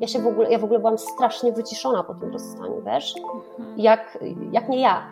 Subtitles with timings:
[0.00, 3.14] Ja się w ogóle, ja w ogóle byłam strasznie wyciszona po tym rozstaniu, wiesz?
[3.58, 3.78] Mhm.
[3.80, 4.18] Jak,
[4.52, 5.06] jak nie ja.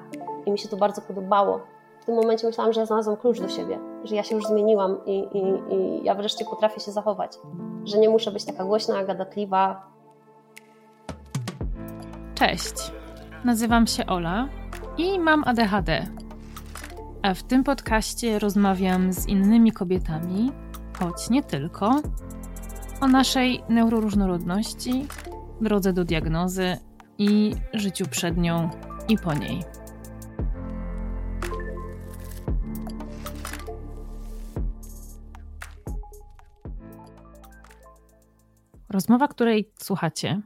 [0.47, 1.61] I mi się to bardzo podobało.
[2.01, 4.99] W tym momencie myślałam, że ja znalazłam klucz do siebie, że ja się już zmieniłam
[5.07, 7.33] i, i, i ja wreszcie potrafię się zachować.
[7.85, 9.83] Że nie muszę być taka głośna, gadatliwa.
[12.35, 12.93] Cześć.
[13.45, 14.49] Nazywam się Ola
[14.99, 16.07] i mam ADHD.
[17.23, 20.53] A w tym podcaście rozmawiam z innymi kobietami,
[20.99, 22.01] choć nie tylko,
[23.01, 25.07] o naszej neuroróżnorodności,
[25.61, 26.77] drodze do diagnozy
[27.19, 28.71] i życiu przed nią
[29.09, 29.63] i po niej.
[38.89, 40.43] Rozmowa, której słuchacie,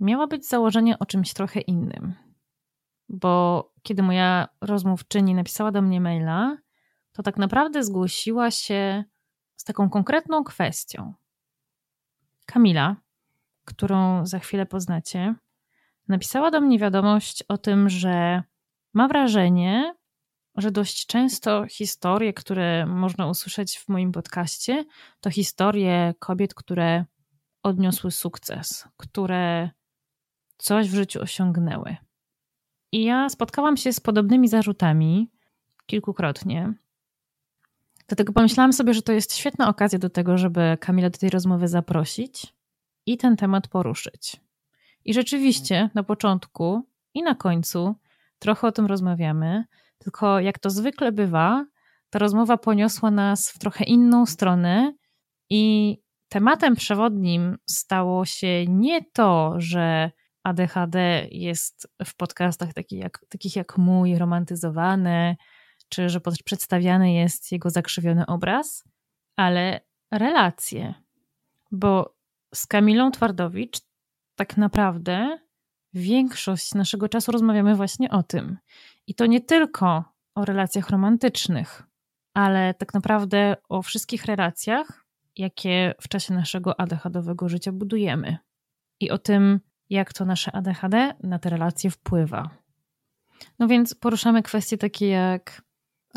[0.00, 2.14] miała być założenie o czymś trochę innym.
[3.08, 6.56] Bo kiedy moja rozmówczyni napisała do mnie maila,
[7.12, 9.04] to tak naprawdę zgłosiła się
[9.56, 11.14] z taką konkretną kwestią.
[12.46, 12.96] Kamila,
[13.64, 15.34] którą za chwilę poznacie,
[16.08, 18.42] napisała do mnie wiadomość o tym, że
[18.94, 19.94] ma wrażenie,
[20.56, 24.84] że dość często historie, które można usłyszeć w moim podcaście,
[25.20, 27.04] to historie kobiet, które
[27.62, 29.70] odniosły sukces, które
[30.56, 31.96] coś w życiu osiągnęły.
[32.92, 35.30] I ja spotkałam się z podobnymi zarzutami
[35.86, 36.74] kilkukrotnie.
[38.08, 41.68] Dlatego pomyślałam sobie, że to jest świetna okazja do tego, żeby Kamila do tej rozmowy
[41.68, 42.54] zaprosić
[43.06, 44.36] i ten temat poruszyć.
[45.04, 46.82] I rzeczywiście na początku
[47.14, 47.94] i na końcu
[48.38, 49.64] trochę o tym rozmawiamy,
[49.98, 51.66] tylko jak to zwykle bywa,
[52.10, 54.92] ta rozmowa poniosła nas w trochę inną stronę
[55.50, 55.96] i
[56.28, 60.10] tematem przewodnim stało się nie to, że
[60.42, 65.36] ADHD jest w podcastach takich jak, takich jak mój romantyzowane,
[65.88, 68.84] czy że przedstawiany jest jego zakrzywiony obraz,
[69.36, 70.94] ale relacje.
[71.70, 72.16] Bo
[72.54, 73.80] z Kamilą Twardowicz
[74.36, 75.38] tak naprawdę
[75.94, 78.58] większość naszego czasu rozmawiamy właśnie o tym.
[79.06, 81.82] I to nie tylko o relacjach romantycznych,
[82.34, 85.06] ale tak naprawdę o wszystkich relacjach,
[85.36, 88.38] jakie w czasie naszego ADHD-owego życia budujemy.
[89.00, 89.60] I o tym,
[89.90, 92.50] jak to nasze ADHD na te relacje wpływa.
[93.58, 95.62] No więc poruszamy kwestie takie jak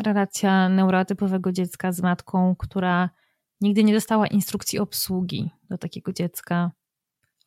[0.00, 3.10] relacja neurotypowego dziecka z matką, która
[3.60, 6.70] nigdy nie dostała instrukcji obsługi do takiego dziecka.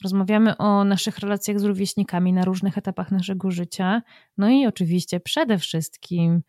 [0.03, 4.02] Rozmawiamy o naszych relacjach z rówieśnikami na różnych etapach naszego życia,
[4.38, 6.41] no i oczywiście przede wszystkim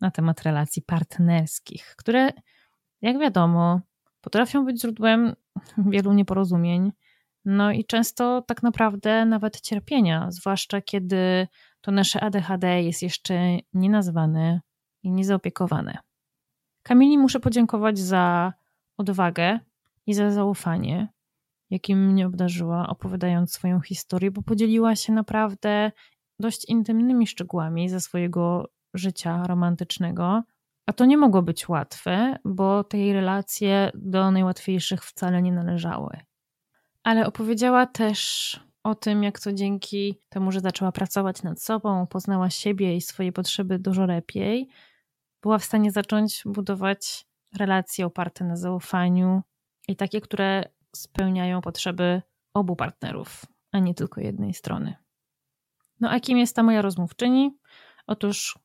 [0.00, 2.28] na temat relacji partnerskich, które,
[3.02, 3.80] jak wiadomo,
[4.20, 5.34] potrafią być źródłem
[5.92, 6.92] wielu nieporozumień,
[7.44, 11.48] no i często tak naprawdę nawet cierpienia, zwłaszcza kiedy
[11.80, 14.60] to nasze ADHD jest jeszcze nienazwane
[15.02, 15.98] i niezaopiekowane.
[16.82, 18.52] Kamili muszę podziękować za
[18.96, 19.58] odwagę
[20.06, 21.08] i za zaufanie,
[21.70, 25.92] jakim mnie obdarzyła, opowiadając swoją historię, bo podzieliła się naprawdę
[26.38, 30.42] dość intymnymi szczegółami ze swojego życia romantycznego.
[30.86, 36.16] A to nie mogło być łatwe, bo te jej relacje do najłatwiejszych wcale nie należały.
[37.02, 42.50] Ale opowiedziała też o tym, jak to dzięki temu, że zaczęła pracować nad sobą, poznała
[42.50, 44.68] siebie i swoje potrzeby dużo lepiej,
[45.42, 47.26] była w stanie zacząć budować
[47.58, 49.42] relacje oparte na zaufaniu
[49.88, 50.64] i takie, które
[50.96, 52.22] spełniają potrzeby
[52.54, 54.94] obu partnerów, a nie tylko jednej strony.
[56.00, 57.58] No a kim jest ta moja rozmówczyni?
[58.06, 58.58] Otóż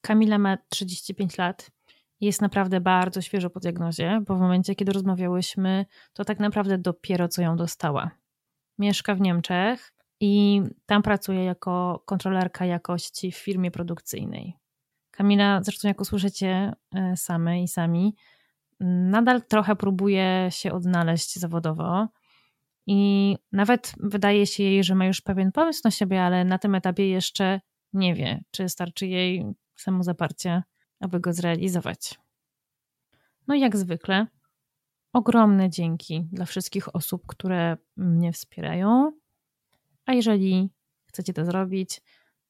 [0.00, 1.70] Kamila ma 35 lat
[2.22, 7.28] jest naprawdę bardzo świeżo po diagnozie, bo w momencie, kiedy rozmawiałyśmy, to tak naprawdę dopiero
[7.28, 8.10] co ją dostała.
[8.78, 14.61] Mieszka w Niemczech i tam pracuje jako kontrolerka jakości w firmie produkcyjnej.
[15.12, 18.14] Kamila, zresztą jak usłyszycie e, same i sami,
[18.80, 22.08] nadal trochę próbuje się odnaleźć zawodowo
[22.86, 26.74] i nawet wydaje się jej, że ma już pewien pomysł na siebie, ale na tym
[26.74, 27.60] etapie jeszcze
[27.92, 29.44] nie wie, czy starczy jej
[29.76, 30.62] samozaparcie,
[31.00, 32.18] aby go zrealizować.
[33.48, 34.26] No i jak zwykle,
[35.12, 39.12] ogromne dzięki dla wszystkich osób, które mnie wspierają.
[40.06, 40.70] A jeżeli
[41.04, 42.00] chcecie to zrobić,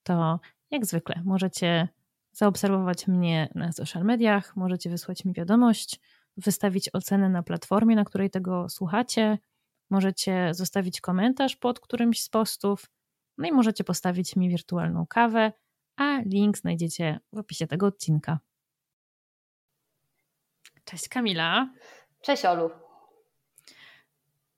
[0.02, 1.88] to jak zwykle możecie
[2.32, 6.00] zaobserwować mnie na social mediach, możecie wysłać mi wiadomość,
[6.36, 9.38] wystawić ocenę na platformie, na której tego słuchacie,
[9.90, 12.90] możecie zostawić komentarz pod którymś z postów,
[13.38, 15.52] no i możecie postawić mi wirtualną kawę,
[15.96, 18.38] a link znajdziecie w opisie tego odcinka.
[20.84, 21.74] Cześć Kamila.
[22.20, 22.70] Cześć Olu.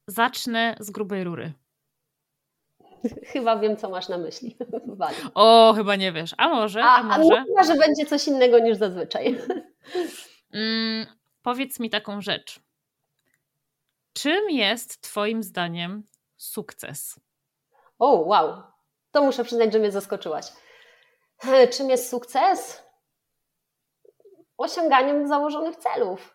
[0.06, 1.52] Zacznę z grubej rury.
[3.26, 4.56] Chyba wiem, co masz na myśli.
[5.34, 6.34] o, chyba nie wiesz.
[6.38, 6.84] A może?
[6.84, 7.40] A, a może?
[7.40, 9.40] A chyba, że będzie coś innego niż zazwyczaj.
[10.52, 11.06] Mm,
[11.42, 12.60] powiedz mi taką rzecz.
[14.12, 16.02] Czym jest Twoim zdaniem
[16.36, 17.20] sukces?
[17.98, 18.62] O, wow.
[19.10, 20.46] To muszę przyznać, że mnie zaskoczyłaś.
[21.76, 22.82] Czym jest sukces?
[24.58, 26.33] Osiąganiem założonych celów.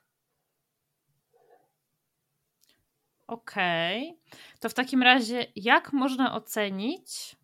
[3.29, 4.09] Okej.
[4.09, 4.39] Okay.
[4.59, 7.35] To w takim razie, jak można ocenić,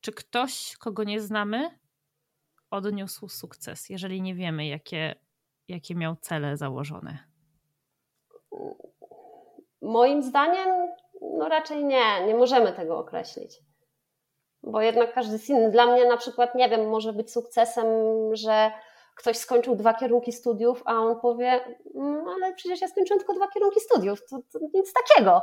[0.00, 1.78] czy ktoś, kogo nie znamy,
[2.70, 5.14] odniósł sukces, jeżeli nie wiemy, jakie,
[5.68, 7.18] jakie miał cele założone?
[9.82, 10.68] Moim zdaniem,
[11.38, 13.62] no raczej nie, nie możemy tego określić.
[14.62, 15.70] Bo jednak każdy jest inny.
[15.70, 17.86] Dla mnie na przykład, nie wiem, może być sukcesem,
[18.32, 18.70] że
[19.16, 23.48] ktoś skończył dwa kierunki studiów, a on powie, no, ale przecież ja skończyłem tylko dwa
[23.48, 25.42] kierunki studiów, to, to nic takiego.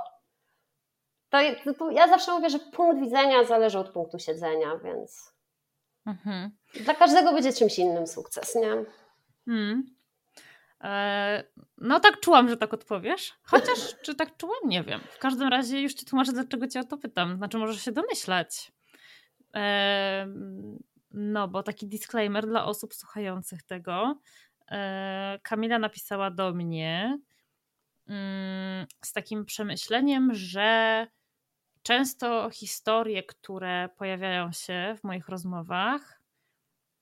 [1.30, 1.38] To,
[1.74, 5.34] to, ja zawsze mówię, że punkt widzenia zależy od punktu siedzenia, więc
[6.06, 6.52] mhm.
[6.84, 8.86] dla każdego będzie czymś innym sukces, nie?
[9.46, 9.96] Hmm.
[10.84, 11.44] E,
[11.78, 13.34] no tak czułam, że tak odpowiesz.
[13.44, 15.02] Chociaż czy tak czułam, nie wiem.
[15.10, 17.38] W każdym razie już ci tłumaczę, dlaczego cię o to pytam.
[17.38, 18.72] Znaczy możesz się domyślać.
[19.56, 20.28] E,
[21.14, 24.20] no, bo taki disclaimer dla osób słuchających tego.
[24.72, 27.20] E, Kamila napisała do mnie
[28.08, 31.08] mm, z takim przemyśleniem, że
[31.84, 36.22] często historie, które pojawiają się w moich rozmowach,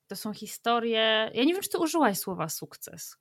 [0.08, 1.32] to są historie.
[1.34, 3.18] Ja nie wiem, czy ty użyłaś słowa sukces,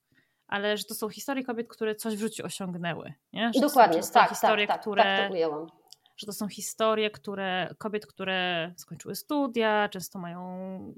[0.46, 3.14] ale że to są historie kobiet, które coś w życiu osiągnęły.
[3.32, 3.50] Nie?
[3.54, 5.79] Że Dokładnie, to są tak, tak, historie, tak, tak, które, tak to ujęłam
[6.20, 10.94] że to są historie, które kobiet, które skończyły studia, często mają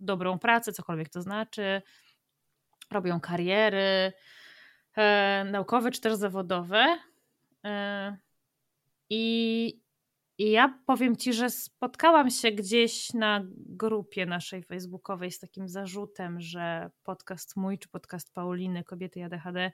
[0.00, 1.82] dobrą pracę, cokolwiek to znaczy,
[2.90, 4.12] robią kariery
[4.96, 6.98] e, naukowe czy też zawodowe.
[7.64, 8.16] E,
[9.10, 9.80] i,
[10.38, 16.40] I ja powiem ci, że spotkałam się gdzieś na grupie naszej facebookowej z takim zarzutem,
[16.40, 19.72] że podcast mój czy podcast Pauliny, Kobiety i ADHD,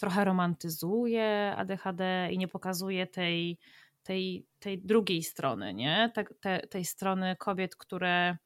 [0.00, 3.58] trochę romantyzuje ADHD i nie pokazuje tej,
[4.02, 6.10] tej, tej drugiej strony, nie?
[6.14, 8.36] Te, te, tej strony kobiet, które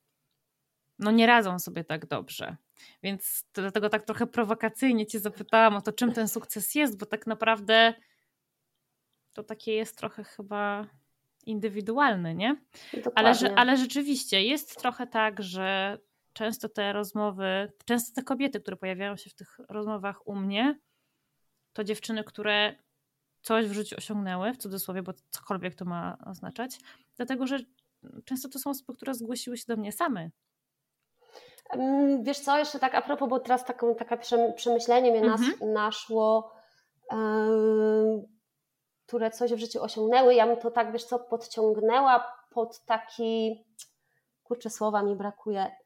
[0.98, 2.56] no nie radzą sobie tak dobrze.
[3.02, 7.26] Więc dlatego tak trochę prowokacyjnie cię zapytałam o to, czym ten sukces jest, bo tak
[7.26, 7.94] naprawdę
[9.32, 10.86] to takie jest trochę chyba
[11.46, 12.56] indywidualne, nie?
[13.14, 15.98] Ale, ale rzeczywiście jest trochę tak, że
[16.32, 20.78] często te rozmowy, często te kobiety, które pojawiają się w tych rozmowach u mnie,
[21.74, 22.74] to dziewczyny, które
[23.42, 26.78] coś w życiu osiągnęły, w cudzysłowie, bo cokolwiek to ma oznaczać,
[27.16, 27.58] dlatego że
[28.24, 30.30] często to są osoby, które zgłosiły się do mnie same.
[32.22, 34.18] Wiesz co, jeszcze tak a propos, bo teraz taką, takie
[34.56, 35.72] przemyślenie mnie nas, mhm.
[35.72, 36.52] naszło,
[37.12, 38.28] yy,
[39.06, 43.64] które coś w życiu osiągnęły, ja bym to tak, wiesz co, podciągnęła pod taki,
[44.42, 45.76] kurczę, słowa mi brakuje,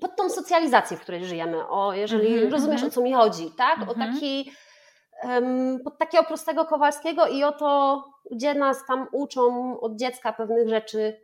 [0.00, 2.86] pod tą socjalizację, w której żyjemy, o, jeżeli mm -hmm, rozumiesz, -hmm.
[2.86, 3.76] o co mi chodzi, tak?
[3.76, 3.90] Mm -hmm.
[3.90, 4.12] O mhm.
[4.12, 4.52] taki,
[5.24, 10.68] um, pod takiego prostego Kowalskiego i o to, gdzie nas tam uczą od dziecka pewnych
[10.68, 11.20] rzeczy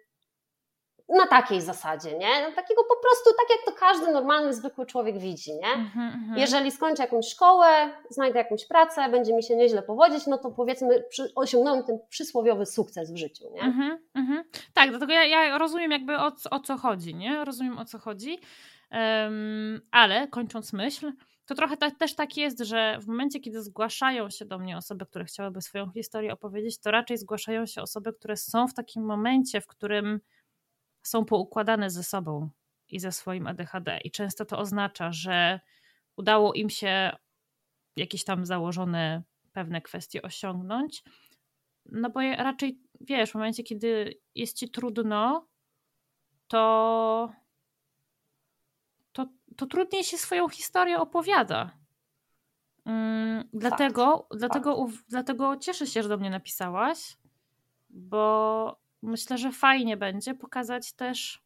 [1.11, 2.43] na takiej zasadzie, nie?
[2.43, 5.75] No, takiego po prostu, tak jak to każdy normalny, zwykły człowiek widzi, nie?
[5.75, 6.39] Mm -hmm.
[6.39, 7.67] Jeżeli skończę jakąś szkołę,
[8.11, 12.67] znajdę jakąś pracę, będzie mi się nieźle powodzić, no to powiedzmy przy, osiągnąłem ten przysłowiowy
[12.67, 13.61] sukces w życiu, nie?
[14.17, 14.43] -hmm.
[14.75, 17.45] Tak, dlatego ja, ja, rozumiem jakby o, o co chodzi, nie?
[17.45, 18.39] Rozumiem o co chodzi,
[18.93, 21.13] um, ale kończąc myśl,
[21.51, 25.07] to trochę ta, też tak jest, że w momencie, kiedy zgłaszają się do mnie osoby,
[25.07, 29.61] które chciałyby swoją historię opowiedzieć, to raczej zgłaszają się osoby, które są w takim momencie,
[29.61, 30.21] w którym
[31.03, 32.51] są poukładane ze sobą
[32.89, 33.99] i ze swoim ADHD.
[34.05, 35.61] I często to oznacza, że
[36.17, 37.17] udało im się
[37.97, 41.03] jakieś tam założone pewne kwestie osiągnąć.
[41.87, 45.49] No bo raczej wiesz, w momencie, kiedy jest ci trudno,
[46.49, 47.33] to,
[49.13, 49.27] to,
[49.57, 51.71] to trudniej się swoją historię opowiada.
[52.85, 57.17] Mm, dlatego, dlatego, dlatego cieszę się, że do mnie napisałaś,
[57.91, 61.43] bo myślę, że fajnie będzie pokazać też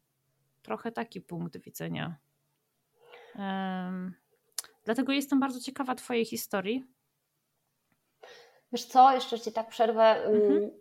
[0.63, 2.15] trochę taki punkt widzenia.
[3.35, 4.13] Um,
[4.83, 6.85] dlatego jestem bardzo ciekawa Twojej historii.
[8.71, 10.25] Wiesz co, jeszcze Ci tak przerwę.
[10.25, 10.71] Mhm.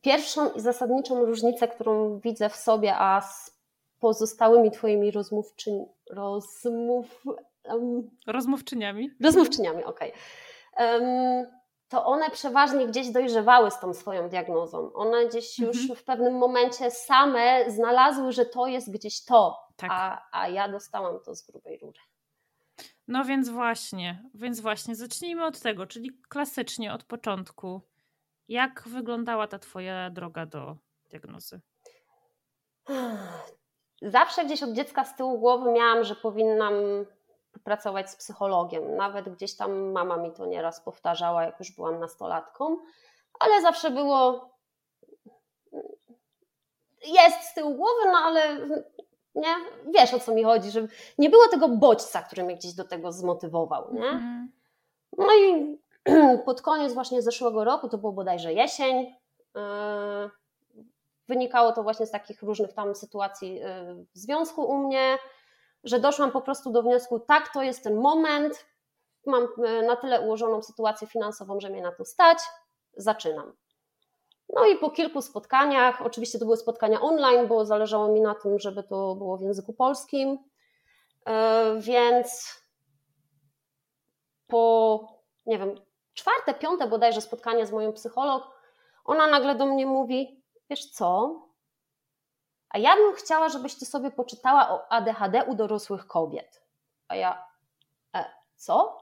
[0.00, 3.56] Pierwszą i zasadniczą różnicę, którą widzę w sobie, a z
[4.00, 7.24] pozostałymi Twoimi rozmówczyń, rozmów,
[7.64, 9.10] um, rozmówczyniami.
[9.20, 10.12] Rozmówczyniami, okej.
[10.72, 11.00] Okay.
[11.00, 11.46] Um,
[11.88, 14.92] to one przeważnie gdzieś dojrzewały z tą swoją diagnozą.
[14.92, 15.96] One gdzieś już mhm.
[15.96, 19.90] w pewnym momencie same znalazły, że to jest gdzieś to, tak.
[19.92, 21.98] a, a ja dostałam to z grubej rury.
[23.08, 27.80] No więc właśnie, więc właśnie zacznijmy od tego, czyli klasycznie od początku.
[28.48, 30.76] Jak wyglądała ta twoja droga do
[31.10, 31.60] diagnozy?
[34.02, 36.74] Zawsze gdzieś od dziecka z tyłu głowy miałam, że powinnam
[37.64, 38.96] pracować z psychologiem.
[38.96, 42.76] Nawet gdzieś tam mama mi to nieraz powtarzała, jak już byłam nastolatką,
[43.40, 44.50] ale zawsze było
[47.06, 48.58] jest z tyłu głowy, no ale
[49.34, 49.56] nie?
[49.94, 50.86] Wiesz o co mi chodzi, że
[51.18, 53.94] nie było tego bodźca, który mnie gdzieś do tego zmotywował.
[53.94, 54.08] Nie?
[54.08, 54.52] Mhm.
[55.18, 55.78] No i
[56.46, 59.14] pod koniec właśnie zeszłego roku, to było bodajże jesień,
[59.54, 60.30] yy,
[61.28, 65.18] wynikało to właśnie z takich różnych tam sytuacji yy, w związku u mnie,
[65.86, 68.66] że doszłam po prostu do wniosku, tak, to jest ten moment,
[69.26, 72.38] mam yy, na tyle ułożoną sytuację finansową, że mnie na to stać,
[72.96, 73.52] zaczynam.
[74.48, 78.58] No i po kilku spotkaniach, oczywiście to były spotkania online, bo zależało mi na tym,
[78.58, 80.38] żeby to było w języku polskim,
[81.78, 82.60] więc
[84.46, 85.00] po,
[85.46, 85.74] nie wiem,
[86.14, 88.42] czwarte, piąte bodajże spotkanie z moją psycholog,
[89.04, 91.40] ona nagle do mnie mówi, wiesz co,
[92.68, 96.62] a ja bym chciała, żebyś ty sobie poczytała o ADHD u dorosłych kobiet.
[97.08, 97.44] A ja,
[98.14, 98.24] e,
[98.56, 98.98] co?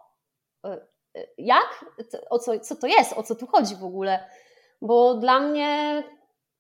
[0.65, 1.85] E, e, jak?
[2.31, 3.13] O co, co to jest?
[3.13, 4.29] O co tu chodzi w ogóle?
[4.83, 6.03] Bo dla mnie,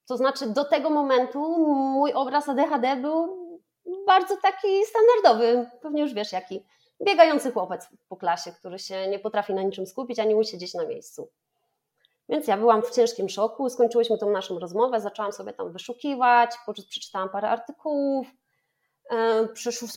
[0.06, 3.44] to znaczy do tego momentu mój obraz ADHD był
[4.06, 6.64] bardzo taki standardowy, pewnie już wiesz jaki
[7.04, 11.28] biegający chłopiec po klasie, który się nie potrafi na niczym skupić, ani usiedzieć na miejscu.
[12.28, 16.50] Więc ja byłam w ciężkim szoku, skończyłyśmy tą naszą rozmowę, zaczęłam sobie tam wyszukiwać,
[16.88, 18.26] przeczytałam parę artykułów,
[19.10, 19.48] e,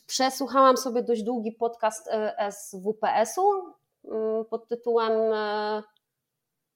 [0.08, 3.74] przesłuchałam sobie dość długi podcast e, SWPS-u
[4.06, 5.84] mm, pod tytułem e,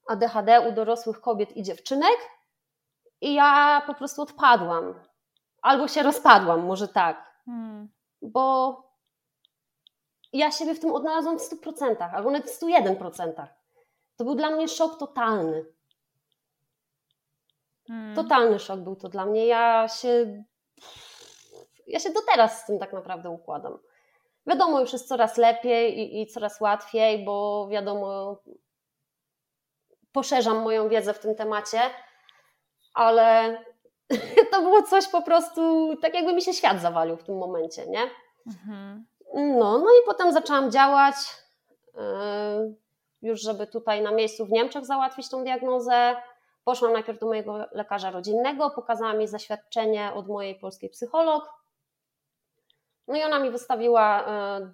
[0.08, 2.18] ADHD u dorosłych kobiet i dziewczynek
[3.22, 4.94] i ja po prostu odpadłam.
[5.62, 7.42] Albo się rozpadłam, może tak.
[7.46, 7.90] Hmm.
[8.22, 8.76] Bo
[10.34, 13.48] ja siebie w tym odnalazłam w 100%, albo nawet w 101%.
[14.22, 15.66] To był dla mnie szok totalny.
[17.88, 18.16] Hmm.
[18.16, 19.46] Totalny szok był to dla mnie.
[19.48, 20.44] Ja się.
[21.88, 23.80] Ja się do teraz z tym tak naprawdę układam.
[24.48, 28.42] Wiadomo, już jest coraz lepiej i, i coraz łatwiej, bo wiadomo,
[30.12, 31.80] poszerzam moją wiedzę w tym temacie,
[32.94, 33.58] ale
[34.52, 38.10] to było coś po prostu, tak jakby mi się świat zawalił w tym momencie, nie?
[38.48, 39.06] Mhm.
[39.34, 41.16] No, no i potem zaczęłam działać,
[41.94, 42.81] yy,
[43.22, 46.16] już żeby tutaj na miejscu w Niemczech załatwić tą diagnozę.
[46.64, 51.50] Poszłam najpierw do mojego lekarza rodzinnego, pokazałam jej zaświadczenie od mojej polskiej psycholog.
[53.08, 54.26] No i ona mi wystawiła
[54.60, 54.72] yy,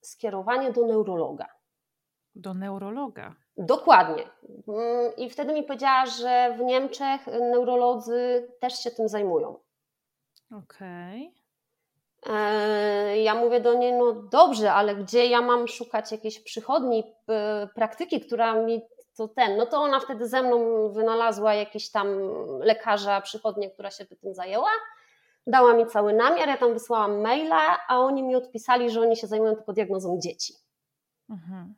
[0.00, 1.46] skierowanie do neurologa.
[2.34, 3.34] Do neurologa?
[3.56, 4.22] Dokładnie.
[4.68, 9.58] Yy, I wtedy mi powiedziała, że w Niemczech neurolodzy też się tym zajmują.
[10.50, 11.28] Okej.
[11.28, 11.39] Okay.
[12.26, 17.14] E, ja mówię do niej, no dobrze, ale gdzie ja mam szukać jakiejś przychodni,
[17.74, 18.82] praktyki, która mi
[19.16, 22.08] to ten, no to ona wtedy ze mną wynalazła jakieś tam
[22.60, 24.70] lekarza, przychodnię, która się tym zajęła.
[25.46, 29.26] Dała mi cały namiar, ja tam wysłałam maila, a oni mi odpisali, że oni się
[29.26, 30.54] zajmują tylko diagnozą dzieci.
[31.30, 31.74] Mhm.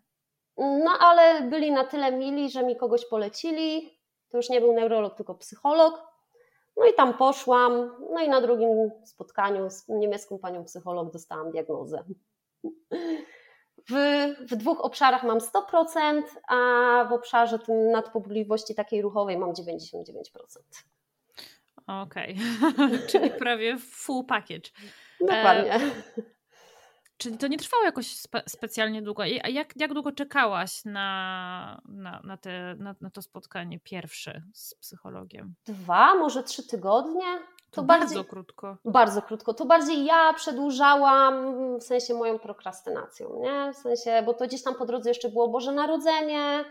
[0.59, 3.99] No ale byli na tyle mili, że mi kogoś polecili.
[4.31, 6.12] To już nie był neurolog, tylko psycholog.
[6.77, 12.05] No i tam poszłam, no i na drugim spotkaniu z niemiecką panią psycholog dostałam diagnozę.
[13.91, 13.95] W,
[14.41, 16.57] w dwóch obszarach mam 100%, a
[17.11, 19.55] w obszarze tym nadpobudliwości takiej ruchowej mam 99%.
[21.87, 22.37] Okej,
[22.75, 22.99] okay.
[23.11, 24.71] czyli prawie full package.
[25.21, 25.75] Dokładnie.
[25.75, 25.81] E,
[27.23, 29.23] Czyli to nie trwało jakoś spe specjalnie długo.
[29.23, 34.75] A jak, jak długo czekałaś na, na, na, te, na, na to spotkanie pierwsze z
[34.75, 35.55] psychologiem?
[35.67, 37.25] Dwa, może trzy tygodnie.
[37.71, 38.77] To, to bardzo bardziej, krótko.
[38.85, 39.55] Bardzo krótko.
[39.55, 43.73] To bardziej ja przedłużałam w sensie moją prokrastynacją, nie?
[43.73, 46.65] W sensie, bo to gdzieś tam po drodze jeszcze było Boże Narodzenie.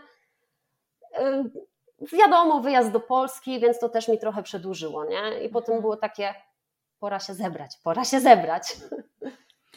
[2.12, 5.44] Wiadomo, wyjazd do Polski, więc to też mi trochę przedłużyło, nie?
[5.44, 5.80] I potem mhm.
[5.80, 6.34] było takie,
[6.98, 8.76] pora się zebrać, pora się zebrać.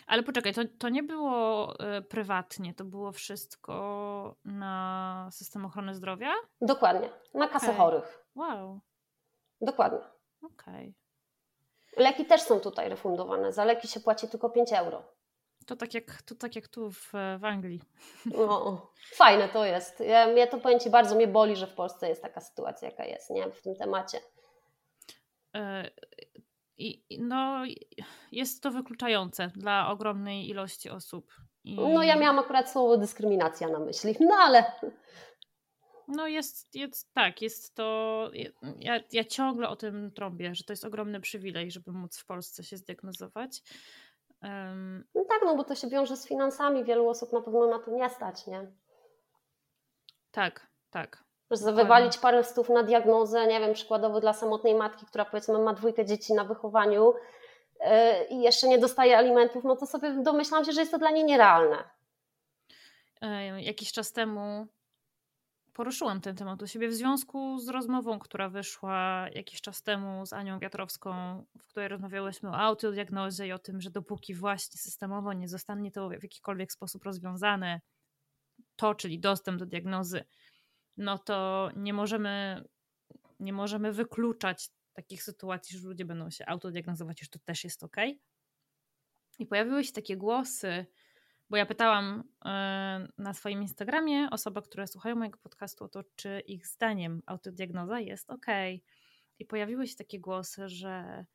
[0.05, 6.33] Ale poczekaj, to, to nie było y, prywatnie, to było wszystko na system ochrony zdrowia?
[6.61, 7.77] Dokładnie, na kasę okay.
[7.77, 8.25] chorych.
[8.35, 8.79] Wow.
[9.61, 9.99] Dokładnie.
[10.41, 10.95] Okej.
[11.93, 12.03] Okay.
[12.03, 13.53] Leki też są tutaj refundowane.
[13.53, 15.03] Za leki się płaci tylko 5 euro.
[15.65, 17.81] To tak jak, to tak jak tu w, w Anglii.
[18.25, 19.99] No, fajne to jest.
[19.99, 23.51] Ja, to pojęcie bardzo mnie boli, że w Polsce jest taka sytuacja, jaka jest, nie?
[23.51, 24.19] W tym temacie.
[26.77, 27.63] I no,
[28.31, 31.33] jest to wykluczające dla ogromnej ilości osób.
[31.63, 31.75] I...
[31.75, 34.71] No, ja miałam akurat słowo dyskryminacja na myśli, no ale.
[36.07, 38.31] No, jest, jest tak, jest to.
[38.79, 42.63] Ja, ja ciągle o tym trąbię, że to jest ogromny przywilej, żeby móc w Polsce
[42.63, 43.61] się zdiagnozować.
[44.41, 45.07] Um...
[45.15, 46.83] No tak, no bo to się wiąże z finansami.
[46.83, 48.71] Wielu osób na pewno na to nie stać, nie?
[50.31, 51.24] Tak, tak.
[51.51, 55.73] Że wywalić parę stów na diagnozę, nie wiem, przykładowo dla samotnej matki, która powiedzmy ma
[55.73, 57.85] dwójkę dzieci na wychowaniu, y,
[58.29, 61.23] i jeszcze nie dostaje alimentów, no to sobie domyślam się, że jest to dla niej
[61.23, 61.83] nierealne.
[63.21, 64.67] E, jakiś czas temu
[65.73, 70.33] poruszyłam ten temat u siebie w związku z rozmową, która wyszła jakiś czas temu z
[70.33, 75.47] Anią Wiatrowską, w której rozmawiałyśmy o autodiagnozie i o tym, że dopóki właśnie systemowo nie
[75.47, 77.81] zostanie to w jakikolwiek sposób rozwiązane,
[78.75, 80.23] to, czyli dostęp do diagnozy,
[80.97, 82.63] no to nie możemy,
[83.39, 87.97] nie możemy wykluczać takich sytuacji, że ludzie będą się autodiagnozować, że to też jest ok.
[89.39, 90.85] I pojawiły się takie głosy,
[91.49, 96.39] bo ja pytałam e, na swoim Instagramie osoby, które słuchają mojego podcastu o to, czy
[96.39, 98.45] ich zdaniem autodiagnoza jest ok.
[99.39, 101.25] I pojawiły się takie głosy, że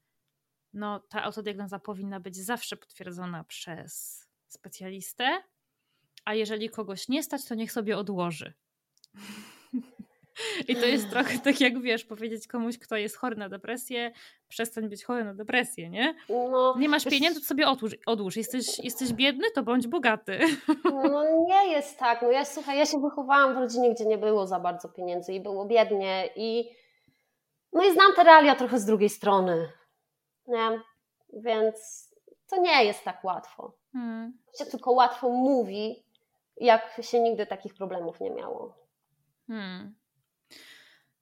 [0.73, 5.43] no, ta autodiagnoza powinna być zawsze potwierdzona przez specjalistę,
[6.25, 8.55] a jeżeli kogoś nie stać, to niech sobie odłoży.
[10.69, 14.13] I to jest trochę tak, jak wiesz, powiedzieć komuś, kto jest chory na depresję,
[14.49, 16.15] przestań być chory na depresję, nie?
[16.29, 17.97] No, nie masz pieniędzy, to sobie odłóż.
[18.07, 18.37] odłóż.
[18.37, 20.39] Jesteś, jesteś biedny, to bądź bogaty.
[20.85, 22.23] No nie jest tak.
[22.23, 25.41] No ja słuchaj, ja się wychowałam w rodzinie, gdzie nie było za bardzo pieniędzy i
[25.41, 26.71] było biednie i
[27.73, 29.73] no i znam te realia trochę z drugiej strony.
[30.47, 30.81] Nie?
[31.33, 32.09] Więc
[32.49, 33.73] to nie jest tak łatwo.
[33.93, 34.33] Hmm.
[34.59, 36.05] Się tylko łatwo mówi,
[36.57, 38.81] jak się nigdy takich problemów nie miało.
[39.51, 39.95] Hmm.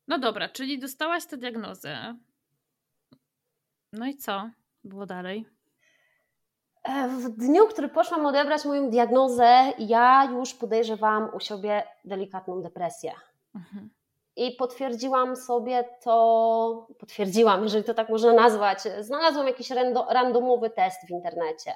[0.09, 2.17] No dobra, czyli dostałaś tę diagnozę.
[3.93, 4.51] No i co
[4.85, 5.47] było dalej?
[6.83, 13.13] E, w dniu, który poszłam odebrać moją diagnozę, ja już podejrzewałam u siebie delikatną depresję.
[13.55, 13.91] Mhm.
[14.37, 18.79] I potwierdziłam sobie to, potwierdziłam, jeżeli to tak można nazwać.
[19.01, 19.71] Znalazłam jakiś
[20.11, 21.73] randomowy test w internecie.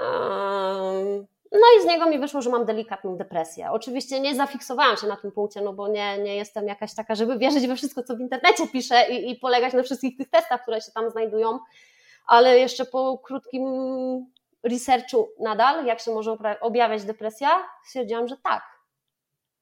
[0.00, 3.70] Um, no i z niego mi wyszło, że mam delikatną depresję.
[3.70, 7.38] Oczywiście nie zafiksowałam się na tym punkcie, no bo nie, nie jestem jakaś taka, żeby
[7.38, 10.80] wierzyć we wszystko, co w internecie piszę i, i polegać na wszystkich tych testach, które
[10.80, 11.58] się tam znajdują,
[12.26, 13.64] ale jeszcze po krótkim
[14.62, 18.62] researchu nadal, jak się może objawiać depresja, stwierdziłam, że tak.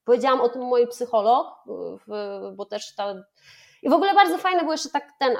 [0.03, 1.47] Powiedziałam o tym mojej psycholog,
[2.55, 3.15] bo też ta...
[3.81, 5.37] I w ogóle bardzo fajne było jeszcze tak ten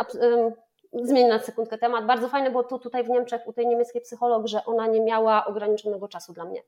[0.94, 2.06] zmienię na sekundkę temat.
[2.06, 5.46] Bardzo fajne było to tutaj w Niemczech u tej niemieckiej psycholog, że ona nie miała
[5.46, 6.62] ograniczonego czasu dla mnie.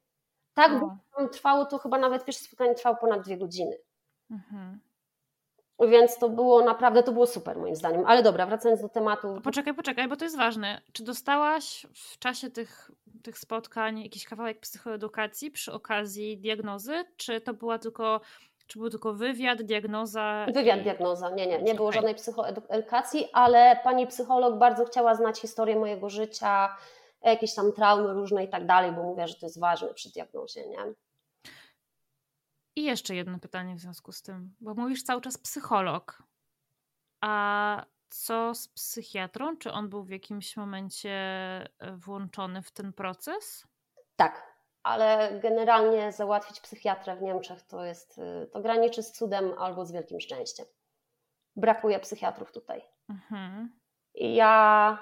[0.54, 3.78] Tak, bo trwało to chyba nawet pierwsze spotkanie trwało ponad dwie godziny.
[4.32, 4.80] Mhm.
[5.80, 8.04] Więc to było naprawdę, to było super moim zdaniem.
[8.06, 9.42] Ale dobra, wracając do tematu.
[9.44, 10.82] Poczekaj, poczekaj, bo to jest ważne.
[10.92, 12.92] Czy dostałaś w czasie tych,
[13.24, 18.22] tych spotkań jakiś kawałek psychoedukacji przy okazji diagnozy, czy to była tylko
[18.68, 20.46] czy był tylko wywiad, diagnoza?
[20.54, 20.84] Wywiad, i...
[20.84, 21.30] diagnoza.
[21.30, 26.78] Nie, nie, nie było żadnej psychoedukacji, ale pani psycholog bardzo chciała znać historię mojego życia,
[27.22, 30.68] jakieś tam traumy różne i tak dalej, bo mówię, że to jest ważne przy diagnozie,
[30.68, 30.78] nie?
[32.76, 36.24] I jeszcze jedno pytanie w związku z tym, bo mówisz cały czas psycholog.
[37.22, 39.58] A co z psychiatrą?
[39.58, 43.68] Czy on był w jakimś momencie e, włączony w ten proces?
[44.16, 44.55] Tak,
[44.86, 49.92] ale generalnie załatwić psychiatrę w Niemczech to jest, y, to graniczy z cudem albo z
[49.92, 50.66] wielkim szczęściem.
[51.56, 52.82] Brakuje psychiatrów tutaj.
[53.10, 53.70] Mhm.
[54.16, 54.98] Ja.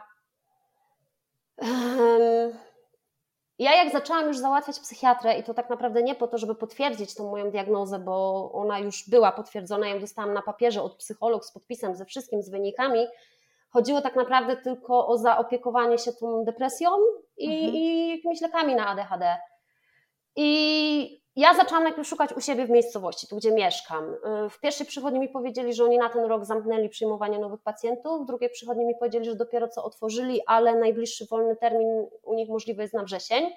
[3.60, 7.16] Ja, jak zaczęłam już załatwiać psychiatrę, i to tak naprawdę nie po to, żeby potwierdzić
[7.16, 11.46] tą moją diagnozę, bo ona już była potwierdzona, ja ją dostałam na papierze od psycholog
[11.46, 13.08] z podpisem, ze wszystkim, z wynikami.
[13.70, 16.90] Chodziło tak naprawdę tylko o zaopiekowanie się tą depresją
[17.38, 17.76] i, mhm.
[17.76, 19.38] i jakimiś lekami na ADHD.
[20.36, 24.16] I ja zaczęłam najpierw szukać u siebie w miejscowości, tu gdzie mieszkam.
[24.50, 28.26] W pierwszej przychodni mi powiedzieli, że oni na ten rok zamknęli przyjmowanie nowych pacjentów, w
[28.26, 32.82] drugiej przychodni mi powiedzieli, że dopiero co otworzyli, ale najbliższy wolny termin u nich możliwy
[32.82, 33.52] jest na wrzesień.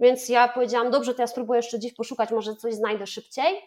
[0.00, 3.62] Więc ja powiedziałam, dobrze, to ja spróbuję jeszcze dziś poszukać, może coś znajdę szybciej.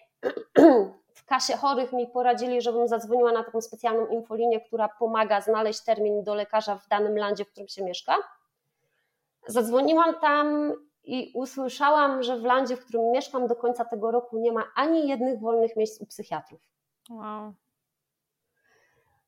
[1.14, 6.24] W kasie chorych mi poradzili, żebym zadzwoniła na taką specjalną infolinię, która pomaga znaleźć termin
[6.24, 8.16] do lekarza w danym landzie, w którym się mieszka.
[9.48, 10.74] Zadzwoniłam tam
[11.12, 15.08] i usłyszałam, że w landzie, w którym mieszkam do końca tego roku nie ma ani
[15.08, 16.62] jednych wolnych miejsc u psychiatrów.
[17.10, 17.54] Wow.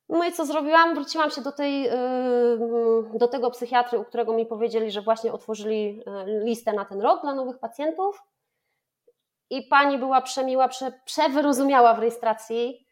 [0.10, 0.96] No i co zrobiłam?
[0.96, 6.04] Wróciłam się do, tej, yy, do tego psychiatry, u którego mi powiedzieli, że właśnie otworzyli
[6.26, 8.24] yy, listę na ten rok dla nowych pacjentów.
[9.50, 12.83] I pani była przemiła, prze, przewyrozumiała w rejestracji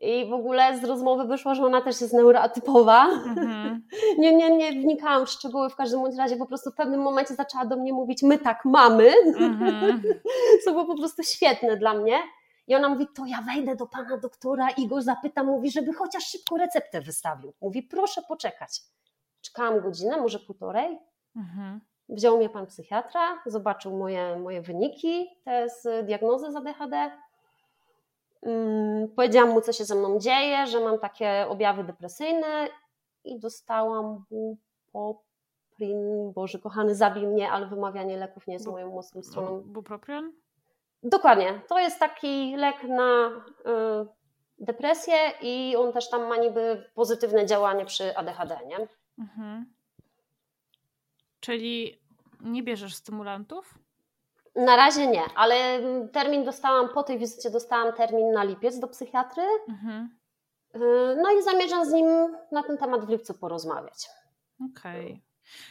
[0.00, 3.06] i w ogóle z rozmowy wyszło, że ona też jest neuroatypowa.
[3.06, 3.86] Mhm.
[4.18, 7.34] nie, nie, nie wnikałam w szczegóły, w każdym bądź razie po prostu w pewnym momencie
[7.34, 10.02] zaczęła do mnie mówić, my tak mamy, mhm.
[10.64, 12.18] co było po prostu świetne dla mnie.
[12.66, 16.24] I ona mówi, to ja wejdę do pana doktora i go zapytam, mówi, żeby chociaż
[16.24, 17.52] szybko receptę wystawił.
[17.60, 18.80] Mówi, proszę poczekać.
[19.40, 20.98] Czekałam godzinę, może półtorej.
[21.36, 21.80] Mhm.
[22.08, 27.10] Wziął mnie pan psychiatra, zobaczył moje, moje wyniki, te z diagnozy za DHD
[29.16, 32.68] powiedziałam mu, co się ze mną dzieje, że mam takie objawy depresyjne
[33.24, 34.58] i dostałam mu
[34.92, 39.62] Bupoprin, Boże kochany, zabij mnie, ale wymawianie leków nie jest moją mocną stroną.
[39.66, 40.32] Bupropion?
[41.02, 41.60] Dokładnie.
[41.68, 44.06] To jest taki lek na y,
[44.58, 48.88] depresję i on też tam ma niby pozytywne działanie przy ADHD, nie?
[49.18, 49.72] Mhm.
[51.40, 52.00] Czyli
[52.40, 53.79] nie bierzesz stymulantów?
[54.54, 55.80] Na razie nie, ale
[56.12, 59.42] termin dostałam, po tej wizycie dostałam termin na lipiec do psychiatry.
[59.68, 60.18] Mhm.
[60.74, 60.78] Y,
[61.22, 62.06] no i zamierzam z nim
[62.52, 64.08] na ten temat w lipcu porozmawiać.
[64.70, 65.06] Okej.
[65.06, 65.20] Okay.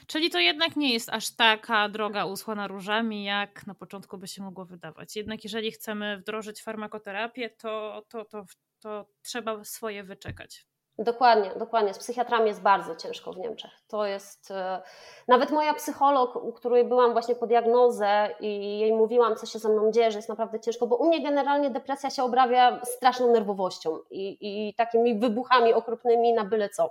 [0.08, 4.44] Czyli to jednak nie jest aż taka droga usłana różami, jak na początku by się
[4.44, 5.16] mogło wydawać.
[5.16, 8.46] Jednak jeżeli chcemy wdrożyć farmakoterapię, to, to, to,
[8.80, 10.69] to trzeba swoje wyczekać.
[11.00, 11.94] Dokładnie, dokładnie.
[11.94, 13.72] Z psychiatrami jest bardzo ciężko w Niemczech.
[13.88, 14.52] To jest.
[14.52, 14.82] E,
[15.28, 19.70] nawet moja psycholog, u której byłam właśnie po diagnozę i jej mówiłam, co się ze
[19.70, 24.00] mną dzieje, że jest naprawdę ciężko, bo u mnie generalnie depresja się objawia straszną nerwowością
[24.12, 26.90] i, i takimi wybuchami okropnymi na byle co.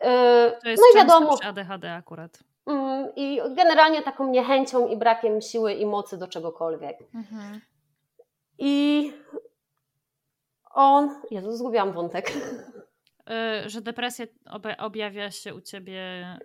[0.00, 1.38] E, to jest no i wiadomo.
[1.44, 2.38] ADHD akurat.
[2.66, 6.98] Mm, I generalnie taką niechęcią i brakiem siły i mocy do czegokolwiek.
[7.14, 7.60] Mhm.
[8.58, 9.12] I
[10.74, 11.22] on.
[11.30, 12.32] Jezu, zgubiłam wątek.
[13.30, 14.26] E, że depresja
[14.78, 16.38] objawia się u ciebie e,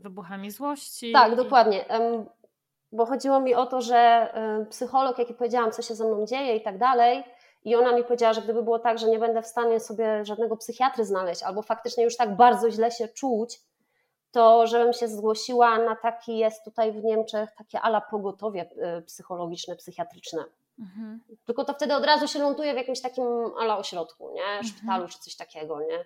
[0.00, 1.12] wybuchami złości.
[1.12, 1.84] Tak, dokładnie.
[2.92, 4.32] Bo chodziło mi o to, że
[4.70, 7.24] psycholog, jak powiedziałam, co się ze mną dzieje i tak dalej,
[7.64, 10.56] i ona mi powiedziała, że gdyby było tak, że nie będę w stanie sobie żadnego
[10.56, 13.60] psychiatry znaleźć, albo faktycznie już tak bardzo źle się czuć,
[14.30, 18.70] to żebym się zgłosiła na taki, jest tutaj w Niemczech takie ala pogotowie
[19.06, 20.44] psychologiczne, psychiatryczne.
[20.82, 21.20] Mhm.
[21.46, 23.24] Tylko to wtedy od razu się ląduje w jakimś takim
[23.60, 24.44] ala ośrodku, nie?
[24.44, 24.64] Mhm.
[24.64, 26.04] Szpitalu czy coś takiego, nie?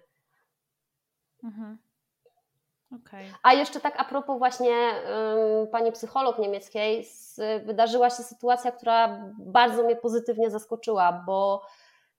[1.44, 1.78] Mhm.
[3.00, 3.24] Okay.
[3.42, 9.20] A jeszcze tak a propos właśnie um, pani psycholog niemieckiej, z, wydarzyła się sytuacja, która
[9.38, 11.66] bardzo mnie pozytywnie zaskoczyła, bo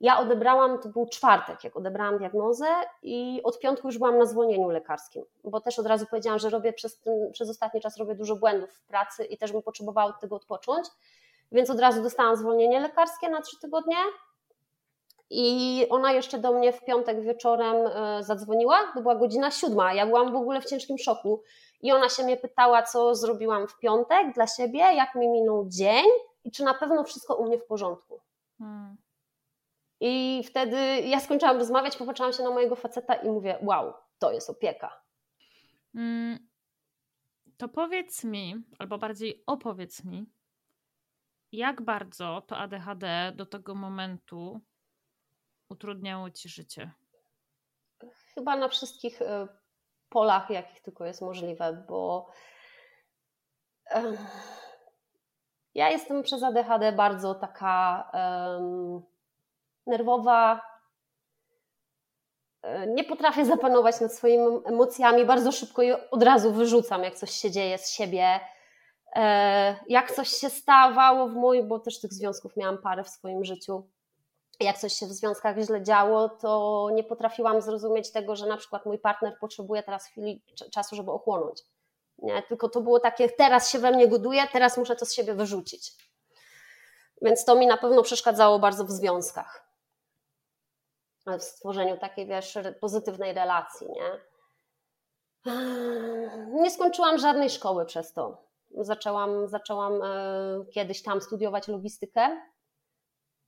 [0.02, 2.66] ja odebrałam, to był czwartek, jak odebrałam diagnozę
[3.04, 6.74] i od piątku już byłam na zwolnieniu lekarskim, bo też od razu powiedziałam, że robię
[6.74, 10.20] przez, ten, przez ostatni czas robię dużo błędów w pracy i też bym potrzebowała od
[10.20, 10.88] tego odpocząć,
[11.52, 13.96] więc od razu dostałam zwolnienie lekarskie na trzy tygodnie
[15.30, 20.06] i ona jeszcze do mnie w piątek wieczorem e, zadzwoniła, to była godzina siódma, ja
[20.06, 21.44] byłam w ogóle w ciężkim szoku
[21.82, 26.06] i ona się mnie pytała, co zrobiłam w piątek dla siebie, jak mi minął dzień
[26.44, 28.22] i czy na pewno wszystko u mnie w porządku.
[28.58, 28.98] Hmm.
[30.00, 34.50] I wtedy ja skończyłam rozmawiać, popatrzyłam się na mojego faceta i mówię, wow, to jest
[34.50, 35.02] opieka.
[35.94, 36.48] Hmm.
[37.58, 40.26] To powiedz mi, albo bardziej opowiedz mi,
[41.52, 44.62] jak bardzo to ADHD do tego momentu
[45.70, 46.92] utrudniało ci życie?
[48.36, 49.48] Chyba na wszystkich e,
[50.10, 52.32] polach, jakich tylko jest możliwe, bo
[55.76, 59.02] ja jestem przez ADHD bardzo taka um,
[59.88, 60.62] nerwowa.
[62.62, 67.32] E, nie potrafię zapanować nad swoimi emocjami, bardzo szybko je od razu wyrzucam, jak coś
[67.32, 68.40] się dzieje z siebie.
[69.18, 73.46] E, jak coś się stawało w moim, bo też tych związków miałam parę w swoim
[73.46, 73.84] życiu
[74.60, 78.86] jak coś się w związkach źle działo, to nie potrafiłam zrozumieć tego, że na przykład
[78.86, 81.64] mój partner potrzebuje teraz chwili czasu, żeby ochłonąć.
[82.18, 82.44] Nie?
[82.44, 85.92] Tylko to było takie, teraz się we mnie goduje, teraz muszę to z siebie wyrzucić.
[87.22, 89.68] Więc to mi na pewno przeszkadzało bardzo w związkach.
[91.40, 94.12] W stworzeniu takiej, wiesz, pozytywnej relacji, nie?
[96.62, 98.47] Nie skończyłam żadnej szkoły przez to.
[98.80, 102.38] Zaczęłam, zaczęłam e, kiedyś tam studiować logistykę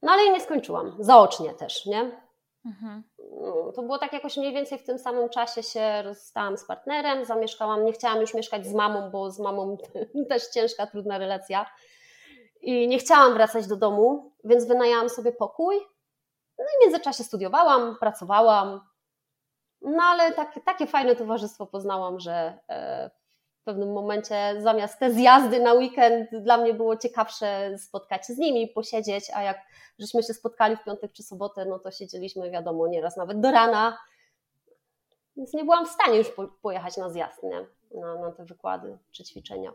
[0.02, 2.30] no ale jej nie skończyłam, zaocznie też, nie?
[2.66, 3.04] Mhm.
[3.42, 7.26] No, to było tak jakoś mniej więcej w tym samym czasie się rozstałam z partnerem,
[7.26, 9.78] zamieszkałam, nie chciałam już mieszkać z mamą, bo z mamą
[10.30, 11.66] też ciężka, trudna relacja
[12.62, 15.76] i nie chciałam wracać do domu, więc wynajęłam sobie pokój.
[16.58, 18.82] No i w międzyczasie studiowałam, pracowałam,
[19.82, 23.12] no ale takie, takie fajne towarzystwo poznałam, że e,
[23.62, 28.38] w pewnym momencie zamiast te zjazdy na weekend dla mnie było ciekawsze spotkać się z
[28.38, 29.58] nimi, posiedzieć, a jak
[30.00, 33.98] żeśmy się spotkali w piątek czy sobotę, no to siedzieliśmy, wiadomo, nieraz nawet do rana,
[35.38, 37.66] więc nie byłam w stanie już pojechać na zjazd, nie?
[38.02, 39.72] Na, na te wykłady czy ćwiczenia.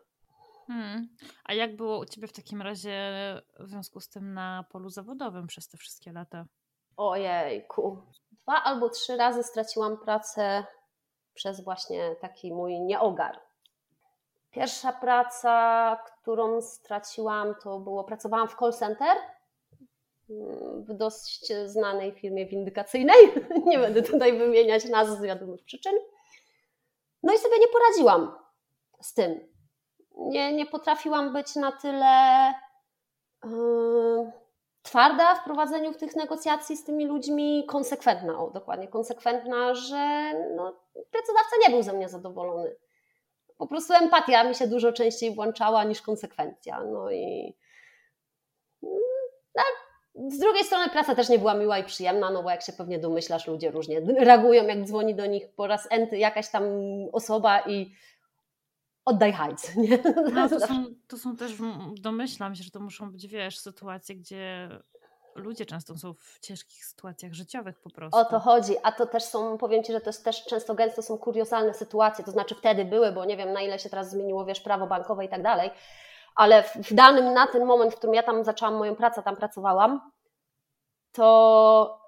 [0.67, 1.09] Hmm.
[1.45, 3.13] A jak było u Ciebie w takim razie
[3.61, 6.47] w związku z tym na polu zawodowym przez te wszystkie lata?
[6.97, 8.03] Ojejku.
[8.33, 10.65] Dwa albo trzy razy straciłam pracę
[11.35, 13.41] przez właśnie taki mój nieogar.
[14.55, 19.17] Pierwsza praca, którą straciłam, to było, pracowałam w call center
[20.77, 23.17] w dość znanej firmie windykacyjnej.
[23.67, 25.93] Nie będę tutaj wymieniać nazw z wiadomych przyczyn.
[27.23, 28.39] No i sobie nie poradziłam
[29.01, 29.49] z tym.
[30.17, 32.55] Nie, nie potrafiłam być na tyle
[33.45, 34.33] yy,
[34.83, 40.73] twarda w prowadzeniu tych negocjacji z tymi ludźmi, konsekwentna, o dokładnie, konsekwentna, że no,
[41.11, 42.77] pracodawca nie był ze mnie zadowolony.
[43.65, 46.85] Po prostu empatia mi się dużo częściej włączała niż konsekwencja.
[46.85, 47.55] No i
[49.55, 49.63] no,
[50.31, 52.99] z drugiej strony praca też nie była miła i przyjemna, no bo jak się pewnie
[52.99, 56.65] domyślasz, ludzie różnie reagują, jak dzwoni do nich po raz enty jakaś tam
[57.13, 57.95] osoba i
[59.05, 59.75] oddaj hajc.
[59.77, 59.99] Nie?
[60.33, 61.53] No, to, są, to są też,
[62.01, 64.69] domyślam się, że to muszą być, wiesz, sytuacje, gdzie
[65.35, 68.19] ludzie często są w ciężkich sytuacjach życiowych po prostu.
[68.19, 71.03] O to chodzi, a to też są, powiem Ci, że to jest też często gęsto
[71.03, 74.45] są kuriozalne sytuacje, to znaczy wtedy były, bo nie wiem na ile się teraz zmieniło,
[74.45, 75.71] wiesz, prawo bankowe i tak dalej,
[76.35, 79.37] ale w, w danym, na ten moment, w którym ja tam zaczęłam moją pracę, tam
[79.37, 80.11] pracowałam,
[81.13, 82.04] to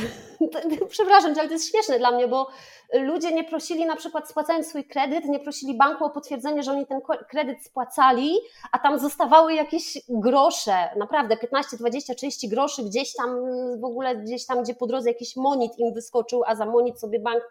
[0.88, 2.48] przepraszam, ale to jest śmieszne dla mnie, bo
[2.92, 6.86] ludzie nie prosili na przykład spłacając swój kredyt, nie prosili banku o potwierdzenie, że oni
[6.86, 8.32] ten kredyt spłacali,
[8.72, 13.40] a tam zostawały jakieś grosze, naprawdę 15, 20, 30 groszy gdzieś tam
[13.80, 17.20] w ogóle gdzieś tam, gdzie po drodze jakiś monit im wyskoczył, a za monit sobie
[17.20, 17.42] bank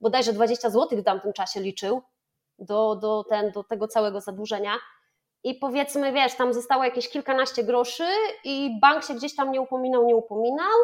[0.00, 2.02] bodajże 20 zł w tamtym czasie liczył
[2.58, 4.72] do, do, ten, do tego całego zadłużenia.
[5.44, 8.06] I powiedzmy, wiesz, tam zostało jakieś kilkanaście groszy
[8.44, 10.78] i bank się gdzieś tam nie upominał, nie upominał,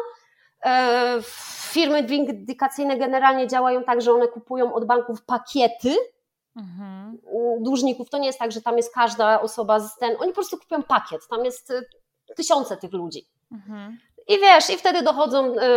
[1.71, 5.95] firmy windykacyjne generalnie działają tak, że one kupują od banków pakiety
[6.55, 7.17] mhm.
[7.59, 8.09] dłużników.
[8.09, 10.15] To nie jest tak, że tam jest każda osoba z ten.
[10.19, 11.21] Oni po prostu kupują pakiet.
[11.29, 11.81] Tam jest e,
[12.35, 13.27] tysiące tych ludzi.
[13.51, 13.97] Mhm.
[14.27, 15.69] I wiesz, i wtedy dochodzą e,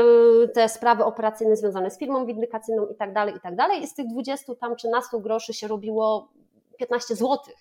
[0.49, 3.83] te sprawy operacyjne związane z firmą windykacyjną i tak dalej, i tak dalej.
[3.83, 6.29] I z tych 20 tam 13 groszy się robiło
[6.79, 7.57] 15 złotych.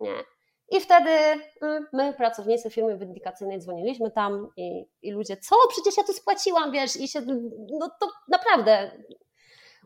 [0.00, 0.14] Nie?
[0.70, 1.10] I wtedy
[1.62, 6.72] mm, my, pracownicy firmy windykacyjnej, dzwoniliśmy tam i, i ludzie, co, przecież ja tu spłaciłam,
[6.72, 7.20] wiesz, i się,
[7.80, 8.90] no to naprawdę,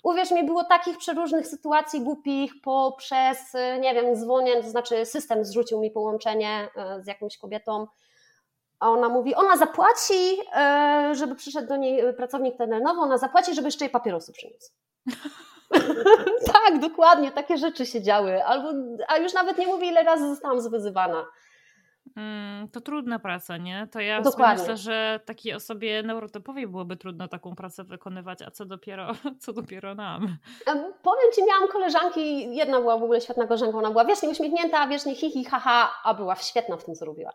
[0.05, 3.39] uwierz mi, było takich przeróżnych sytuacji głupich poprzez,
[3.81, 7.87] nie wiem, dzwonię, to znaczy system zrzucił mi połączenie e, z jakąś kobietą,
[8.81, 13.69] a ona mówi, ona zapłaci, e, żeby przyszedł do niej pracownik terenowy, ona zapłaci, żeby
[13.69, 14.71] jeszcze jej papierosy przyniósł.
[16.53, 18.45] tak, dokładnie, takie rzeczy się działy.
[18.45, 18.69] Albo,
[19.09, 21.27] a już nawet nie mówię, ile razy zostałam zwyzywana.
[22.17, 23.89] Mm, to trudna praca, nie?
[23.93, 29.13] To ja myślę, że takiej osobie neurotypowej byłoby trudno taką pracę wykonywać, a co dopiero,
[29.43, 30.37] co dopiero nam.
[31.03, 35.15] Powiem Ci, miałam koleżanki, jedna była w ogóle świetna koleżanka, ona była wiecznie uśmiechnięta, wiecznie
[35.15, 37.33] hihi, haha, a była świetna w tym, co robiła.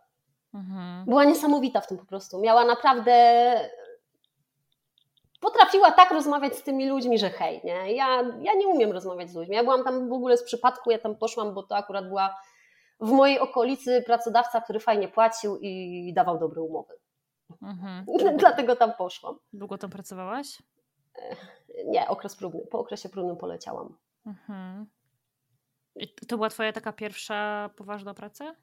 [0.54, 1.06] Mhm.
[1.06, 2.40] Była niesamowita w tym po prostu.
[2.42, 3.54] Miała naprawdę
[5.40, 7.94] potrafiła tak rozmawiać z tymi ludźmi, że hej, nie?
[7.94, 9.56] Ja, ja nie umiem rozmawiać z ludźmi.
[9.56, 12.36] Ja byłam tam w ogóle z przypadku, ja tam poszłam, bo to akurat była
[13.00, 16.94] w mojej okolicy pracodawca, który fajnie płacił i dawał dobre umowy.
[17.62, 18.06] Mhm.
[18.38, 19.40] Dlatego tam poszłam.
[19.54, 20.62] Długo tam pracowałaś?
[21.86, 22.68] Nie, okres próbny.
[22.72, 23.98] Po okresie próbnym poleciałam.
[24.26, 24.86] Mhm.
[25.96, 28.56] I to była twoja taka pierwsza poważna praca?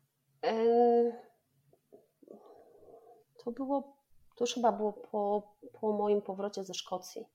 [3.45, 3.96] To było
[4.37, 5.43] to już chyba było po,
[5.81, 7.27] po moim powrocie ze Szkocji.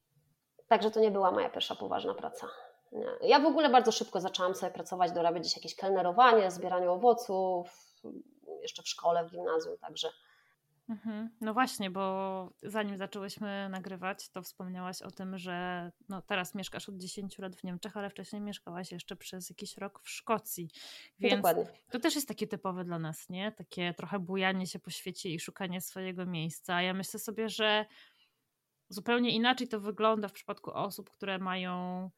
[0.68, 2.48] Także to nie była moja pierwsza poważna praca.
[2.92, 3.08] Nie.
[3.22, 7.70] Ja w ogóle bardzo szybko zaczęłam sobie pracować, dorabiać gdzieś jakieś kelnerowanie, zbieranie owoców,
[8.62, 10.10] jeszcze w szkole, w gimnazjum, także.
[11.42, 16.98] No właśnie, bo zanim zaczęłyśmy nagrywać, to wspomniałaś o tym, że no teraz mieszkasz od
[16.98, 20.70] 10 lat w Niemczech, ale wcześniej mieszkałaś jeszcze przez jakiś rok w Szkocji.
[21.20, 21.66] Więc Dokładnie.
[21.92, 23.52] to też jest takie typowe dla nas, nie?
[23.52, 26.82] Takie trochę bujanie się po świecie i szukanie swojego miejsca.
[26.82, 27.86] Ja myślę sobie, że
[28.90, 32.10] zupełnie inaczej to wygląda w przypadku osób, które mają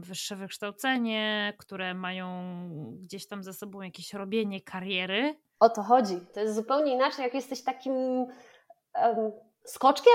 [0.00, 2.60] wyższe wykształcenie, które mają
[3.00, 6.20] gdzieś tam ze sobą jakieś robienie kariery, o to chodzi.
[6.34, 9.32] To jest zupełnie inaczej, jak jesteś takim um,
[9.64, 10.14] skoczkiem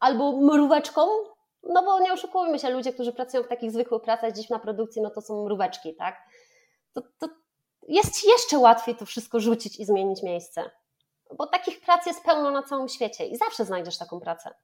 [0.00, 1.00] albo mróweczką.
[1.62, 5.02] No bo nie oszukujmy się, ludzie, którzy pracują w takich zwykłych pracach gdzieś na produkcji,
[5.02, 6.16] no to są mróweczki, tak?
[6.92, 7.28] To, to
[7.88, 10.70] jest jeszcze łatwiej to wszystko rzucić i zmienić miejsce.
[11.38, 14.54] Bo takich prac jest pełno na całym świecie i zawsze znajdziesz taką pracę.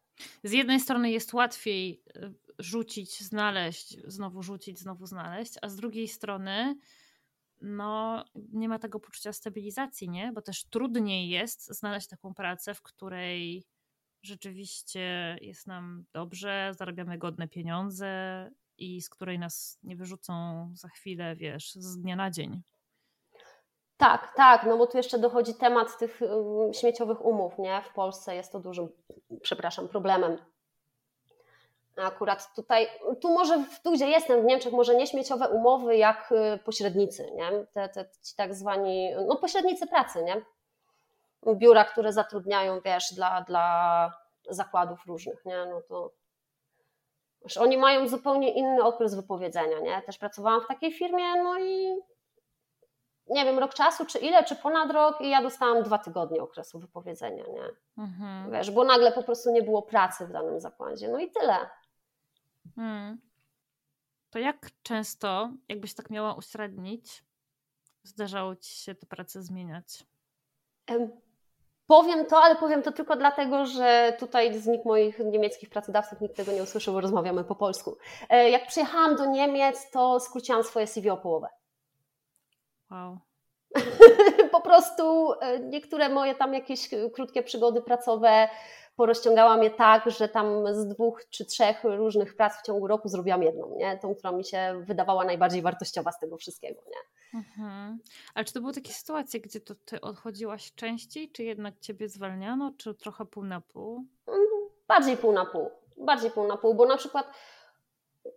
[0.45, 6.09] Z jednej strony jest łatwiej y, rzucić, znaleźć, znowu rzucić, znowu znaleźć, a z drugiej
[6.09, 6.77] strony
[7.61, 10.33] no, nie ma tego poczucia stabilizacji, nie?
[10.33, 13.67] Bo też trudniej jest znaleźć taką pracę, w której
[14.23, 18.11] rzeczywiście jest nam dobrze, zarabiamy godne pieniądze
[18.79, 20.35] i z której nas nie wyrzucą
[20.75, 22.63] za chwilę, wiesz, z dnia na dzień.
[23.97, 26.21] Tak, tak, no bo tu jeszcze dochodzi temat tych
[26.73, 27.83] śmieciowych umów, nie?
[27.83, 28.89] W Polsce jest to dużym,
[29.43, 30.37] przepraszam, problemem
[31.97, 32.89] Akurat tutaj,
[33.21, 37.67] tu może, tu gdzie jestem w Niemczech, może nie śmieciowe umowy jak y, pośrednicy, nie?
[37.73, 40.45] Te, te, ci tak zwani, no pośrednicy pracy, nie?
[41.55, 44.13] Biura, które zatrudniają, wiesz, dla, dla
[44.51, 45.67] zakładów różnych, nie?
[45.67, 46.13] No to
[47.45, 50.03] wiesz, oni mają zupełnie inny okres wypowiedzenia, nie?
[50.03, 51.97] Też pracowałam w takiej firmie, no i
[53.29, 56.79] nie wiem, rok czasu, czy ile, czy ponad rok i ja dostałam dwa tygodnie okresu
[56.79, 57.63] wypowiedzenia, nie?
[58.05, 58.51] Mhm.
[58.51, 61.09] Wiesz, bo nagle po prostu nie było pracy w danym zakładzie.
[61.09, 61.71] No i tyle.
[62.75, 63.19] Hmm.
[64.31, 67.25] To jak często, jakbyś tak miała uśrednić,
[68.03, 70.07] zdarzało ci się te prace zmieniać?
[71.87, 76.37] Powiem to, ale powiem to tylko dlatego, że tutaj z nikt moich niemieckich pracodawców nikt
[76.37, 77.97] tego nie usłyszał, bo rozmawiamy po polsku.
[78.29, 81.49] E, jak przyjechałam do Niemiec, to skróciłam swoje CV o połowę.
[82.91, 83.19] Wow.
[84.53, 88.49] po prostu e, niektóre moje tam jakieś krótkie przygody pracowe
[88.97, 93.43] porozciągałam je tak, że tam z dwóch czy trzech różnych prac w ciągu roku zrobiłam
[93.43, 93.99] jedną, nie?
[93.99, 97.39] Tą, która mi się wydawała najbardziej wartościowa z tego wszystkiego, nie?
[97.39, 97.99] Mhm.
[98.35, 102.73] Ale czy to były takie sytuacje, gdzie to ty odchodziłaś częściej, czy jednak ciebie zwalniano,
[102.77, 104.05] czy trochę pół na pół?
[104.27, 104.47] Mhm.
[104.89, 105.71] Bardziej pół na pół.
[105.97, 107.27] Bardziej pół na pół, bo na przykład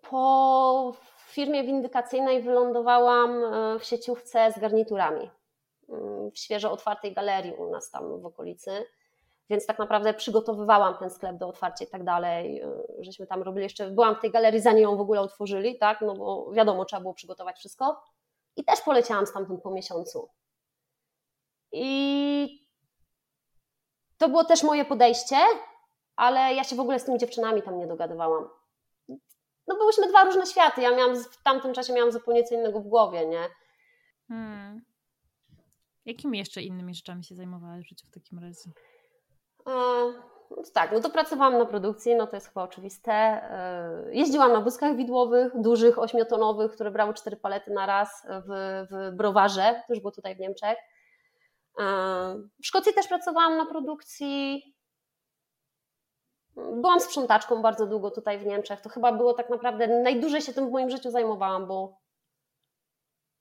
[0.09, 0.93] po
[1.31, 5.29] firmie windykacyjnej wylądowałam e, w sieciówce z garniturami
[5.89, 8.85] mm, w świeżo otwartej galerii u nas tam w okolicy
[9.49, 13.63] więc tak naprawdę przygotowywałam ten sklep do otwarcia i tak dalej, y, żeśmy tam robili
[13.63, 17.01] jeszcze, byłam w tej galerii zanim ją w ogóle otworzyli, tak, no bo wiadomo, trzeba
[17.01, 18.03] było przygotować wszystko
[18.55, 20.29] i też poleciałam stamtąd po miesiącu.
[21.71, 22.69] I
[24.17, 25.37] to było też moje podejście,
[26.15, 28.49] ale ja się w ogóle z tymi dziewczynami tam nie dogadywałam.
[29.69, 32.87] No byłyśmy dwa różne światy, ja miałam, w tamtym czasie miałam zupełnie co innego w
[32.87, 33.43] głowie, nie?
[34.27, 34.81] Hmm.
[36.05, 38.71] Jakimi jeszcze innymi rzeczami się zajmowałaś w życiu w takim razie?
[39.65, 43.11] No tak, no to pracowałam na produkcji, no to jest chyba oczywiste.
[43.11, 49.15] E, jeździłam na wózkach widłowych, dużych, ośmiotonowych, które brały cztery palety na raz w, w
[49.15, 50.77] browarze, to już było tutaj w Niemczech.
[51.79, 51.83] E,
[52.63, 54.63] w Szkocji też pracowałam na produkcji.
[56.55, 58.81] Byłam sprzątaczką bardzo długo tutaj w Niemczech.
[58.81, 61.97] To chyba było tak naprawdę najdłużej się tym w moim życiu zajmowałam, bo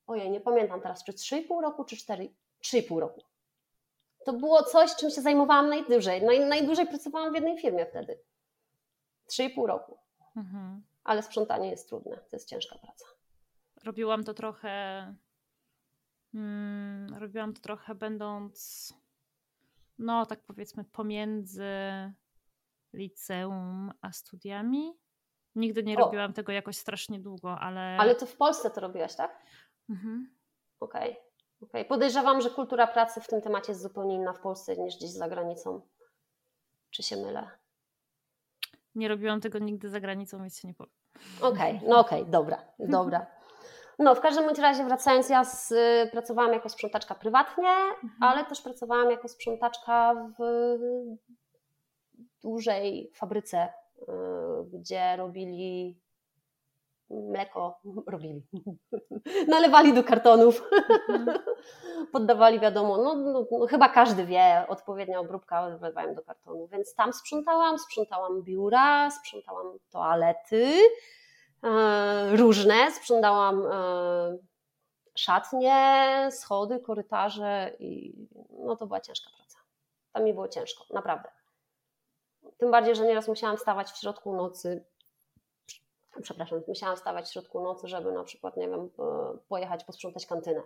[0.07, 2.29] ojej, nie pamiętam teraz, czy 3,5 roku, czy 4,
[2.65, 3.21] 3,5 roku
[4.29, 6.23] to było coś, czym się zajmowałam najdłużej.
[6.23, 8.19] Naj, najdłużej pracowałam w jednej firmie wtedy.
[9.27, 9.99] Trzy i pół roku.
[10.37, 10.83] Mhm.
[11.05, 13.05] Ale sprzątanie jest trudne, to jest ciężka praca.
[13.85, 15.15] Robiłam to trochę.
[16.33, 18.95] Hmm, robiłam to trochę będąc,
[19.99, 21.71] no tak powiedzmy, pomiędzy
[22.93, 24.99] liceum a studiami.
[25.55, 26.01] Nigdy nie o.
[26.01, 27.81] robiłam tego jakoś strasznie długo, ale.
[27.81, 29.43] Ale to w Polsce to robiłaś, tak?
[29.91, 30.31] Mhm.
[30.81, 31.13] Okej.
[31.13, 31.25] Okay.
[31.61, 31.85] Okay.
[31.85, 35.29] Podejrzewam, że kultura pracy w tym temacie jest zupełnie inna w Polsce niż gdzieś za
[35.29, 35.81] granicą.
[36.91, 37.51] Czy się mylę?
[38.95, 40.93] Nie robiłam tego nigdy za granicą, więc się nie powiem.
[41.41, 41.89] Okej, okay.
[41.89, 42.31] no okej, okay.
[42.31, 43.27] dobra, dobra.
[43.99, 45.75] No, w każdym razie wracając, ja z,
[46.11, 47.69] pracowałam jako sprzątaczka prywatnie,
[48.03, 48.13] mhm.
[48.21, 50.43] ale też pracowałam jako sprzątaczka w
[52.43, 54.05] dużej fabryce, y,
[54.73, 55.99] gdzie robili
[57.11, 57.81] mleko
[58.13, 58.43] robili.
[59.49, 60.63] Nalewali do kartonów.
[62.13, 66.67] Poddawali, wiadomo, no, no, no, chyba każdy wie, odpowiednia obróbka wlewają do kartonu.
[66.67, 70.73] Więc tam sprzątałam, sprzątałam biura, sprzątałam toalety
[71.63, 74.39] e, różne, sprzątałam e,
[75.15, 78.15] szatnie, schody, korytarze i
[78.65, 79.59] no to była ciężka praca.
[80.13, 81.38] Tam mi było ciężko, naprawdę.
[82.59, 84.85] Tym bardziej, że nieraz musiałam stawać w środku nocy
[86.23, 88.91] przepraszam, musiałam stawać w środku nocy, żeby na przykład, nie wiem,
[89.49, 90.63] pojechać posprzątać kantynę.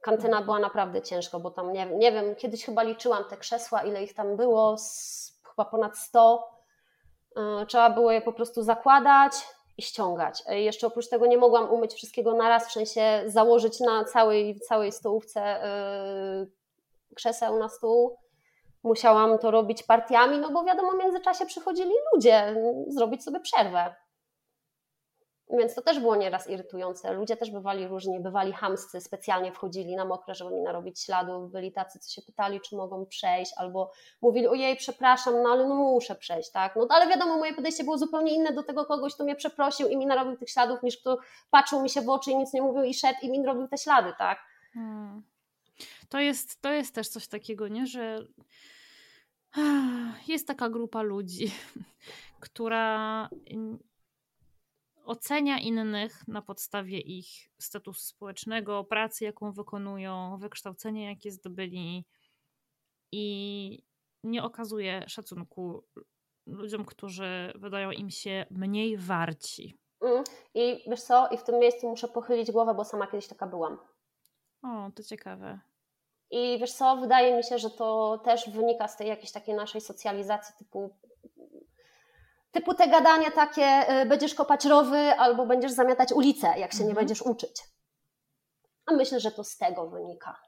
[0.00, 4.02] Kantyna była naprawdę ciężko, bo tam, nie, nie wiem, kiedyś chyba liczyłam te krzesła, ile
[4.02, 6.50] ich tam było, z, chyba ponad 100.
[7.36, 9.32] E, trzeba było je po prostu zakładać
[9.78, 10.42] i ściągać.
[10.46, 14.92] E, jeszcze oprócz tego nie mogłam umyć wszystkiego naraz, w sensie założyć na całej, całej
[14.92, 15.62] stołówce
[17.14, 18.18] krzeseł na stół
[18.82, 22.56] musiałam to robić partiami, no bo wiadomo, w międzyczasie przychodzili ludzie,
[22.88, 23.94] zrobić sobie przerwę.
[25.58, 27.12] Więc to też było nieraz irytujące.
[27.12, 31.52] Ludzie też bywali różni, bywali hamscy, specjalnie wchodzili na mokre, żeby mi narobić śladów.
[31.52, 33.90] Byli tacy, co się pytali, czy mogą przejść, albo
[34.22, 36.76] mówili, ojej, przepraszam, no ale no muszę przejść, tak?
[36.76, 39.96] No ale wiadomo, moje podejście było zupełnie inne do tego kogoś, kto mnie przeprosił i
[39.96, 41.18] mi narobił tych śladów, niż kto
[41.50, 43.78] patrzył mi się w oczy i nic nie mówił i szedł i mi robił te
[43.78, 44.38] ślady, tak?
[44.74, 45.31] Hmm.
[46.12, 47.86] To, jest, to jest też coś takiego, nie?
[47.86, 48.26] że
[50.28, 51.50] jest taka grupa ludzi,
[52.40, 53.28] która
[55.04, 57.26] ocenia innych na podstawie ich
[57.58, 62.04] statusu społecznego, pracy, jaką wykonują, wykształcenia, jakie zdobyli
[63.12, 63.84] i
[64.24, 65.84] nie okazuje szacunku
[66.46, 69.78] ludziom, którzy wydają im się mniej warci.
[70.00, 70.24] Mm.
[70.54, 73.78] I wiesz co, i w tym miejscu muszę pochylić głowę, bo sama kiedyś taka byłam.
[74.62, 75.71] O, to ciekawe.
[76.32, 79.80] I wiesz co, wydaje mi się, że to też wynika z tej jakiejś takiej naszej
[79.80, 80.90] socjalizacji typu
[82.52, 86.88] typu te gadanie takie, y, będziesz kopać rowy albo będziesz zamiatać ulicę, jak się mhm.
[86.88, 87.62] nie będziesz uczyć.
[88.86, 90.40] A myślę, że to z tego wynika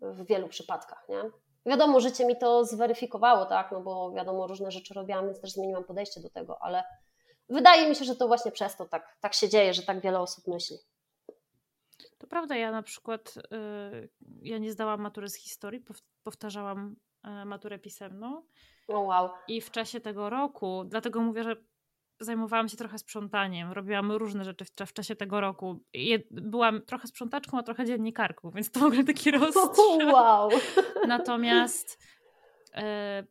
[0.00, 1.22] w wielu przypadkach, nie?
[1.66, 5.84] Wiadomo, życie mi to zweryfikowało, tak, no bo wiadomo, różne rzeczy robiłam, więc też zmieniłam
[5.84, 6.84] podejście do tego, ale
[7.48, 10.20] wydaje mi się, że to właśnie przez to tak, tak się dzieje, że tak wiele
[10.20, 10.76] osób myśli.
[12.18, 14.08] To prawda, ja na przykład y,
[14.42, 15.84] ja nie zdałam matury z historii,
[16.22, 18.46] powtarzałam e, maturę pisemną.
[18.88, 19.30] Oh, wow.
[19.48, 21.56] I w czasie tego roku, dlatego mówię, że
[22.20, 25.84] zajmowałam się trochę sprzątaniem, robiłam różne rzeczy w, w czasie tego roku.
[26.30, 29.98] byłam trochę sprzątaczką, a trochę dziennikarką, więc to w ogóle taki rozstrzał.
[30.12, 30.50] Wow.
[31.06, 31.98] Natomiast
[32.74, 33.24] e,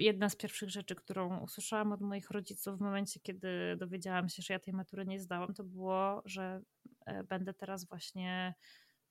[0.00, 4.54] jedna z pierwszych rzeczy, którą usłyszałam od moich rodziców w momencie, kiedy dowiedziałam się, że
[4.54, 6.60] ja tej matury nie zdałam, to było, że
[7.06, 8.54] e, będę teraz właśnie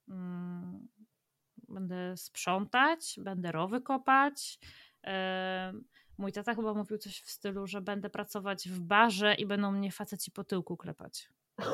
[0.10, 0.88] mm,
[1.68, 4.60] będę sprzątać, będę rowy kopać.
[5.08, 5.74] E,
[6.18, 9.92] mój tata chyba mówił coś w stylu, że będę pracować w barze i będą mnie
[9.92, 11.30] faceci po tyłku klepać.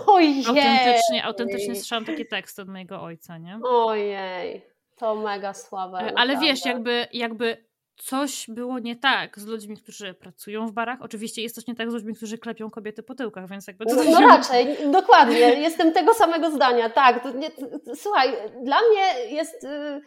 [0.07, 0.45] Ojej!
[0.45, 3.59] Autentycznie, autentycznie słyszałam takie teksty od mojego ojca, nie?
[3.63, 5.99] Ojej, to mega słabe.
[5.99, 11.01] E, ale wiesz, jakby, jakby coś było nie tak z ludźmi, którzy pracują w barach.
[11.01, 13.85] Oczywiście jest coś nie tak z ludźmi, którzy klepią kobiety po tyłkach, więc jakby...
[13.85, 15.39] No, no raczej, dokładnie.
[15.39, 17.27] Jestem tego samego zdania, tak.
[17.95, 18.33] Słuchaj,
[18.63, 19.63] dla mnie jest...
[19.63, 20.01] Y,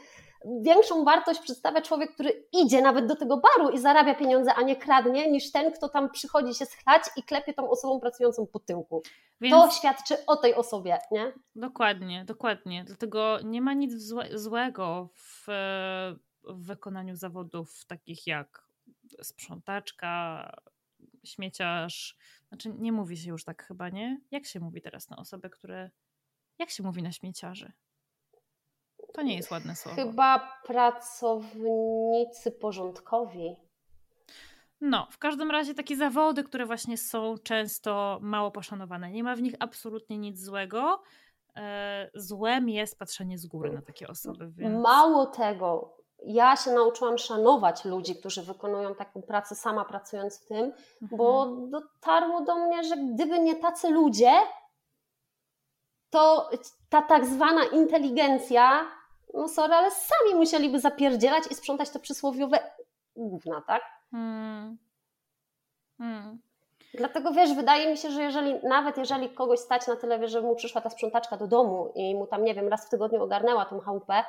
[0.60, 4.76] większą wartość przedstawia człowiek, który idzie nawet do tego baru i zarabia pieniądze, a nie
[4.76, 9.02] kradnie, niż ten, kto tam przychodzi się schlać i klepie tą osobą pracującą po tyłku.
[9.40, 9.54] Więc...
[9.54, 11.32] To świadczy o tej osobie, nie?
[11.54, 12.84] Dokładnie, dokładnie.
[12.86, 15.46] Dlatego nie ma nic złe, złego w,
[16.46, 18.68] w wykonaniu zawodów takich jak
[19.22, 20.50] sprzątaczka,
[21.24, 22.16] śmieciarz.
[22.48, 24.20] Znaczy, nie mówi się już tak chyba, nie?
[24.30, 25.90] Jak się mówi teraz na osoby, które.
[26.58, 27.72] Jak się mówi na śmieciarzy?
[29.14, 29.96] To nie jest ładne słowo.
[29.96, 33.56] Chyba pracownicy porządkowi.
[34.80, 39.10] No, w każdym razie takie zawody, które właśnie są często mało poszanowane.
[39.10, 41.02] Nie ma w nich absolutnie nic złego.
[41.56, 44.50] E, złem jest patrzenie z góry na takie osoby.
[44.50, 44.82] Więc...
[44.82, 50.72] Mało tego, ja się nauczyłam szanować ludzi, którzy wykonują taką pracę, sama pracując w tym,
[51.02, 51.18] mhm.
[51.18, 54.32] bo dotarło do mnie, że gdyby nie tacy ludzie,
[56.10, 56.50] to
[56.88, 58.84] ta tak zwana inteligencja,
[59.34, 62.58] no sorry, ale sami musieliby zapierdzielać i sprzątać to przysłowiowe
[63.16, 63.82] gówna, tak?
[64.10, 64.78] Hmm.
[65.98, 66.38] Hmm.
[66.94, 70.56] Dlatego wiesz, wydaje mi się, że jeżeli nawet jeżeli kogoś stać na tyle, że mu
[70.56, 73.80] przyszła ta sprzątaczka do domu i mu tam, nie wiem, raz w tygodniu ogarnęła tą
[73.80, 74.24] chałupę,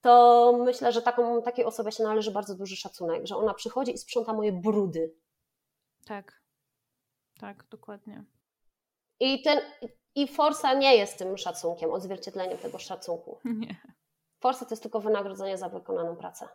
[0.00, 3.98] to myślę, że taką, takiej osobie się należy bardzo duży szacunek, że ona przychodzi i
[3.98, 5.14] sprząta moje brudy.
[6.04, 6.42] Tak,
[7.40, 8.24] tak, dokładnie.
[9.20, 9.60] I, ten,
[10.14, 13.38] i Forsa nie jest tym szacunkiem, odzwierciedleniem tego szacunku.
[13.44, 13.76] Nie.
[14.40, 16.48] Forsa to jest tylko wynagrodzenie za wykonaną pracę.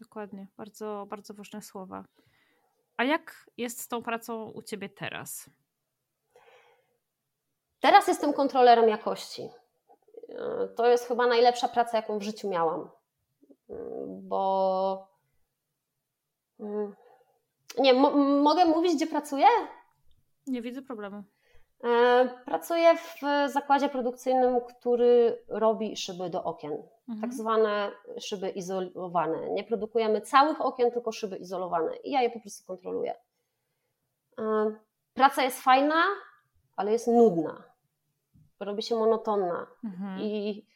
[0.00, 2.04] Dokładnie, bardzo, bardzo ważne słowa.
[2.96, 5.50] A jak jest z tą pracą u Ciebie teraz?
[7.80, 9.48] Teraz jestem kontrolerem jakości.
[10.76, 12.90] To jest chyba najlepsza praca, jaką w życiu miałam.
[14.06, 15.08] Bo.
[16.60, 16.94] Mm,
[17.78, 17.94] nie,
[18.42, 19.46] mogę mówić, gdzie pracuję?
[20.46, 21.22] Nie widzę problemu.
[21.84, 23.20] E, pracuję w
[23.52, 26.72] zakładzie produkcyjnym, który robi szyby do okien,
[27.08, 27.20] mhm.
[27.20, 29.50] tak zwane szyby izolowane.
[29.50, 33.14] Nie produkujemy całych okien, tylko szyby izolowane i ja je po prostu kontroluję.
[34.38, 34.72] E,
[35.14, 36.02] praca jest fajna,
[36.76, 37.62] ale jest nudna.
[38.60, 39.66] Robi się monotonna.
[39.84, 40.20] Mhm.
[40.20, 40.66] I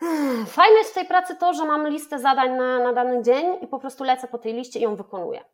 [0.46, 3.66] fajne jest w tej pracy to, że mam listę zadań na, na dany dzień i
[3.66, 5.44] po prostu lecę po tej liście i ją wykonuję.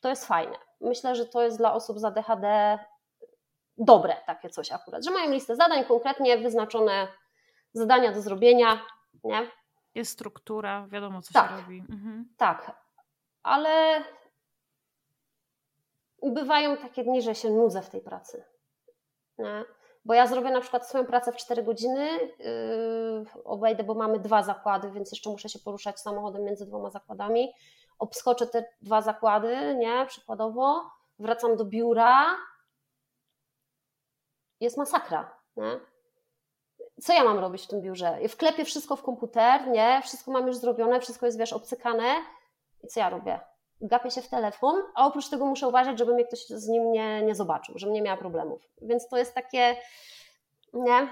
[0.00, 0.56] To jest fajne.
[0.80, 2.78] Myślę, że to jest dla osób z ADHD
[3.78, 7.08] dobre takie coś akurat, że mają listę zadań, konkretnie wyznaczone
[7.72, 8.86] zadania do zrobienia,
[9.24, 9.50] nie?
[9.94, 11.84] Jest struktura, wiadomo co tak, się robi.
[11.90, 12.34] Mhm.
[12.36, 12.76] Tak,
[13.42, 14.04] ale
[16.22, 18.44] bywają takie dni, że się nudzę w tej pracy.
[19.38, 19.64] Nie?
[20.04, 24.42] Bo ja zrobię na przykład swoją pracę w 4 godziny, yy, obejdę, bo mamy dwa
[24.42, 27.52] zakłady, więc jeszcze muszę się poruszać samochodem między dwoma zakładami.
[27.98, 32.36] Obskoczę te dwa zakłady, nie, przykładowo, wracam do biura,
[34.60, 35.36] jest masakra.
[35.56, 35.80] Nie?
[37.02, 38.28] Co ja mam robić w tym biurze?
[38.28, 40.00] Wklepię wszystko w komputer, nie?
[40.02, 42.14] Wszystko mam już zrobione, wszystko jest, wiesz, obcykane.
[42.84, 43.40] I co ja robię?
[43.82, 47.22] Gapię się w telefon, a oprócz tego muszę uważać, żeby mnie ktoś z nim nie,
[47.22, 48.62] nie zobaczył, żebym nie miała problemów.
[48.82, 49.76] Więc to jest takie,
[50.72, 51.08] nie?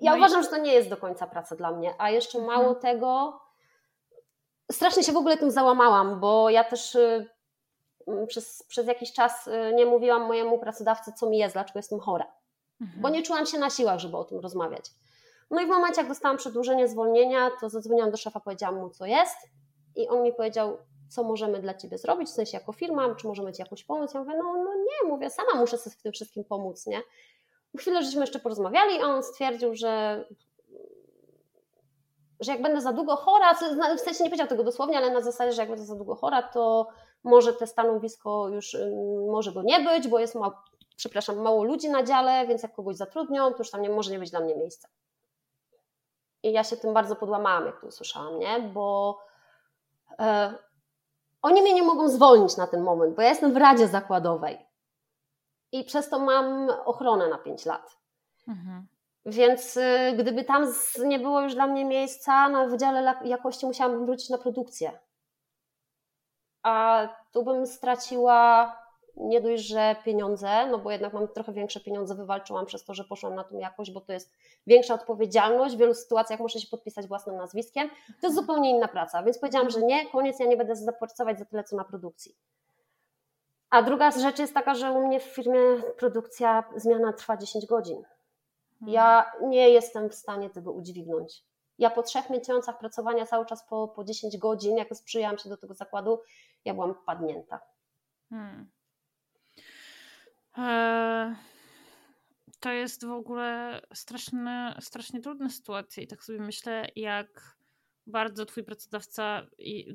[0.00, 0.44] Ja no uważam, i...
[0.44, 2.58] że to nie jest do końca praca dla mnie, a jeszcze mhm.
[2.58, 3.40] mało tego,
[4.72, 7.28] strasznie się w ogóle tym załamałam, bo ja też y,
[8.26, 12.32] przez, przez jakiś czas y, nie mówiłam mojemu pracodawcy, co mi jest, dlaczego jestem chora,
[12.80, 13.02] mhm.
[13.02, 14.90] bo nie czułam się na siłach, żeby o tym rozmawiać.
[15.50, 19.06] No i w momencie, jak dostałam przedłużenie zwolnienia, to zadzwoniłam do szefa, powiedziałam mu, co
[19.06, 19.36] jest
[19.96, 20.78] i on mi powiedział,
[21.12, 24.14] co możemy dla Ciebie zrobić, w sensie jako firma, czy możemy Ci jakoś pomóc.
[24.14, 27.02] Ja mówię, no, no nie, mówię, sama muszę sobie w tym wszystkim pomóc, nie?
[27.78, 30.24] Chwilę żeśmy jeszcze porozmawiali, a on stwierdził, że
[32.40, 33.54] że jak będę za długo chora,
[33.96, 36.42] w sensie nie powiedział tego dosłownie, ale na zasadzie, że jak będę za długo chora,
[36.42, 36.88] to
[37.24, 38.76] może te stanowisko już
[39.30, 40.52] może go nie być, bo jest mało,
[40.96, 44.18] przepraszam, mało ludzi na dziale, więc jak kogoś zatrudnią, to już tam nie, może nie
[44.18, 44.88] być dla mnie miejsca.
[46.42, 48.60] I ja się tym bardzo podłamałam, jak to usłyszałam, nie?
[48.60, 49.18] Bo
[50.18, 50.54] e,
[51.42, 54.66] oni mnie nie mogą zwolnić na ten moment, bo ja jestem w Radzie Zakładowej
[55.72, 57.96] i przez to mam ochronę na 5 lat.
[58.48, 58.86] Mhm.
[59.26, 60.72] Więc y, gdyby tam
[61.04, 64.98] nie było już dla mnie miejsca na Wydziale Jakości, musiałabym wrócić na produkcję.
[66.62, 68.76] A tu bym straciła
[69.16, 73.04] nie dość, że pieniądze, no bo jednak mam trochę większe pieniądze, wywalczyłam przez to, że
[73.04, 74.32] poszłam na tą jakość, bo to jest
[74.66, 75.74] większa odpowiedzialność.
[75.74, 77.88] W wielu sytuacjach muszę się podpisać własnym nazwiskiem.
[78.20, 81.44] To jest zupełnie inna praca, więc powiedziałam, że nie, koniec, ja nie będę zapracować za
[81.44, 82.36] tyle, co na produkcji.
[83.70, 85.60] A druga rzecz jest taka, że u mnie w firmie
[85.98, 88.02] produkcja, zmiana trwa 10 godzin.
[88.86, 91.44] Ja nie jestem w stanie tego udźwignąć.
[91.78, 95.56] Ja po trzech miesiącach pracowania cały czas po, po 10 godzin, jak sprzyjałam się do
[95.56, 96.20] tego zakładu,
[96.64, 97.60] ja byłam padnięta.
[98.30, 98.70] Hmm.
[100.56, 101.34] Eee,
[102.60, 107.56] to jest w ogóle straszne, strasznie trudna sytuacja i tak sobie myślę, jak
[108.06, 109.46] bardzo twój pracodawca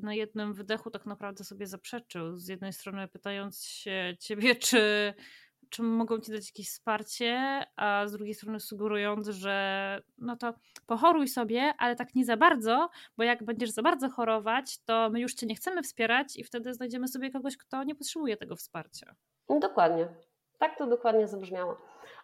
[0.02, 2.36] na jednym wydechu tak naprawdę sobie zaprzeczył.
[2.36, 5.14] Z jednej strony pytając się ciebie, czy
[5.70, 10.54] czy mogą ci dać jakieś wsparcie, a z drugiej strony sugerując, że no to
[10.86, 15.20] pochoruj sobie, ale tak nie za bardzo, bo jak będziesz za bardzo chorować, to my
[15.20, 19.14] już cię nie chcemy wspierać i wtedy znajdziemy sobie kogoś, kto nie potrzebuje tego wsparcia.
[19.48, 20.08] No dokładnie.
[20.58, 21.76] Tak to dokładnie zabrzmiało.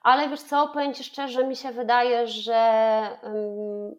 [0.03, 3.95] Ale wiesz co, powiem Ci szczerze, mi się wydaje, że um,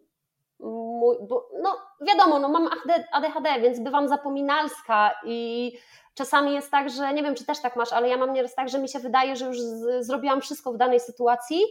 [0.60, 2.68] mój, bo, no wiadomo, no mam
[3.12, 5.72] ADHD, więc bywam zapominalska i
[6.14, 8.68] czasami jest tak, że nie wiem, czy też tak masz, ale ja mam nieraz tak,
[8.68, 11.62] że mi się wydaje, że już z, zrobiłam wszystko w danej sytuacji,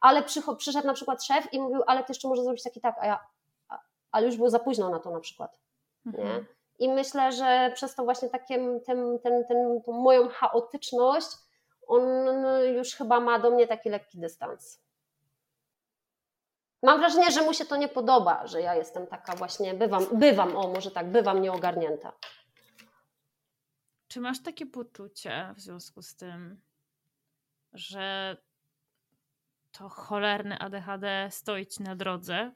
[0.00, 0.22] ale
[0.58, 3.20] przyszedł na przykład szef i mówił, ale ty jeszcze może zrobić taki tak, a ja,
[3.68, 3.78] a,
[4.12, 5.58] ale już było za późno na to na przykład.
[6.06, 6.28] Mhm.
[6.28, 6.44] Nie?
[6.78, 11.26] I myślę, że przez to właśnie takim, ten, ten, ten, tą moją chaotyczność,
[11.86, 12.02] on
[12.74, 14.84] już chyba ma do mnie taki lekki dystans.
[16.82, 20.56] Mam wrażenie, że mu się to nie podoba, że ja jestem taka właśnie, bywam, bywam,
[20.56, 22.12] o może tak, bywam nieogarnięta.
[24.08, 26.60] Czy masz takie poczucie w związku z tym,
[27.72, 28.36] że
[29.72, 32.52] to cholerne ADHD stoi ci na drodze?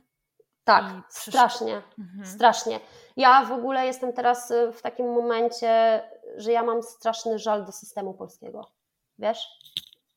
[0.64, 2.26] Tak, strasznie, mhm.
[2.26, 2.80] strasznie.
[3.16, 6.02] Ja w ogóle jestem teraz y, w takim momencie,
[6.36, 8.70] że ja mam straszny żal do systemu polskiego.
[9.18, 9.48] Wiesz?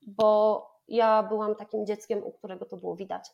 [0.07, 3.29] Bo ja byłam takim dzieckiem, u którego to było widać.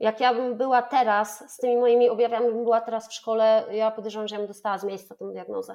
[0.00, 3.90] Jak ja bym była teraz, z tymi moimi objawami, bym była teraz w szkole, ja
[3.90, 5.74] podejrzewam, że ja bym dostała z miejsca tę diagnozę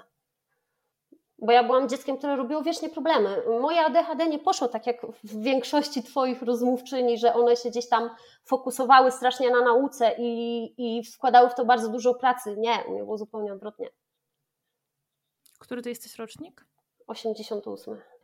[1.41, 3.43] bo ja byłam dzieckiem, które robiło wiecznie problemy.
[3.61, 8.09] Moje ADHD nie poszło tak jak w większości Twoich rozmówczyni, że one się gdzieś tam
[8.43, 12.55] fokusowały strasznie na nauce i, i wkładały w to bardzo dużo pracy.
[12.57, 13.89] Nie, u mnie było zupełnie odwrotnie.
[15.59, 16.65] Który to jesteś rocznik?
[17.07, 18.18] 88.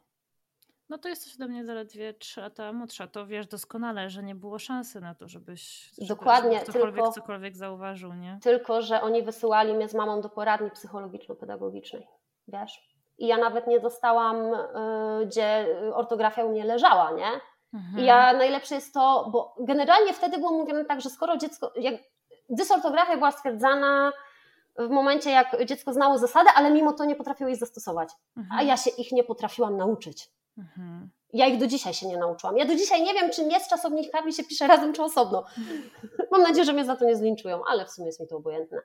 [0.89, 3.07] No to jesteś ode mnie zaledwie 3 lata młodsza.
[3.07, 7.11] To wiesz doskonale, że nie było szansy na to, żebyś żeby, Dokładnie, żeby ktokolwiek tylko,
[7.11, 8.39] cokolwiek zauważył, nie?
[8.43, 12.07] Tylko, że oni wysyłali mnie z mamą do poradni psychologiczno-pedagogicznej.
[12.47, 12.95] Wiesz?
[13.17, 17.27] i ja nawet nie dostałam, y, gdzie ortografia u mnie leżała, nie?
[17.73, 18.03] Mhm.
[18.03, 21.95] I ja najlepsze jest to, bo generalnie wtedy było mówione tak, że skoro dziecko, jak
[22.49, 24.11] dysortografia była stwierdzana
[24.77, 28.59] w momencie, jak dziecko znało zasady, ale mimo to nie potrafiło jej zastosować, mhm.
[28.59, 30.29] a ja się ich nie potrafiłam nauczyć.
[30.57, 31.09] Mhm.
[31.33, 32.57] Ja ich do dzisiaj się nie nauczyłam.
[32.57, 35.45] Ja do dzisiaj nie wiem, czy nie z czasownikami się pisze razem, czy osobno.
[36.31, 38.81] Mam nadzieję, że mnie za to nie zlinczują, ale w sumie jest mi to obojętne.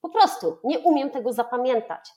[0.00, 2.10] Po prostu nie umiem tego zapamiętać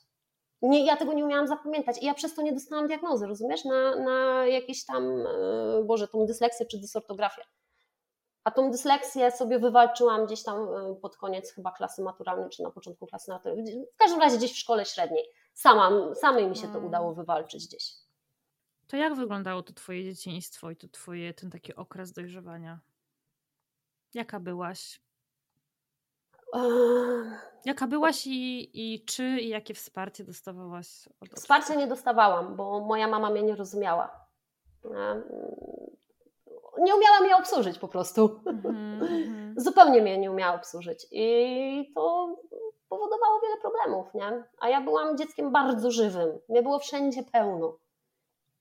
[0.68, 3.96] nie, ja tego nie umiałam zapamiętać i ja przez to nie dostałam diagnozy, rozumiesz, na,
[3.96, 7.42] na jakieś tam, e, Boże, tą dysleksję czy dysortografię.
[8.44, 12.70] A tą dysleksję sobie wywalczyłam gdzieś tam e, pod koniec chyba klasy maturalnej, czy na
[12.70, 13.86] początku klasy maturalnej.
[13.94, 15.24] W każdym razie gdzieś w szkole średniej.
[15.54, 16.86] Sama, samej mi się to mm.
[16.86, 18.03] udało wywalczyć gdzieś.
[18.86, 22.80] To jak wyglądało to twoje dzieciństwo i to twoje, ten taki okres dojrzewania?
[24.14, 25.00] Jaka byłaś?
[27.64, 31.08] Jaka byłaś i, i czy i jakie wsparcie dostawałaś?
[31.20, 34.26] Od Wsparcia nie dostawałam, bo moja mama mnie nie rozumiała.
[36.78, 38.40] Nie umiała mnie obsłużyć po prostu.
[38.44, 39.52] Mm-hmm.
[39.66, 41.06] Zupełnie mnie nie umiała obsłużyć.
[41.10, 42.36] I to
[42.88, 44.44] powodowało wiele problemów, nie?
[44.58, 46.38] A ja byłam dzieckiem bardzo żywym.
[46.48, 47.78] Mnie było wszędzie pełno.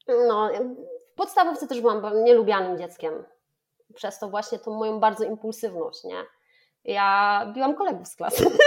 [0.07, 0.49] No,
[1.11, 3.23] w podstawówce też byłam nielubianym dzieckiem.
[3.95, 6.23] Przez to właśnie tą moją bardzo impulsywność, nie?
[6.83, 8.45] Ja biłam kolegów z klasy.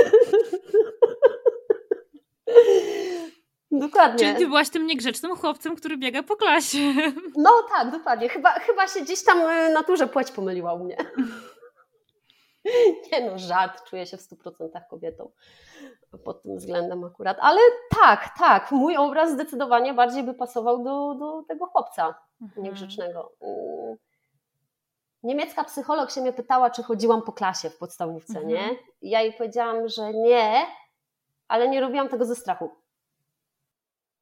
[3.70, 4.18] dokładnie.
[4.18, 6.78] Czyli ty byłaś tym niegrzecznym chłopcem, który biega po klasie.
[7.36, 8.28] No tak, dokładnie.
[8.28, 10.96] Chyba, chyba się gdzieś tam y, naturze płeć pomyliła u mnie.
[13.12, 15.30] Nie no, żart, czuję się w 100% kobietą
[16.24, 17.36] pod tym względem akurat.
[17.40, 17.60] Ale
[18.02, 22.62] tak, tak, mój obraz zdecydowanie bardziej by pasował do, do tego chłopca mhm.
[22.62, 23.32] niegrzecznego.
[23.40, 23.96] Mm.
[25.22, 28.48] Niemiecka psycholog się mnie pytała, czy chodziłam po klasie w podstawówce, mhm.
[28.48, 28.76] nie?
[29.02, 30.66] Ja jej powiedziałam, że nie,
[31.48, 32.70] ale nie robiłam tego ze strachu.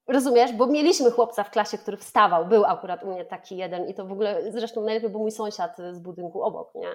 [0.09, 0.53] Rozumiesz?
[0.53, 2.47] Bo mieliśmy chłopca w klasie, który wstawał.
[2.47, 5.77] Był akurat u mnie taki jeden i to w ogóle zresztą najlepiej był mój sąsiad
[5.93, 6.89] z budynku obok, nie?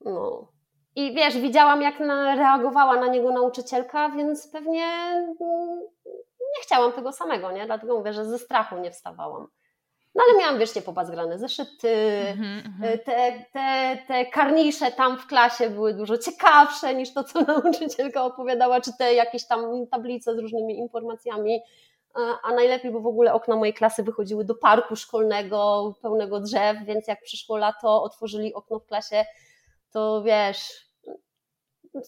[0.00, 0.48] No.
[0.96, 2.00] I wiesz, widziałam, jak
[2.36, 5.80] reagowała na niego nauczycielka, więc pewnie mm,
[6.40, 7.66] nie chciałam tego samego, nie?
[7.66, 9.48] Dlatego mówię, że ze strachu nie wstawałam.
[10.14, 11.88] No ale miałam, wiesz, niepobazgrane zeszyty,
[12.38, 12.98] mm -hmm.
[13.04, 18.80] te, te, te karnisze tam w klasie były dużo ciekawsze niż to, co nauczycielka opowiadała,
[18.80, 21.60] czy te jakieś tam tablice z różnymi informacjami.
[22.42, 27.08] A najlepiej, bo w ogóle okna mojej klasy wychodziły do parku szkolnego, pełnego drzew, więc
[27.08, 29.24] jak przyszło lato, otworzyli okno w klasie,
[29.92, 30.85] to wiesz,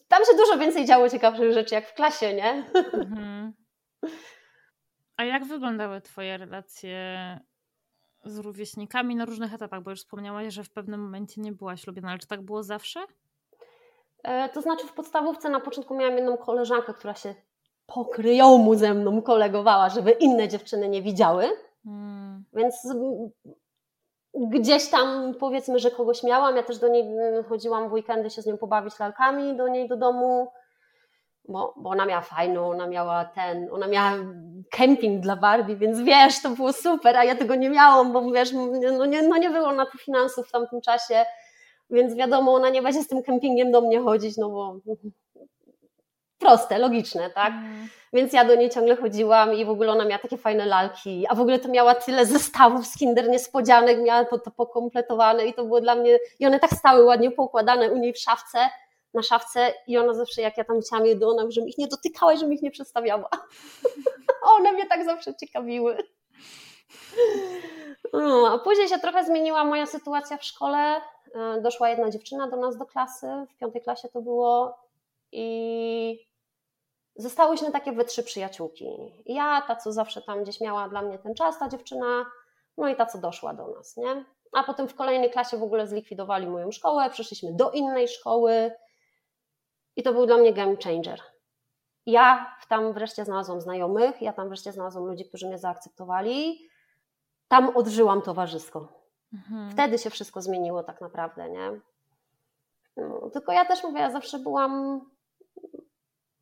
[0.09, 2.65] tam się dużo więcej działo ciekawszych rzeczy, jak w klasie, nie?
[2.75, 3.53] Mhm.
[5.17, 6.99] A jak wyglądały Twoje relacje
[8.25, 9.83] z rówieśnikami na różnych etapach?
[9.83, 13.01] Bo już wspomniałaś, że w pewnym momencie nie byłaś lubiana, ale czy tak było zawsze?
[14.23, 17.35] E, to znaczy w podstawówce na początku miałam jedną koleżankę, która się
[17.87, 21.49] pokryjomu ze mną kolegowała, żeby inne dziewczyny nie widziały.
[21.85, 22.45] Hmm.
[22.53, 22.89] Więc
[24.39, 26.57] gdzieś tam powiedzmy, że kogoś miałam.
[26.57, 29.89] Ja też do niej mm, chodziłam w weekendy się z nią pobawić lalkami do niej
[29.89, 30.49] do domu,
[31.49, 34.13] bo, bo ona miała fajną, ona miała ten, ona miała
[34.71, 38.53] kemping dla Barbie, więc wiesz, to było super, a ja tego nie miałam, bo wiesz,
[38.53, 41.25] no nie, no nie było na to finansów w tamtym czasie,
[41.91, 44.77] więc wiadomo, ona nie będzie z tym kempingiem do mnie chodzić, no bo
[46.39, 47.53] proste, logiczne, tak?
[47.53, 47.89] Mm.
[48.13, 51.35] Więc ja do niej ciągle chodziłam i w ogóle ona miała takie fajne lalki, a
[51.35, 55.81] w ogóle to miała tyle zestawów z Kinder Niespodzianek, miała to pokompletowane i to było
[55.81, 58.59] dla mnie, i one tak stały ładnie poukładane u niej w szafce,
[59.15, 61.89] na szafce i ona zawsze, jak ja tam chciałam je do, ona żebym ich nie
[61.89, 63.29] dotykała i żebym ich nie przestawiała.
[64.57, 65.97] one mnie tak zawsze ciekawiły.
[68.13, 71.01] No, a później się trochę zmieniła moja sytuacja w szkole.
[71.35, 74.79] E, doszła jedna dziewczyna do nas do klasy, w piątej klasie to było
[75.33, 76.28] i
[77.19, 79.13] zostałyśmy takie we trzy przyjaciółki.
[79.27, 82.27] Ja, ta co zawsze tam gdzieś miała dla mnie ten czas, ta dziewczyna,
[82.77, 84.25] no i ta co doszła do nas, nie?
[84.53, 88.73] A potem w kolejnej klasie w ogóle zlikwidowali moją szkołę, przeszliśmy do innej szkoły
[89.97, 91.23] i to był dla mnie game changer.
[92.07, 96.69] Ja tam wreszcie znalazłam znajomych, ja tam wreszcie znalazłam ludzi, którzy mnie zaakceptowali.
[97.49, 98.89] Tam odżyłam towarzysko.
[99.33, 99.71] Mhm.
[99.71, 101.81] Wtedy się wszystko zmieniło tak naprawdę, nie?
[102.97, 105.01] No, tylko ja też mówię, ja zawsze byłam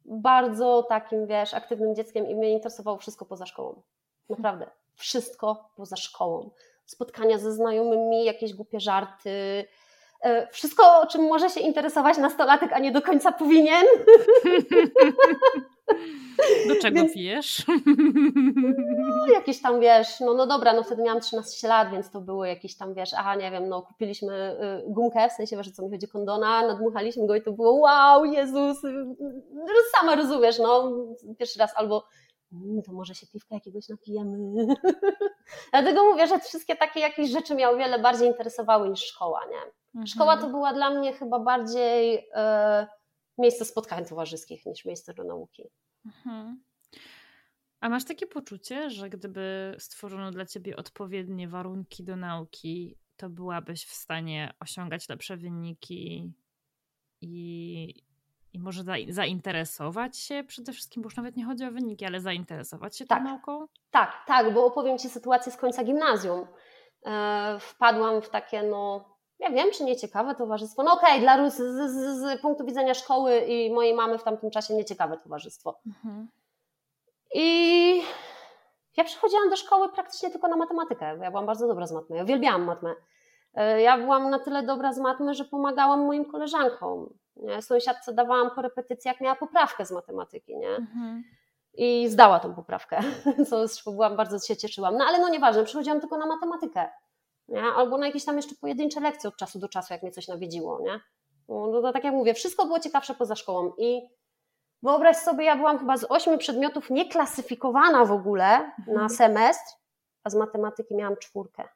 [0.08, 3.82] bardzo takim, wiesz, aktywnym dzieckiem i mnie interesowało wszystko poza szkołą.
[4.28, 4.70] Naprawdę.
[4.94, 6.50] Wszystko poza szkołą.
[6.86, 9.64] Spotkania ze znajomymi, jakieś głupie żarty.
[10.20, 13.86] E, wszystko, czym może się interesować nastolatek, a nie do końca powinien.
[16.68, 17.64] Do czego więc, pijesz?
[19.18, 22.44] No, jakieś tam, wiesz, no, no dobra, no wtedy miałam 13 lat, więc to było
[22.44, 25.90] jakieś tam, wiesz, aha, nie wiem, no kupiliśmy y, gumkę, w sensie, wiesz, co mi
[25.90, 30.92] chodzi, kondona, nadmuchaliśmy go i to było wow, Jezus, y, y, sama rozumiesz, no,
[31.38, 32.04] pierwszy raz albo
[32.52, 34.66] mm, to może się piwka jakiegoś napijemy.
[35.72, 39.60] Dlatego mówię, że wszystkie takie jakieś rzeczy mnie o wiele bardziej interesowały niż szkoła, nie?
[39.94, 40.06] Mhm.
[40.06, 42.28] Szkoła to była dla mnie chyba bardziej
[43.38, 45.70] miejsce spotkań towarzyskich niż miejsce do nauki.
[46.06, 46.60] Mhm.
[47.80, 53.84] A masz takie poczucie, że gdyby stworzono dla ciebie odpowiednie warunki do nauki, to byłabyś
[53.84, 56.32] w stanie osiągać lepsze wyniki
[57.20, 57.94] i,
[58.52, 62.20] i może za, zainteresować się przede wszystkim, bo już nawet nie chodzi o wyniki, ale
[62.20, 63.66] zainteresować się tak, tą nauką?
[63.90, 66.46] Tak, tak, bo opowiem Ci sytuację z końca gimnazjum.
[67.06, 70.82] E, wpadłam w takie, no, ja wiem, czy nieciekawe towarzystwo.
[70.82, 74.50] No okej, okay, dla z, z, z, punktu widzenia szkoły i mojej mamy w tamtym
[74.50, 75.80] czasie nieciekawe towarzystwo.
[75.86, 76.28] Mhm.
[77.34, 78.02] I
[78.96, 82.16] ja przychodziłam do szkoły praktycznie tylko na matematykę, ja byłam bardzo dobra z matmy.
[82.16, 82.94] Ja uwielbiałam matmę.
[83.54, 87.14] E, ja byłam na tyle dobra z matmy, że pomagałam moim koleżankom.
[87.36, 87.62] Nie?
[87.62, 90.56] Sąsiadce dawałam korepetycję, jak miała poprawkę z matematyki.
[90.56, 90.76] Nie?
[90.76, 91.24] Mhm.
[91.74, 93.00] I zdała tą poprawkę,
[93.84, 94.96] co byłam, bardzo się cieszyłam.
[94.96, 96.88] No ale no nieważne, przychodziłam tylko na matematykę
[97.48, 97.62] nie?
[97.62, 100.80] albo na jakieś tam jeszcze pojedyncze lekcje od czasu do czasu, jak mnie coś nawiedziło.
[100.80, 101.00] Nie?
[101.48, 104.00] No, to tak jak mówię, wszystko było ciekawsze poza szkołą i
[104.82, 108.96] wyobraź sobie, ja byłam chyba z ośmiu przedmiotów nieklasyfikowana w ogóle mhm.
[108.96, 109.74] na semestr,
[110.24, 111.68] a z matematyki miałam czwórkę.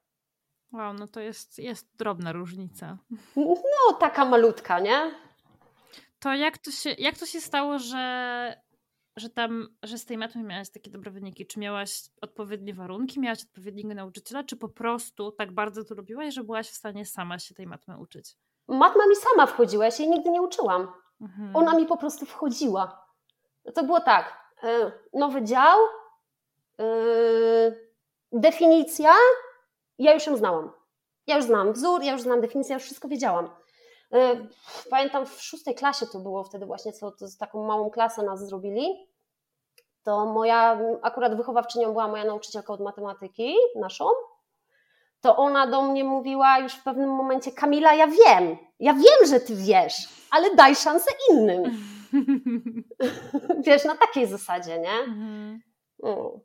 [0.72, 2.98] Wow, no to jest, jest drobna różnica.
[3.36, 5.14] No, taka malutka, nie?
[6.18, 8.62] To jak to się, jak to się stało, że
[9.20, 11.46] że tam, że z tej matmy miałaś takie dobre wyniki?
[11.46, 16.44] Czy miałaś odpowiednie warunki, miałaś odpowiedniego nauczyciela, czy po prostu tak bardzo to lubiłaś, że
[16.44, 18.36] byłaś w stanie sama się tej matmy uczyć?
[18.68, 20.92] Matma mi sama wchodziła, ja się jej nigdy nie uczyłam.
[21.20, 21.56] Mhm.
[21.56, 23.06] Ona mi po prostu wchodziła.
[23.74, 25.78] To było tak, e, nowy dział,
[26.78, 26.84] e,
[28.32, 29.12] definicja,
[29.98, 30.72] ja już ją znałam.
[31.26, 33.50] Ja już znałam wzór, ja już znam definicję, ja już wszystko wiedziałam.
[34.12, 34.46] E,
[34.90, 39.09] pamiętam w szóstej klasie to było wtedy właśnie, co to taką małą klasę nas zrobili.
[40.04, 44.04] To moja, akurat wychowawczynią była moja nauczycielka od matematyki, naszą.
[45.20, 49.40] To ona do mnie mówiła już w pewnym momencie: Kamila, ja wiem, ja wiem, że
[49.40, 49.94] ty wiesz,
[50.30, 51.62] ale daj szansę innym.
[53.66, 54.92] wiesz, na takiej zasadzie, nie?
[54.92, 55.60] Mhm.
[56.02, 56.40] Mm.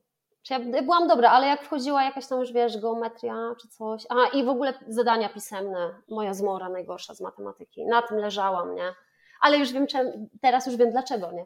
[0.49, 4.03] ja byłam dobra, ale jak wchodziła jakaś tam już, wiesz, geometria czy coś.
[4.09, 7.85] A i w ogóle zadania pisemne, moja zmora najgorsza z matematyki.
[7.85, 8.93] Na tym leżałam, nie?
[9.41, 11.45] Ale już wiem, czem, teraz już wiem dlaczego, nie?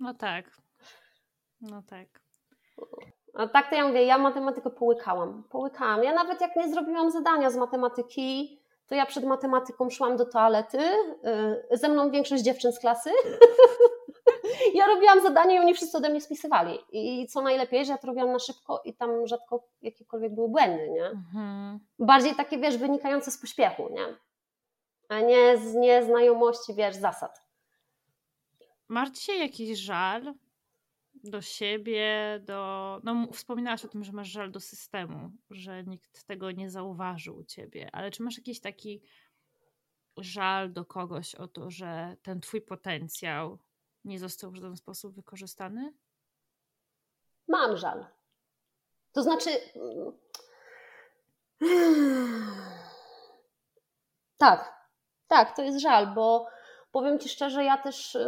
[0.00, 0.65] No tak.
[1.70, 2.08] No tak.
[3.34, 5.44] A tak to ja mówię, ja matematykę połykałam.
[5.50, 6.04] Połykałam.
[6.04, 10.78] Ja nawet jak nie zrobiłam zadania z matematyki, to ja przed matematyką szłam do toalety.
[11.72, 13.10] Y, ze mną większość dziewczyn z klasy.
[14.74, 16.78] ja robiłam zadanie i oni wszyscy ode mnie spisywali.
[16.92, 20.90] I co najlepiej, że ja to robiłam na szybko i tam rzadko jakiekolwiek były błędy,
[20.90, 21.06] nie?
[21.06, 21.80] Mhm.
[21.98, 24.06] Bardziej takie, wiesz, wynikające z pośpiechu, nie?
[25.08, 27.42] A nie z nieznajomości, wiesz, zasad.
[28.88, 30.34] Masz dzisiaj jakiś żal
[31.30, 33.00] do siebie, do.
[33.04, 37.44] No, wspominałaś o tym, że masz żal do systemu, że nikt tego nie zauważył u
[37.44, 39.02] ciebie, ale czy masz jakiś taki
[40.16, 43.58] żal do kogoś o to, że ten twój potencjał
[44.04, 45.94] nie został w żaden sposób wykorzystany?
[47.48, 48.06] Mam żal.
[49.12, 49.50] To znaczy.
[54.38, 54.88] Tak,
[55.28, 56.46] tak, to jest żal, bo
[56.92, 58.18] powiem Ci szczerze, ja też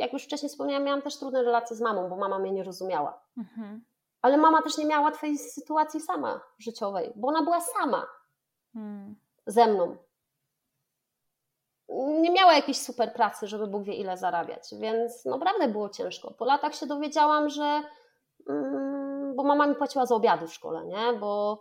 [0.00, 3.20] jak już wcześniej wspomniałam, miałam też trudne relacje z mamą, bo mama mnie nie rozumiała.
[3.38, 3.84] Mhm.
[4.22, 8.06] Ale mama też nie miała łatwej sytuacji sama życiowej, bo ona była sama
[8.72, 9.16] hmm.
[9.46, 9.96] ze mną.
[12.20, 16.30] Nie miała jakiejś super pracy, żeby Bóg wie ile zarabiać, więc naprawdę było ciężko.
[16.30, 17.82] Po latach się dowiedziałam, że
[18.48, 21.18] mm, bo mama mi płaciła za obiady w szkole, nie?
[21.20, 21.60] Bo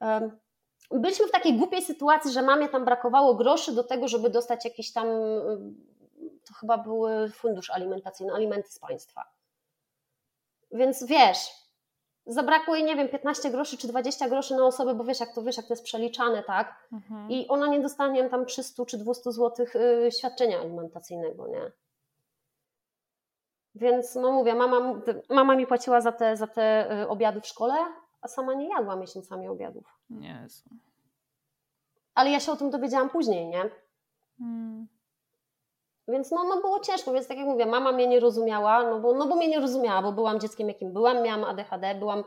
[0.00, 0.38] um,
[0.90, 4.92] byliśmy w takiej głupiej sytuacji, że mamie tam brakowało groszy do tego, żeby dostać jakiś
[4.92, 5.06] tam
[6.44, 9.24] to chyba był fundusz alimentacyjny, alimenty z państwa.
[10.72, 11.38] Więc wiesz,
[12.26, 15.42] zabrakło jej, nie wiem, 15 groszy czy 20 groszy na osobę, bo wiesz, jak to
[15.42, 16.88] wiesz, jak to jest przeliczane, tak?
[16.92, 17.30] Mhm.
[17.30, 19.66] I ona nie dostanie tam 300 czy 200 zł
[20.06, 21.72] y, świadczenia alimentacyjnego, nie?
[23.74, 27.74] Więc no mówię, mama, mama mi płaciła za te, za te y, obiady w szkole,
[28.20, 29.98] a sama nie jadła miesiącami obiadów.
[30.10, 30.64] Jezu.
[32.14, 33.70] Ale ja się o tym dowiedziałam później, nie?
[34.38, 34.86] Hmm.
[36.08, 39.14] Więc no, no było ciężko, więc tak jak mówię, mama mnie nie rozumiała, no bo,
[39.14, 42.24] no bo mnie nie rozumiała, bo byłam dzieckiem jakim byłam, miałam ADHD, byłam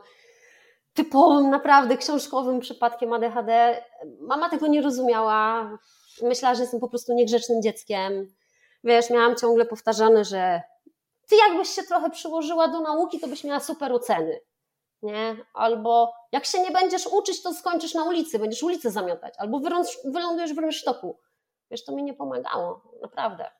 [0.94, 3.82] typowym, naprawdę książkowym przypadkiem ADHD.
[4.20, 5.70] Mama tego nie rozumiała,
[6.22, 8.34] myślała, że jestem po prostu niegrzecznym dzieckiem.
[8.84, 10.62] Wiesz, miałam ciągle powtarzane, że
[11.28, 14.40] ty jakbyś się trochę przyłożyła do nauki, to byś miała super oceny.
[15.02, 15.36] Nie?
[15.54, 19.60] Albo jak się nie będziesz uczyć, to skończysz na ulicy, będziesz ulicę zamiatać, albo
[20.04, 21.18] wylądujesz w rynsztoku.
[21.70, 23.57] Wiesz, to mi nie pomagało, naprawdę.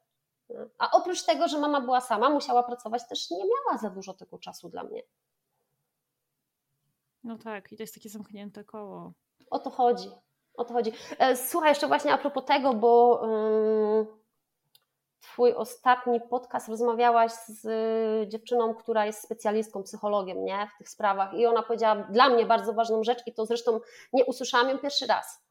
[0.78, 4.38] A oprócz tego, że mama była sama, musiała pracować, też nie miała za dużo tego
[4.38, 5.02] czasu dla mnie.
[7.24, 9.12] No tak, i to jest takie zamknięte koło.
[9.50, 10.10] O to chodzi.
[10.54, 10.92] O to chodzi.
[11.18, 14.18] E, słuchaj, jeszcze właśnie a propos tego, bo um,
[15.20, 17.68] Twój ostatni podcast rozmawiałaś z
[18.28, 20.68] dziewczyną, która jest specjalistką, psychologiem nie?
[20.74, 23.80] w tych sprawach, i ona powiedziała dla mnie bardzo ważną rzecz, i to zresztą
[24.12, 25.44] nie usłyszałam ją pierwszy raz.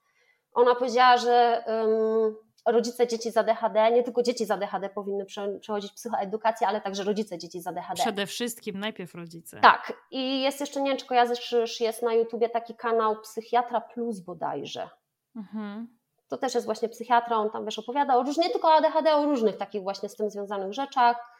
[0.54, 2.36] Ona powiedziała, że um,
[2.68, 5.26] rodzice dzieci z ADHD, nie tylko dzieci z ADHD powinny
[5.60, 7.96] przechodzić psychoedukację, ale także rodzice dzieci z ADHD.
[7.96, 9.60] Przede wszystkim najpierw rodzice.
[9.60, 9.94] Tak.
[10.12, 14.90] I jest jeszcze, nie wiem czy kojarzysz, jest na YouTubie taki kanał Psychiatra Plus bodajże.
[15.36, 15.98] Mhm.
[16.28, 19.16] To też jest właśnie psychiatra, on tam wiesz opowiada o różnych, nie tylko o ADHD,
[19.16, 21.38] o różnych takich właśnie z tym związanych rzeczach.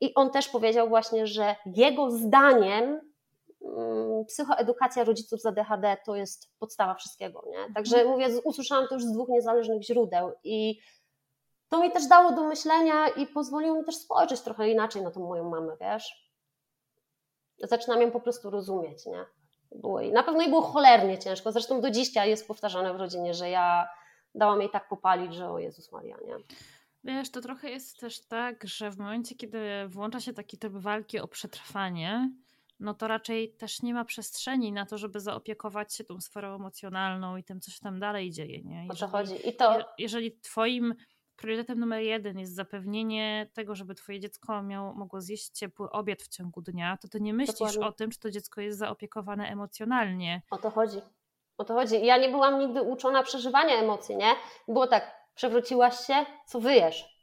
[0.00, 3.00] I on też powiedział właśnie, że jego zdaniem
[4.28, 7.42] psychoedukacja rodziców z ADHD to jest podstawa wszystkiego.
[7.46, 7.74] Nie?
[7.74, 8.12] Także mhm.
[8.12, 10.80] mówię, usłyszałam to już z dwóch niezależnych źródeł i
[11.68, 15.20] to mi też dało do myślenia i pozwoliło mi też spojrzeć trochę inaczej na tą
[15.20, 16.32] moją mamę, wiesz.
[17.58, 19.24] Zaczynam ją po prostu rozumieć, nie?
[19.72, 23.34] Było jej, na pewno jej było cholernie ciężko, zresztą do dzisiaj jest powtarzane w rodzinie,
[23.34, 23.88] że ja
[24.34, 26.36] dałam jej tak popalić, że o Jezus Maria, nie?
[27.04, 31.18] Wiesz, to trochę jest też tak, że w momencie, kiedy włącza się taki typ walki
[31.20, 32.30] o przetrwanie,
[32.80, 37.36] no to raczej też nie ma przestrzeni na to, żeby zaopiekować się tą sferą emocjonalną
[37.36, 38.62] i tym, co się tam dalej dzieje.
[38.62, 38.86] Nie?
[38.86, 39.48] Jeżeli, o to chodzi.
[39.48, 39.84] I to...
[39.98, 40.94] jeżeli twoim
[41.36, 46.28] priorytetem numer jeden jest zapewnienie tego, żeby twoje dziecko miało, mogło zjeść ciepły obiad w
[46.28, 47.86] ciągu dnia, to ty nie myślisz Dokładnie.
[47.86, 50.42] o tym, czy to dziecko jest zaopiekowane emocjonalnie.
[50.50, 50.98] O to chodzi.
[51.58, 52.06] O to chodzi.
[52.06, 54.34] Ja nie byłam nigdy uczona przeżywania emocji, nie?
[54.68, 57.16] Było tak, przewróciłaś się, co wyjesz?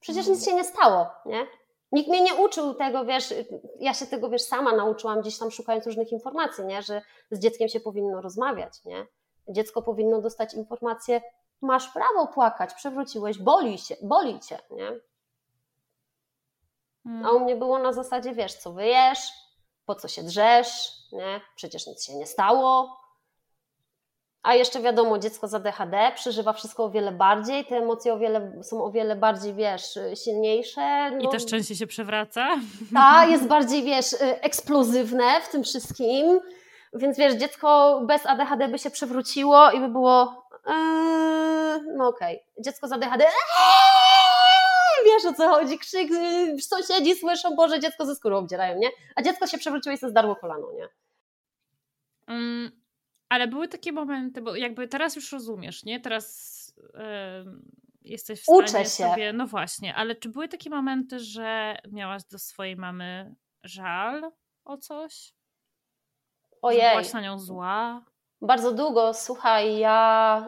[0.00, 1.46] Przecież nic się nie stało, nie?
[1.92, 3.34] Nikt mnie nie uczył tego, wiesz,
[3.80, 6.82] ja się tego, wiesz, sama nauczyłam gdzieś tam szukając różnych informacji, nie?
[6.82, 9.06] Że z dzieckiem się powinno rozmawiać, nie?
[9.48, 11.20] Dziecko powinno dostać informację,
[11.60, 15.00] masz prawo płakać, przewróciłeś, boli się, boli cię, nie?
[17.04, 17.26] Hmm.
[17.26, 19.32] A u mnie było na zasadzie, wiesz, co wyjesz,
[19.86, 21.40] po co się drzesz, nie?
[21.56, 22.99] Przecież nic się nie stało.
[24.42, 28.52] A jeszcze wiadomo, dziecko z ADHD przeżywa wszystko o wiele bardziej, te emocje o wiele,
[28.62, 31.10] są o wiele bardziej, wiesz, silniejsze.
[31.10, 32.48] No, I też częściej się przewraca.
[32.94, 36.40] Tak, jest bardziej, wiesz, eksplozywne w tym wszystkim.
[36.92, 42.64] Więc wiesz, dziecko bez ADHD by się przewróciło i by było Eee, no okej, okay.
[42.64, 43.32] dziecko z ADHD, eee,
[45.04, 46.08] wiesz o co chodzi, krzyk,
[46.60, 48.88] sąsiedzi słyszą, Boże, dziecko ze skórą obdzierają, nie?
[49.16, 50.88] A dziecko się przewróciło i sobie zdarło kolano, nie?
[52.28, 52.79] Um,
[53.30, 56.00] ale były takie momenty, bo jakby teraz już rozumiesz, nie?
[56.00, 56.50] Teraz
[58.02, 58.90] jesteś w stanie Uczę się.
[58.90, 64.32] sobie, no właśnie, ale czy były takie momenty, że miałaś do swojej mamy żal
[64.64, 65.34] o coś?
[66.62, 66.80] Ojej.
[66.82, 68.04] Że byłaś na nią zła?
[68.42, 70.46] Bardzo długo, słuchaj, ja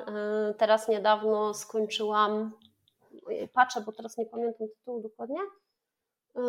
[0.51, 2.53] y, teraz niedawno skończyłam,
[3.53, 5.41] patrzę, bo teraz nie pamiętam tytułu dokładnie.
[6.37, 6.41] Y,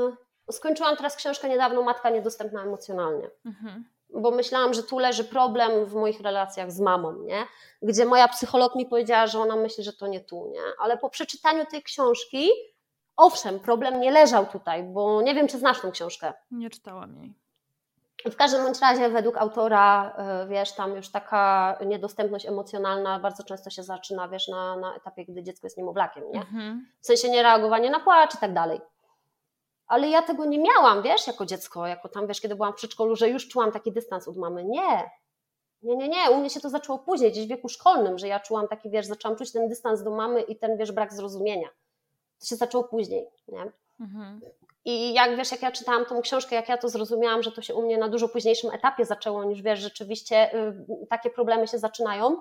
[0.51, 3.29] skończyłam teraz książkę niedawno Matka niedostępna emocjonalnie.
[3.45, 3.85] Mhm.
[4.13, 7.45] Bo myślałam, że tu leży problem w moich relacjach z mamą, nie?
[7.81, 10.61] Gdzie moja psycholog mi powiedziała, że ona myśli, że to nie tu, nie?
[10.79, 12.49] Ale po przeczytaniu tej książki,
[13.17, 16.33] owszem, problem nie leżał tutaj, bo nie wiem, czy znasz tę książkę.
[16.51, 17.33] Nie czytałam jej.
[18.25, 23.69] W każdym bądź razie, według autora, y, wiesz, tam już taka niedostępność emocjonalna bardzo często
[23.69, 26.39] się zaczyna, wiesz, na, na etapie, gdy dziecko jest niemowlakiem, nie?
[26.39, 26.87] Mhm.
[27.01, 28.81] W sensie niereagowanie na płacz i tak dalej.
[29.93, 33.15] Ale ja tego nie miałam, wiesz, jako dziecko, jako tam, wiesz, kiedy byłam w przedszkolu,
[33.15, 34.63] że już czułam taki dystans od mamy.
[34.65, 35.09] Nie.
[35.83, 36.31] Nie, nie, nie.
[36.31, 39.05] U mnie się to zaczęło później, gdzieś w wieku szkolnym, że ja czułam taki, wiesz,
[39.05, 41.67] zaczęłam czuć ten dystans do mamy i ten, wiesz, brak zrozumienia.
[42.39, 43.71] To się zaczęło później, nie?
[43.99, 44.41] Mhm.
[44.85, 47.75] I jak wiesz, jak ja czytałam tą książkę, jak ja to zrozumiałam, że to się
[47.75, 52.37] u mnie na dużo późniejszym etapie zaczęło, niż wiesz, rzeczywiście y, takie problemy się zaczynają,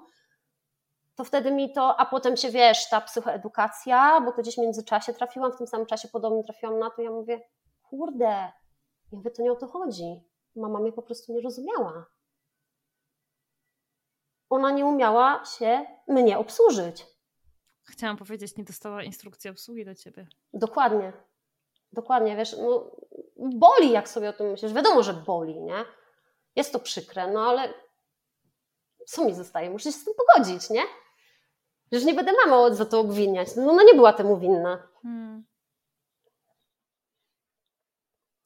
[1.14, 5.12] to wtedy mi to, a potem się wiesz, ta psychoedukacja, bo to gdzieś w międzyczasie
[5.12, 7.40] trafiłam, w tym samym czasie podobnie trafiłam na to, ja mówię,
[7.82, 8.52] kurde, ja
[9.12, 10.24] mówię, to nie o to chodzi.
[10.56, 12.06] Mama mnie po prostu nie rozumiała.
[14.50, 17.06] Ona nie umiała się mnie obsłużyć.
[17.84, 20.26] Chciałam powiedzieć, nie dostała instrukcji obsługi do ciebie.
[20.52, 21.12] Dokładnie.
[21.92, 22.90] Dokładnie, wiesz, no,
[23.36, 24.72] boli jak sobie o tym myślisz.
[24.72, 25.84] Wiadomo, że boli, nie?
[26.56, 27.74] Jest to przykre, no ale
[29.06, 29.70] co mi zostaje?
[29.70, 30.82] Muszę się z tym pogodzić, nie?
[31.93, 33.49] Przecież nie będę mamę za to obwiniać.
[33.57, 34.88] No ona nie była temu winna.
[35.03, 35.45] Hmm.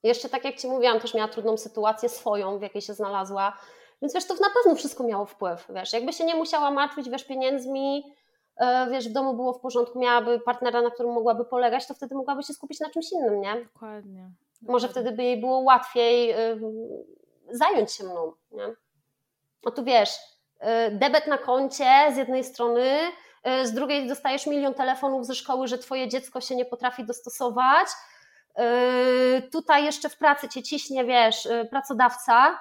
[0.02, 3.58] Jeszcze tak jak Ci mówiłam, też miała trudną sytuację swoją, w jakiej się znalazła.
[4.02, 5.92] Więc wiesz, to na pewno wszystko miało wpływ, wiesz.
[5.92, 8.16] Jakby się nie musiała martwić, wiesz, pieniędzmi,
[8.56, 12.14] E, wiesz, w domu było w porządku, miałaby partnera, na którym mogłaby polegać, to wtedy
[12.14, 13.64] mogłaby się skupić na czymś innym, nie?
[13.64, 14.30] Dokładnie.
[14.62, 16.58] Może wtedy by jej było łatwiej e,
[17.50, 18.74] zająć się mną, nie?
[19.64, 20.10] No tu wiesz,
[20.58, 22.98] e, debet na koncie z jednej strony,
[23.64, 27.88] z drugiej dostajesz milion telefonów ze szkoły, że twoje dziecko się nie potrafi dostosować.
[29.52, 32.60] Tutaj jeszcze w pracy cię ciśnie, wiesz, pracodawca.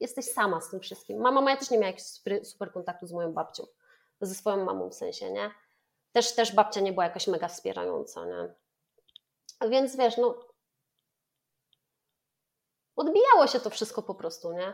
[0.00, 1.20] Jesteś sama z tym wszystkim.
[1.20, 3.66] Mama moja też nie miała jakiegoś super kontaktu z moją babcią
[4.20, 5.50] ze swoją mamą w sensie, nie?
[6.12, 8.54] Też, też babcia nie była jakaś mega wspierająca, nie?
[9.68, 10.38] Więc wiesz, no
[12.96, 14.72] odbijało się to wszystko po prostu, nie?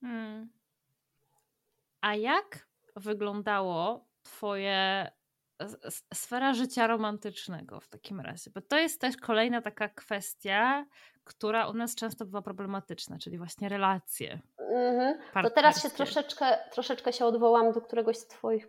[0.00, 0.52] Hmm.
[2.00, 2.65] A jak
[2.96, 5.10] wyglądało twoje
[6.14, 8.50] sfera życia romantycznego w takim razie?
[8.54, 10.86] Bo to jest też kolejna taka kwestia,
[11.24, 14.38] która u nas często bywa problematyczna, czyli właśnie relacje.
[14.58, 15.18] Mhm.
[15.42, 18.68] To teraz się troszeczkę, troszeczkę się odwołam do któregoś z Twoich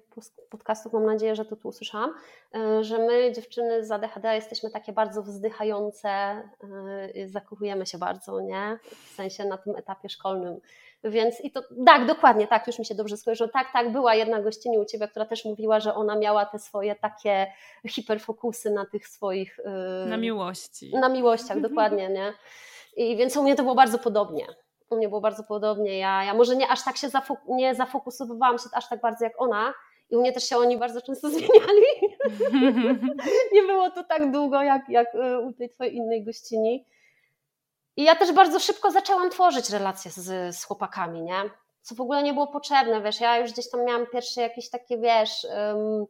[0.49, 2.13] podcastów, mam nadzieję, że to tu usłyszałam,
[2.55, 6.43] e, że my dziewczyny z ADHD jesteśmy takie bardzo wzdychające, e,
[7.27, 8.79] zakochujemy się bardzo, nie?
[8.83, 10.59] W sensie na tym etapie szkolnym.
[11.03, 13.49] Więc i to tak, dokładnie, tak, już mi się dobrze skojarzyło.
[13.53, 16.95] Tak, tak, była jedna gościni u Ciebie, która też mówiła, że ona miała te swoje
[16.95, 17.47] takie
[17.87, 19.59] hiperfokusy na tych swoich...
[20.03, 20.91] Yy, na miłości.
[20.93, 22.33] Na miłościach, dokładnie, nie?
[22.97, 24.47] I więc u mnie to było bardzo podobnie.
[24.89, 25.97] U mnie było bardzo podobnie.
[25.97, 29.41] Ja, ja może nie aż tak się zafok nie zafokusowywałam się aż tak bardzo jak
[29.41, 29.73] ona,
[30.09, 31.85] i u mnie też się oni bardzo często zmieniali.
[33.53, 36.85] nie było to tak długo jak, jak y, u tej twojej innej gościni.
[37.97, 41.41] I ja też bardzo szybko zaczęłam tworzyć relacje z, z chłopakami, nie?
[41.81, 44.97] Co w ogóle nie było potrzebne, wiesz, ja już gdzieś tam miałam pierwsze jakieś takie,
[44.97, 46.05] wiesz, um,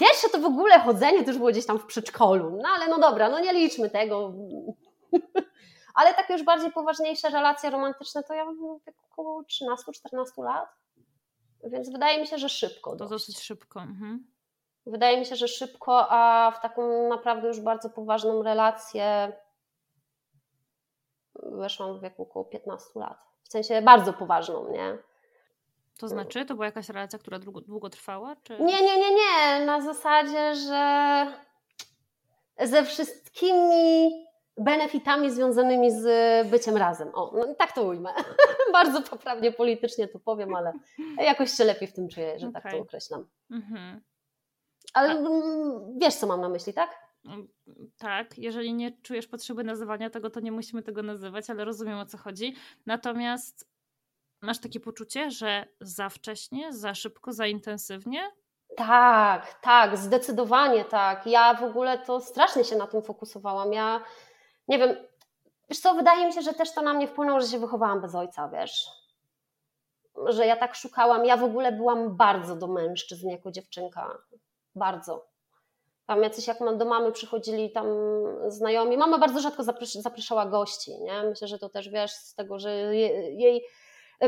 [0.00, 2.98] Pierwsze to w ogóle chodzenie to już było gdzieś tam w przedszkolu, no ale no
[2.98, 4.32] dobra, no nie liczmy tego.
[5.94, 8.78] ale takie już bardziej poważniejsze relacje romantyczne to ja mam
[9.10, 10.68] około 13-14 lat.
[11.64, 12.90] Więc wydaje mi się, że szybko.
[12.90, 13.10] To dość.
[13.10, 13.80] dosyć szybko.
[13.80, 14.26] Mhm.
[14.86, 19.32] Wydaje mi się, że szybko, a w taką naprawdę już bardzo poważną relację
[21.42, 23.24] weszłam w wieku około 15 lat.
[23.42, 24.98] W sensie bardzo poważną, nie?
[25.98, 28.36] To znaczy, to była jakaś relacja, która długo, długo trwała?
[28.42, 28.58] Czy...
[28.58, 29.66] Nie, nie, nie, nie.
[29.66, 31.26] Na zasadzie, że
[32.58, 34.10] ze wszystkimi
[34.58, 36.06] benefitami związanymi z
[36.48, 37.10] byciem razem.
[37.14, 38.10] O, no tak to ujmę.
[38.72, 40.72] Bardzo poprawnie politycznie to powiem, ale
[41.18, 42.62] jakoś się lepiej w tym czuję, że okay.
[42.62, 43.26] tak to określam.
[43.50, 44.00] Mhm.
[44.94, 45.16] Ale A...
[45.96, 47.09] wiesz, co mam na myśli, tak?
[47.24, 47.48] Mm,
[47.98, 52.06] tak, jeżeli nie czujesz potrzeby nazywania tego, to nie musimy tego nazywać, ale rozumiem o
[52.06, 52.54] co chodzi.
[52.86, 53.70] Natomiast
[54.42, 58.30] masz takie poczucie, że za wcześnie, za szybko, za intensywnie?
[58.76, 61.26] Tak, tak, zdecydowanie tak.
[61.26, 63.72] Ja w ogóle to strasznie się na tym fokusowałam.
[63.72, 64.00] Ja
[64.68, 64.96] nie wiem,
[65.68, 68.14] wiesz co, wydaje mi się, że też to na mnie wpłynęło, że się wychowałam bez
[68.14, 68.86] ojca, wiesz.
[70.26, 71.24] Że ja tak szukałam.
[71.24, 74.18] Ja w ogóle byłam bardzo do mężczyzn jako dziewczynka.
[74.74, 75.29] Bardzo.
[76.10, 77.86] Tam jacyś jak do mamy przychodzili tam
[78.48, 78.96] znajomi.
[78.96, 79.62] Mama bardzo rzadko
[79.94, 81.22] zapraszała gości, nie?
[81.22, 83.64] Myślę, że to też wiesz z tego, że jej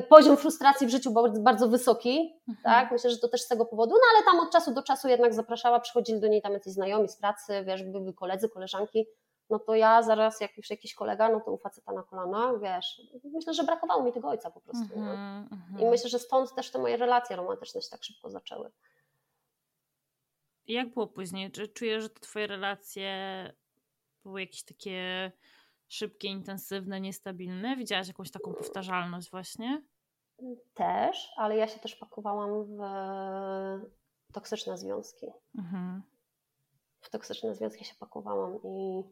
[0.08, 2.64] poziom frustracji w życiu był bardzo wysoki, mhm.
[2.64, 2.92] tak?
[2.92, 5.34] Myślę, że to też z tego powodu, no ale tam od czasu do czasu jednak
[5.34, 9.06] zapraszała, przychodzili do niej tam jacyś znajomi z pracy, wiesz, były koledzy, koleżanki,
[9.50, 13.02] no to ja zaraz, jak już jakiś kolega, no to u faceta na kolana, wiesz,
[13.24, 16.78] myślę, że brakowało mi tego ojca po prostu, -hmm, I myślę, że stąd też te
[16.78, 18.70] moje relacje romantyczne się tak szybko zaczęły.
[20.72, 21.52] Jak było później?
[21.52, 23.12] Czy czujesz, że te twoje relacje
[24.24, 25.32] były jakieś takie
[25.88, 27.76] szybkie, intensywne, niestabilne?
[27.76, 29.82] Widziałaś jakąś taką powtarzalność właśnie?
[30.74, 32.80] Też, ale ja się też pakowałam w
[34.32, 35.26] toksyczne związki.
[35.58, 36.02] Mhm.
[37.00, 39.02] W toksyczne związki się pakowałam i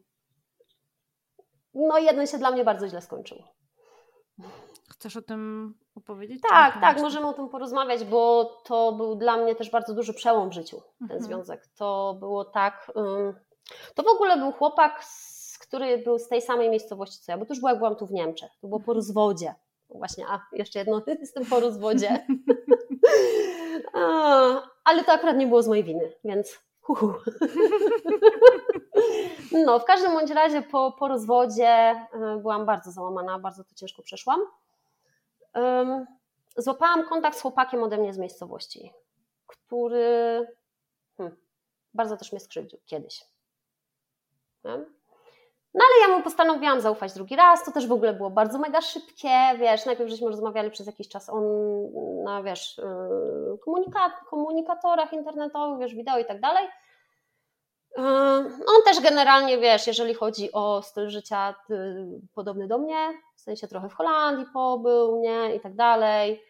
[1.73, 3.43] no jeden się dla mnie bardzo źle skończył.
[4.89, 6.41] Chcesz o tym opowiedzieć?
[6.49, 10.49] Tak, tak, możemy o tym porozmawiać, bo to był dla mnie też bardzo duży przełom
[10.49, 11.23] w życiu, ten mhm.
[11.23, 11.67] związek.
[11.77, 12.91] To było tak.
[12.95, 13.33] Um,
[13.95, 15.03] to w ogóle był chłopak,
[15.61, 18.05] który był z tej samej miejscowości co ja, bo to już było jak byłam tu
[18.05, 18.51] w Niemczech.
[18.61, 18.95] To było po mhm.
[18.95, 19.55] rozwodzie.
[19.89, 22.25] Właśnie, a jeszcze jedno, jestem po rozwodzie.
[24.83, 26.59] ale to akurat nie było z mojej winy, więc.
[29.65, 32.07] No, w każdym bądź razie po, po rozwodzie e,
[32.41, 34.39] byłam bardzo załamana, bardzo to ciężko przeszłam.
[36.57, 38.93] Złapałam kontakt z chłopakiem ode mnie z miejscowości,
[39.47, 40.47] który
[41.17, 41.37] hmm,
[41.93, 43.25] bardzo też mnie skrzywdził kiedyś.
[45.73, 48.81] No ale ja mu postanowiłam zaufać drugi raz, to też w ogóle było bardzo mega
[48.81, 49.29] szybkie,
[49.59, 51.43] wiesz, najpierw żeśmy rozmawiali przez jakiś czas on
[52.23, 52.83] na, wiesz, y,
[53.65, 56.67] komunikat, komunikatorach internetowych, wiesz, wideo i tak dalej,
[57.97, 61.55] on też generalnie, wiesz, jeżeli chodzi o styl życia
[62.33, 66.43] podobny do mnie, w sensie trochę w Holandii pobył, nie, i tak dalej.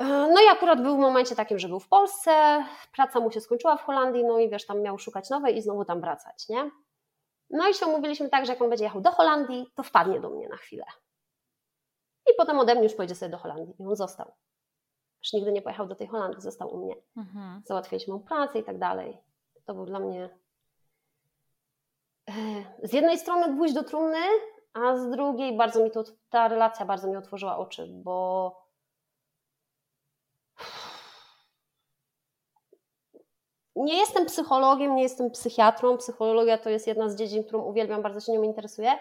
[0.00, 2.64] No i akurat był w momencie takim, że był w Polsce,
[2.96, 5.84] praca mu się skończyła w Holandii, no i wiesz, tam miał szukać nowej i znowu
[5.84, 6.70] tam wracać, nie?
[7.50, 10.30] No i się umówiliśmy tak, że jak on będzie jechał do Holandii, to wpadnie do
[10.30, 10.84] mnie na chwilę.
[12.30, 14.32] I potem ode mnie już pojedzie sobie do Holandii i on został.
[15.22, 16.94] Już nigdy nie pojechał do tej Holandii, został u mnie.
[17.16, 17.62] Mhm.
[17.64, 19.18] Załatwiliśmy mu pracę i tak dalej.
[19.66, 20.28] To był dla mnie
[22.28, 22.32] e,
[22.82, 24.18] z jednej strony gwóźdź do trumny,
[24.74, 28.66] a z drugiej bardzo mi to, ta relacja bardzo mi otworzyła oczy, bo
[33.76, 35.96] nie jestem psychologiem, nie jestem psychiatrą.
[35.96, 38.92] Psychologia to jest jedna z dziedzin, którą uwielbiam, bardzo się nią interesuję,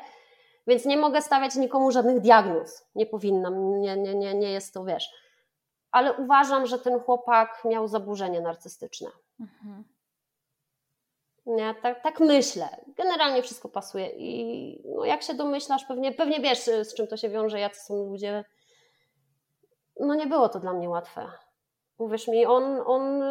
[0.67, 2.85] więc nie mogę stawiać nikomu żadnych diagnoz.
[2.95, 5.09] Nie powinnam, nie, nie, nie, nie jest to, wiesz.
[5.91, 9.09] Ale uważam, że ten chłopak miał zaburzenie narcystyczne.
[9.39, 9.94] Mhm.
[11.45, 12.69] Nie, tak, tak myślę.
[12.87, 17.29] Generalnie wszystko pasuje i no, jak się domyślasz, pewnie, pewnie wiesz, z czym to się
[17.29, 18.45] wiąże, jacy są ludzie.
[19.99, 21.31] No nie było to dla mnie łatwe.
[21.97, 23.23] Uwierz mi, on, on...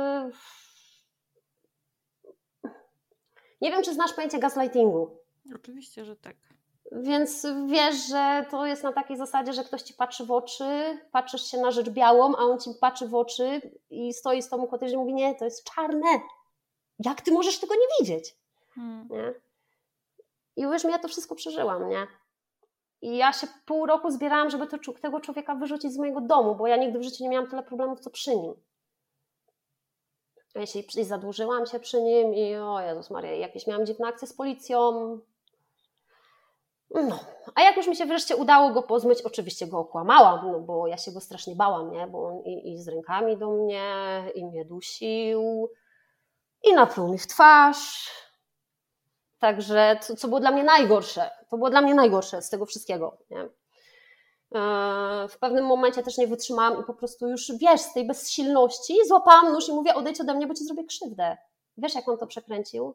[3.60, 5.18] Nie wiem, czy znasz pojęcie gaslightingu.
[5.54, 6.36] Oczywiście, że tak.
[6.92, 11.42] Więc wiesz, że to jest na takiej zasadzie, że ktoś ci patrzy w oczy, patrzysz
[11.42, 13.60] się na rzecz białą, a on ci patrzy w oczy
[13.90, 16.08] i stoi z tobą kotyż i mówi, nie, to jest czarne
[16.98, 18.36] jak ty możesz tego nie widzieć?
[18.74, 19.08] Hmm.
[19.10, 19.34] Nie?
[20.56, 22.06] I już ja to wszystko przeżyłam, nie?
[23.02, 26.66] I ja się pół roku zbierałam, żeby to, tego człowieka wyrzucić z mojego domu, bo
[26.66, 28.54] ja nigdy w życiu nie miałam tyle problemów, co przy nim.
[30.54, 34.28] Ja się i zadłużyłam się przy nim i o Jezus Maria, jakieś miałam dziwne akcje
[34.28, 34.78] z policją.
[36.90, 37.18] No,
[37.54, 40.96] a jak już mi się wreszcie udało go pozmyć, oczywiście go okłamałam, no bo ja
[40.96, 42.06] się go strasznie bałam, nie?
[42.06, 45.68] Bo on i, i z rękami do mnie, i mnie dusił,
[46.64, 48.10] i napluł mi w twarz.
[49.38, 53.18] Także, co, co było dla mnie najgorsze, to było dla mnie najgorsze z tego wszystkiego.
[53.30, 53.48] Nie?
[54.54, 58.94] E, w pewnym momencie też nie wytrzymałam i po prostu już, wiesz, z tej bezsilności
[59.08, 61.36] złapałam nóż i mówię, odejdź ode mnie, bo ci zrobię krzywdę.
[61.76, 62.94] Wiesz, jak on to przekręcił?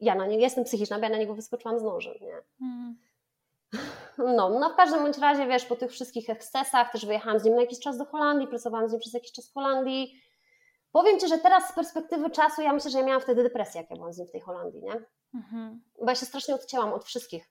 [0.00, 2.42] Ja na niego, jestem psychiczna, bo ja na niego wyskoczyłam z nożem, nie?
[2.58, 2.98] Hmm.
[4.18, 7.54] No, no w każdym bądź razie, wiesz, po tych wszystkich ekscesach też wyjechałam z nim
[7.54, 10.22] na jakiś czas do Holandii, pracowałam z nim przez jakiś czas w Holandii.
[10.92, 13.90] Powiem Ci, że teraz z perspektywy czasu ja myślę, że ja miałam wtedy depresję, jak
[13.90, 15.04] ja byłam z nim w tej Holandii, nie?
[15.34, 15.82] Mhm.
[16.00, 17.50] Bo ja się strasznie odcięłam od wszystkich.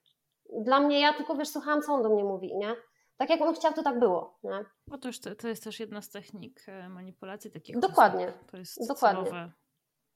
[0.61, 2.75] Dla mnie, ja tylko, wiesz, słuchałam, co on do mnie mówi, nie?
[3.17, 4.65] Tak jak on chciał, to tak było, nie?
[5.01, 8.27] To, już, to, to jest też jedna z technik e, manipulacji takich Dokładnie.
[8.27, 8.51] Osób.
[8.51, 9.23] To jest Dokładnie.
[9.23, 9.51] Celowe.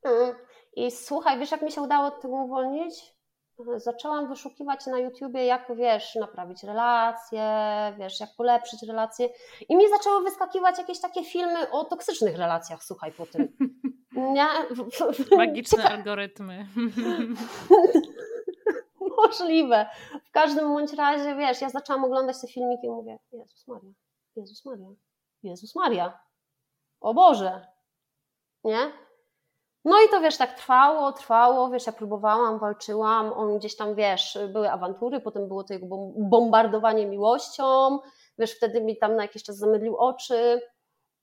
[0.03, 0.35] Mm.
[0.75, 3.12] I słuchaj, wiesz, jak mi się udało od tego uwolnić?
[3.77, 7.43] Zaczęłam wyszukiwać na YouTubie, jak wiesz, naprawić relacje,
[7.97, 9.29] wiesz, jak polepszyć relacje.
[9.69, 13.57] I mi zaczęły wyskakiwać jakieś takie filmy o toksycznych relacjach, słuchaj, po tym.
[14.35, 14.47] Nie?
[15.37, 16.65] Magiczne algorytmy.
[19.17, 19.85] Możliwe.
[20.25, 23.91] W każdym bądź razie, wiesz, ja zaczęłam oglądać te filmiki i mówię, Jezus Maria,
[24.35, 24.87] Jezus Maria,
[25.43, 26.19] Jezus Maria,
[27.01, 27.67] o Boże,
[28.63, 28.91] nie?
[29.85, 34.37] No i to wiesz, tak trwało, trwało, wiesz, ja próbowałam, walczyłam, on gdzieś tam, wiesz,
[34.53, 37.99] były awantury, potem było to jego bombardowanie miłością,
[38.37, 40.61] wiesz, wtedy mi tam na jakiś czas zamydlił oczy,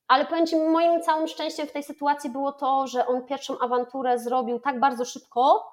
[0.07, 4.19] ale powiem Ci, moim całym szczęściem w tej sytuacji było to, że on pierwszą awanturę
[4.19, 5.71] zrobił tak bardzo szybko,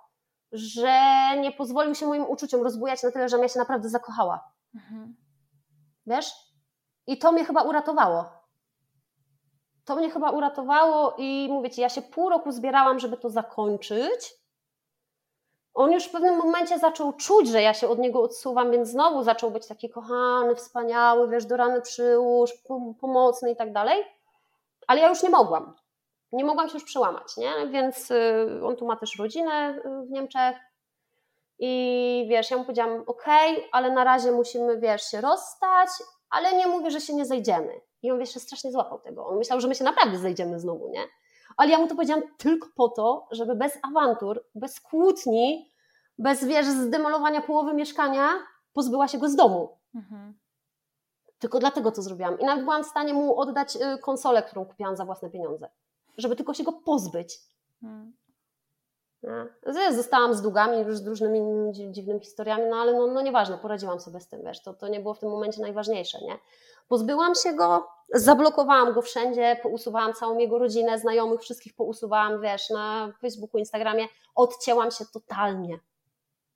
[0.52, 1.00] że
[1.40, 4.52] nie pozwolił się moim uczuciom rozbujać na tyle, że ja się naprawdę zakochała.
[4.74, 5.16] Mhm.
[6.06, 6.32] Wiesz?
[7.06, 8.37] I to mnie chyba uratowało
[9.88, 14.34] to mnie chyba uratowało i mówię Ci, ja się pół roku zbierałam, żeby to zakończyć.
[15.74, 19.22] On już w pewnym momencie zaczął czuć, że ja się od niego odsuwam, więc znowu
[19.22, 22.52] zaczął być taki kochany, wspaniały, wiesz, do rany przyłóż,
[23.00, 24.04] pomocny i tak dalej.
[24.86, 25.74] Ale ja już nie mogłam.
[26.32, 27.52] Nie mogłam się już przełamać, nie?
[27.70, 30.56] Więc y, on tu ma też rodzinę y, w Niemczech.
[31.58, 33.24] I wiesz, ja mu powiedziałam, ok,
[33.72, 35.88] ale na razie musimy, wiesz, się rozstać,
[36.30, 37.87] ale nie mówię, że się nie zejdziemy.
[38.02, 39.26] I on wiesz, się strasznie złapał tego.
[39.26, 41.00] On myślał, że my się naprawdę zejdziemy znowu, nie?
[41.56, 45.72] Ale ja mu to powiedziałam tylko po to, żeby bez awantur, bez kłótni,
[46.18, 48.28] bez wiesz, zdemolowania połowy mieszkania,
[48.72, 49.78] pozbyła się go z domu.
[49.94, 50.38] Mhm.
[51.38, 52.40] Tylko dlatego to zrobiłam.
[52.40, 55.68] I nawet byłam w stanie mu oddać y, konsolę, którą kupiłam za własne pieniądze.
[56.16, 57.40] Żeby tylko się go pozbyć.
[57.82, 58.12] Mhm.
[59.90, 64.28] Zostałam z długami, z różnymi dziwnymi historiami, no ale no, no nieważne, poradziłam sobie z
[64.28, 66.38] tym, wiesz, to, to nie było w tym momencie najważniejsze, nie?
[66.88, 73.12] Pozbyłam się go, zablokowałam go wszędzie, pousuwałam całą jego rodzinę, znajomych, wszystkich pousuwałam, wiesz, na
[73.20, 75.78] Facebooku, Instagramie, odcięłam się totalnie.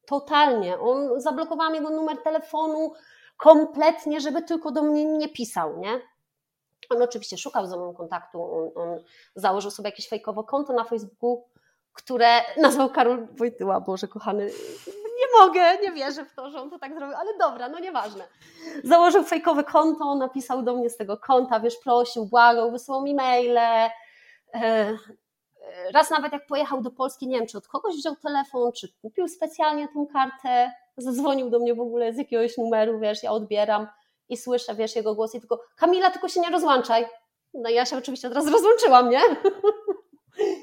[0.07, 0.81] Totalnie.
[0.81, 2.93] On, zablokowałam jego numer telefonu
[3.37, 6.01] kompletnie, żeby tylko do mnie nie pisał, nie?
[6.91, 8.99] On oczywiście szukał ze mną kontaktu, on, on
[9.35, 11.45] założył sobie jakieś fejkowe konto na Facebooku,
[11.93, 14.51] które nazwał Karol Wojtyła, Boże kochany,
[15.23, 18.25] nie mogę, nie wierzę w to, że on to tak zrobił, ale dobra, no nieważne.
[18.85, 23.59] Założył fejkowe konto, napisał do mnie z tego konta, wiesz, prosił, błagał, wysłał mi maile.
[23.59, 23.91] E,
[25.95, 29.29] raz nawet jak pojechał do Polski, nie wiem, czy od kogoś wziął telefon, czy kupił
[29.29, 33.87] specjalnie tą kartę, zadzwonił do mnie w ogóle z jakiegoś numeru, wiesz, ja odbieram
[34.29, 37.07] i słyszę, wiesz, jego głos i tylko Kamila, tylko się nie rozłączaj.
[37.55, 39.21] No ja się oczywiście od razu rozłączyłam, nie?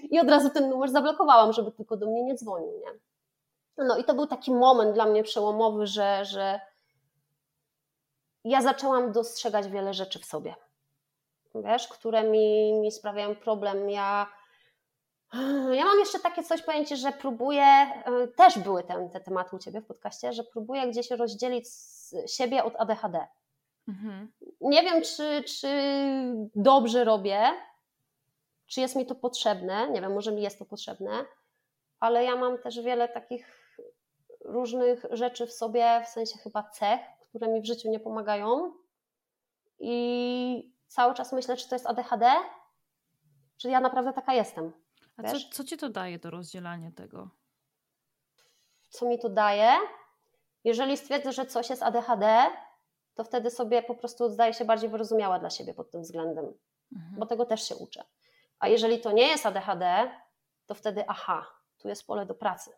[0.10, 3.00] I od razu ten numer zablokowałam, żeby tylko do mnie nie dzwonił, nie?
[3.86, 6.60] No i to był taki moment dla mnie przełomowy, że, że
[8.44, 10.56] ja zaczęłam dostrzegać wiele rzeczy w sobie,
[11.56, 13.90] wiesz, które mi, mi sprawiają problem.
[13.90, 14.28] Ja,
[15.72, 19.60] ja mam jeszcze takie coś, pojęcie, że próbuję, e, też były te, te tematy u
[19.60, 21.66] Ciebie w podcaście, że próbuję gdzieś rozdzielić
[22.28, 23.28] siebie od ADHD.
[23.88, 24.32] Mhm.
[24.62, 25.70] Nie wiem, czy, czy
[26.56, 27.42] dobrze robię,
[28.70, 31.26] czy jest mi to potrzebne, nie wiem, może mi jest to potrzebne,
[32.00, 33.78] ale ja mam też wiele takich
[34.46, 38.74] różnych rzeczy w sobie, w sensie chyba cech, które mi w życiu nie pomagają.
[39.80, 42.32] I cały czas myślę, czy to jest ADHD,
[43.58, 44.72] czy ja naprawdę taka jestem.
[45.18, 47.30] A co, co ci to daje do rozdzielania tego?
[48.90, 49.70] Co mi to daje?
[50.64, 52.46] Jeżeli stwierdzę, że coś jest ADHD,
[53.16, 56.54] to wtedy sobie po prostu zdaję się bardziej wyrozumiała dla siebie pod tym względem,
[56.96, 57.20] mhm.
[57.20, 58.04] bo tego też się uczę.
[58.60, 60.12] A jeżeli to nie jest ADHD,
[60.66, 61.46] to wtedy aha,
[61.78, 62.72] tu jest pole do pracy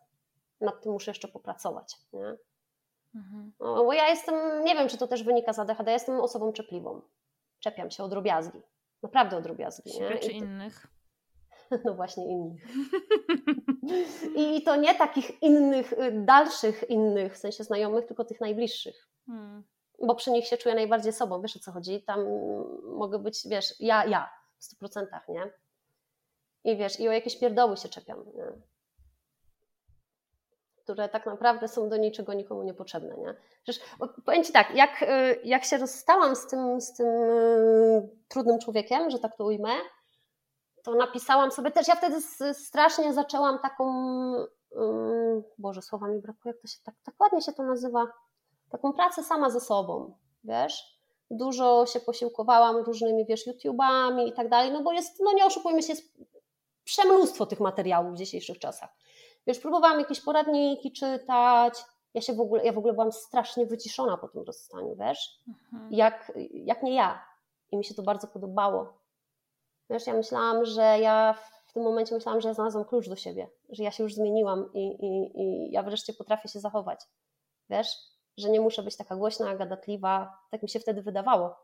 [0.62, 1.96] nad tym muszę jeszcze popracować.
[2.12, 2.36] Nie?
[3.14, 3.52] Mhm.
[3.60, 6.52] No, bo ja jestem, nie wiem, czy to też wynika z ADHD, ja jestem osobą
[6.52, 7.02] czepliwą.
[7.60, 8.62] Czepiam się od drobiazgi.
[9.02, 9.92] Naprawdę od drobiazgi.
[9.92, 10.18] Siebie nie?
[10.18, 10.34] czy to...
[10.34, 10.86] innych?
[11.84, 12.66] No właśnie innych.
[14.36, 19.08] I to nie takich innych, y, dalszych innych, w sensie znajomych, tylko tych najbliższych.
[19.26, 19.64] Hmm.
[20.02, 22.02] Bo przy nich się czuję najbardziej sobą, wiesz o co chodzi?
[22.02, 22.20] Tam
[22.84, 25.50] mogę być, wiesz, ja, ja, w stu procentach, nie?
[26.64, 28.52] I wiesz, i o jakieś pierdoły się czepiam, nie?
[30.82, 33.16] które tak naprawdę są do niczego nikomu niepotrzebne.
[33.16, 33.34] Nie?
[33.62, 33.84] Przecież,
[34.24, 39.10] powiem Ci tak, jak, y, jak się rozstałam z tym, z tym y, trudnym człowiekiem,
[39.10, 39.70] że tak to ujmę,
[40.82, 42.20] to napisałam sobie też, ja wtedy
[42.54, 43.84] strasznie zaczęłam taką,
[44.70, 48.06] um, Boże, słowa mi brakuje, jak to się tak, tak ładnie się to nazywa,
[48.70, 50.14] taką pracę sama ze sobą,
[50.44, 50.98] wiesz,
[51.30, 55.82] dużo się posiłkowałam różnymi, wiesz, YouTubami i tak dalej, no bo jest, no nie oszukujmy
[55.82, 56.14] się, jest
[56.84, 58.90] przemnóstwo tych materiałów w dzisiejszych czasach.
[59.46, 61.74] Wiesz, próbowałam jakieś poradniki czytać,
[62.14, 65.92] ja się w ogóle, ja w ogóle byłam strasznie wyciszona po tym rozstaniu, wiesz, mhm.
[65.92, 67.24] jak, jak nie ja.
[67.70, 68.92] I mi się to bardzo podobało.
[69.90, 71.34] Wiesz, ja myślałam, że ja
[71.66, 74.72] w tym momencie myślałam, że ja znalazłam klucz do siebie, że ja się już zmieniłam
[74.74, 77.00] i, i, i ja wreszcie potrafię się zachować.
[77.70, 77.88] Wiesz,
[78.36, 80.38] że nie muszę być taka głośna, gadatliwa.
[80.50, 81.56] Tak mi się wtedy wydawało.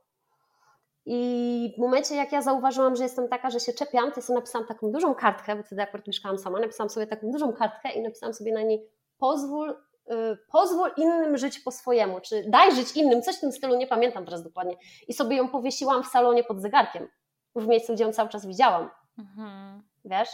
[1.11, 4.39] I w momencie, jak ja zauważyłam, że jestem taka, że się czepiam, to ja sobie
[4.39, 8.03] napisałam taką dużą kartkę, bo wtedy akurat mieszkałam sama, napisałam sobie taką dużą kartkę i
[8.03, 9.77] napisałam sobie na niej pozwól,
[10.07, 13.87] yy, pozwól innym żyć po swojemu, czy daj żyć innym, coś w tym stylu, nie
[13.87, 14.77] pamiętam teraz dokładnie.
[15.09, 17.09] I sobie ją powiesiłam w salonie pod zegarkiem,
[17.57, 18.91] w miejscu, gdzie ją cały czas widziałam.
[19.19, 19.83] Mhm.
[20.05, 20.29] Wiesz?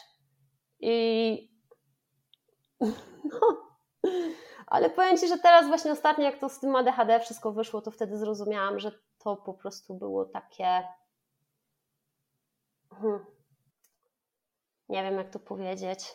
[0.81, 1.49] I
[3.33, 3.41] no,
[4.67, 7.91] ale powiem Ci, że teraz właśnie ostatnio, jak to z tym ADHD wszystko wyszło, to
[7.91, 8.93] wtedy zrozumiałam, że
[9.25, 10.89] to po prostu było takie.
[12.91, 13.27] Hmm.
[14.89, 16.15] Nie wiem, jak to powiedzieć.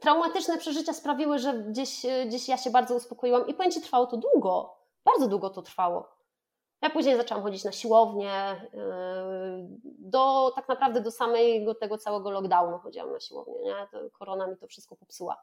[0.00, 4.76] Traumatyczne przeżycia sprawiły, że gdzieś, gdzieś ja się bardzo uspokoiłam i Ci, trwało to długo.
[5.04, 6.16] Bardzo długo to trwało.
[6.82, 8.60] Ja później zaczęłam chodzić na siłownię.
[8.72, 8.80] Yy,
[9.84, 13.54] do, tak naprawdę do samego tego całego lockdownu chodziłam na siłownię.
[13.64, 13.74] Nie?
[13.92, 15.36] To korona mi to wszystko popsuła.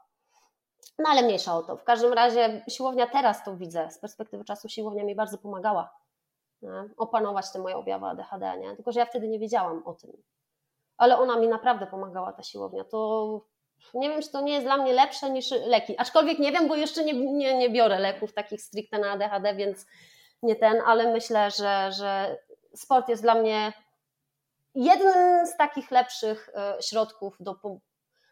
[0.98, 1.76] No ale mniejsza o to.
[1.76, 3.90] W każdym razie siłownia teraz to widzę.
[3.90, 6.03] Z perspektywy czasu siłownia mi bardzo pomagała?
[6.96, 8.76] Opanować te moje objawy ADHD, nie?
[8.76, 10.10] Tylko, że ja wtedy nie wiedziałam o tym.
[10.96, 12.84] Ale ona mi naprawdę pomagała, ta siłownia.
[12.84, 13.40] To
[13.94, 15.94] nie wiem, czy to nie jest dla mnie lepsze niż leki.
[15.98, 19.86] Aczkolwiek nie wiem, bo jeszcze nie, nie, nie biorę leków takich stricte na ADHD, więc
[20.42, 22.38] nie ten, ale myślę, że, że
[22.74, 23.72] sport jest dla mnie
[24.74, 27.56] jednym z takich lepszych e, środków do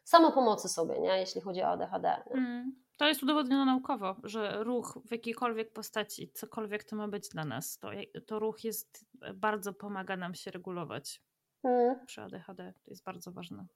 [0.05, 1.19] samopomocy sobie, nie?
[1.19, 2.23] jeśli chodzi o ADHD.
[2.31, 2.83] Mm.
[3.03, 7.79] To jest udowodnione naukowo, że ruch w jakiejkolwiek postaci, cokolwiek to ma być dla nas,
[7.79, 7.91] to,
[8.27, 9.05] to ruch jest,
[9.35, 11.23] bardzo pomaga nam się regulować
[11.62, 12.07] mm.
[12.07, 12.73] przy ADHD.
[12.83, 13.66] To jest bardzo ważne.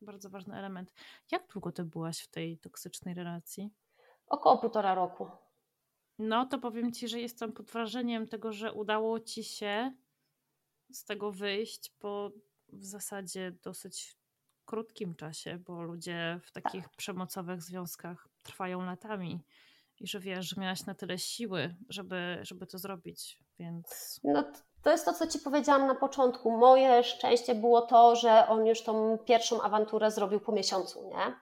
[0.00, 0.92] Bardzo ważny element.
[1.32, 3.70] Jak długo ty byłaś w tej toksycznej relacji?
[4.26, 5.30] Około półtora roku.
[6.18, 9.92] No to powiem ci, że jestem pod wrażeniem tego, że udało ci się
[10.92, 12.30] z tego wyjść po
[12.68, 14.16] w zasadzie dosyć
[14.64, 16.96] krótkim czasie, bo ludzie w takich tak.
[16.96, 19.44] przemocowych związkach trwają latami
[20.00, 24.20] i że wiesz, że miałaś na tyle siły, żeby, żeby to zrobić, więc...
[24.24, 24.44] No
[24.82, 26.50] to jest to, co Ci powiedziałam na początku.
[26.50, 31.36] Moje szczęście było to, że on już tą pierwszą awanturę zrobił po miesiącu, nie?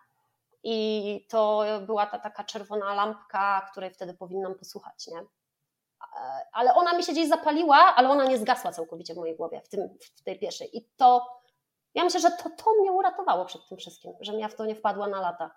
[0.65, 5.27] I to była ta taka czerwona lampka, której wtedy powinnam posłuchać, nie?
[6.53, 9.69] Ale ona mi się gdzieś zapaliła, ale ona nie zgasła całkowicie w mojej głowie, w,
[9.69, 10.77] tym, w tej pierwszej.
[10.77, 11.41] I to
[11.94, 14.74] ja myślę, że to, to mnie uratowało przed tym wszystkim, że ja w to nie
[14.74, 15.51] wpadła na lata.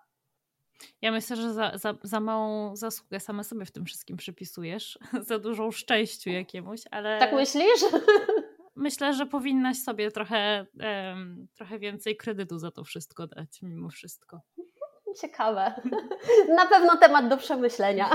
[1.02, 5.00] Ja myślę, że za, za, za małą zasługę same sobie w tym wszystkim przypisujesz,
[5.30, 7.20] za dużą szczęściu jakiemuś, ale.
[7.20, 7.82] Tak myślisz?
[8.78, 14.42] Myślę, że powinnaś sobie trochę, um, trochę więcej kredytu za to wszystko dać, mimo wszystko.
[15.22, 15.82] Ciekawe.
[16.56, 18.10] Na pewno temat do przemyślenia,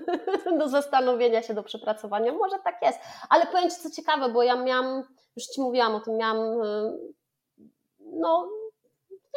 [0.58, 2.32] do zastanowienia się, do przepracowania.
[2.32, 2.98] Może tak jest.
[3.30, 5.02] Ale powiem Ci co ciekawe, bo ja miałam,
[5.36, 6.38] już Ci mówiłam o tym, miałam
[8.20, 8.48] no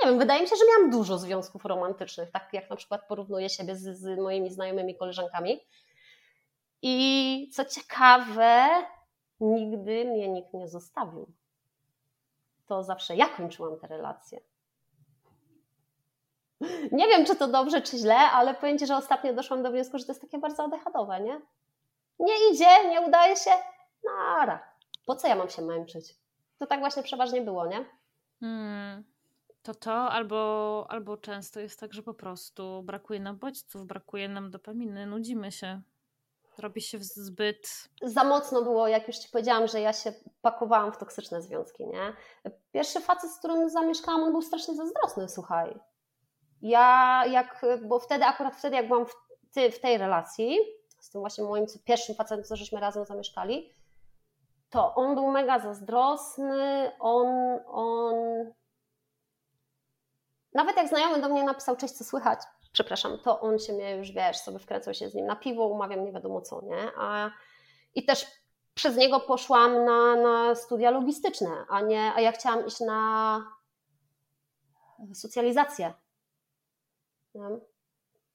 [0.03, 3.49] nie wiem, wydaje mi się, że miałam dużo związków romantycznych, tak jak na przykład porównuję
[3.49, 5.60] siebie z, z moimi znajomymi koleżankami.
[6.81, 8.68] I co ciekawe,
[9.39, 11.31] nigdy mnie nikt nie zostawił.
[12.68, 14.41] To zawsze ja kończyłam te relacje.
[16.91, 19.97] Nie wiem, czy to dobrze, czy źle, ale powiem Ci, że ostatnio doszłam do wniosku,
[19.97, 21.41] że to jest takie bardzo adechadowe, nie?
[22.19, 23.51] Nie idzie, nie udaje się,
[24.03, 24.73] nara.
[25.06, 26.15] Po co ja mam się męczyć?
[26.60, 27.99] To tak właśnie przeważnie było, nie?
[28.40, 29.03] Hmm.
[29.64, 34.52] To to, albo, albo często jest tak, że po prostu brakuje nam bodźców, brakuje nam
[34.52, 35.82] dopaminy, nudzimy się.
[36.57, 37.90] Robi się zbyt.
[38.02, 42.14] Za mocno było, jak już ci powiedziałam, że ja się pakowałam w toksyczne związki, nie?
[42.72, 45.80] Pierwszy facet, z którym zamieszkałam, on był strasznie zazdrosny, słuchaj.
[46.61, 49.14] Ja, jak, bo wtedy, akurat wtedy, jak byłam w,
[49.53, 50.57] ty, w tej relacji,
[50.99, 53.74] z tym właśnie moim pierwszym facetem, co żeśmy razem zamieszkali,
[54.70, 57.28] to on był mega zazdrosny, on,
[57.68, 58.16] on...
[60.54, 62.40] Nawet jak znajomy do mnie napisał, cześć, co słychać,
[62.72, 66.06] przepraszam, to on się mnie już, wiesz, sobie wkręcał się z nim na piwo, umawiam
[66.06, 66.91] nie wiadomo co, nie?
[66.98, 67.32] A,
[67.96, 68.26] I też
[68.74, 73.41] przez niego poszłam na, na studia logistyczne, a nie, a ja chciałam iść na
[75.14, 75.94] socjalizację.
[77.36, 77.50] Nie?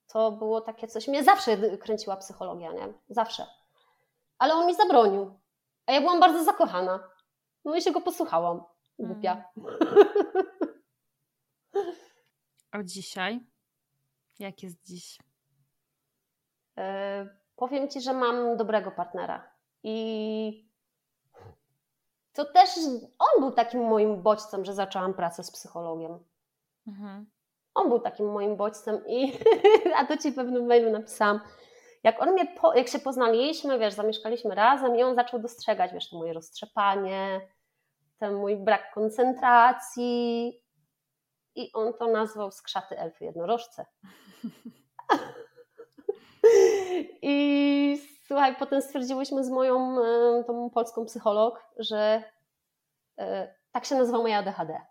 [0.07, 2.93] To było takie coś, mnie zawsze kręciła psychologia, nie?
[3.09, 3.47] Zawsze.
[4.37, 5.39] Ale on mi zabronił.
[5.85, 7.09] A ja byłam bardzo zakochana.
[7.65, 8.63] No i się go posłuchałam.
[8.99, 9.43] Głupia.
[9.57, 9.77] Mm.
[12.71, 13.39] A dzisiaj?
[14.39, 15.17] Jak jest dziś?
[16.77, 19.51] E, powiem Ci, że mam dobrego partnera.
[19.83, 20.69] I
[22.33, 22.69] to też
[23.19, 26.19] on był takim moim bodźcem, że zaczęłam pracę z psychologiem.
[26.87, 27.25] Mhm.
[27.73, 29.39] On był takim moim bodźcem i
[29.97, 31.39] a to Ci w pewnym mailu napisałam.
[32.05, 36.09] Jak on mnie, po, jak się poznaliśmy, wiesz, zamieszkaliśmy razem i on zaczął dostrzegać, wiesz,
[36.09, 37.41] to moje roztrzepanie,
[38.19, 40.61] ten mój brak koncentracji
[41.55, 43.85] i on to nazwał skrzaty elfy jednorożce.
[47.21, 52.23] I słuchaj, potem stwierdziłyśmy z moją e, tą polską psycholog, że
[53.19, 54.81] e, tak się nazywa moja ADHD.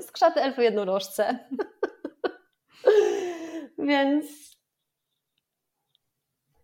[0.00, 1.38] Skrzaty elfy jednorożce.
[3.78, 4.49] Więc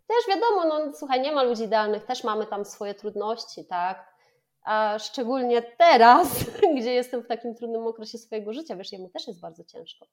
[0.06, 4.16] też wiadomo, no słuchaj, nie ma ludzi idealnych, też mamy tam swoje trudności, tak?
[4.62, 6.28] A szczególnie teraz,
[6.76, 10.06] gdzie jestem w takim trudnym okresie swojego życia, wiesz, jemu też jest bardzo ciężko.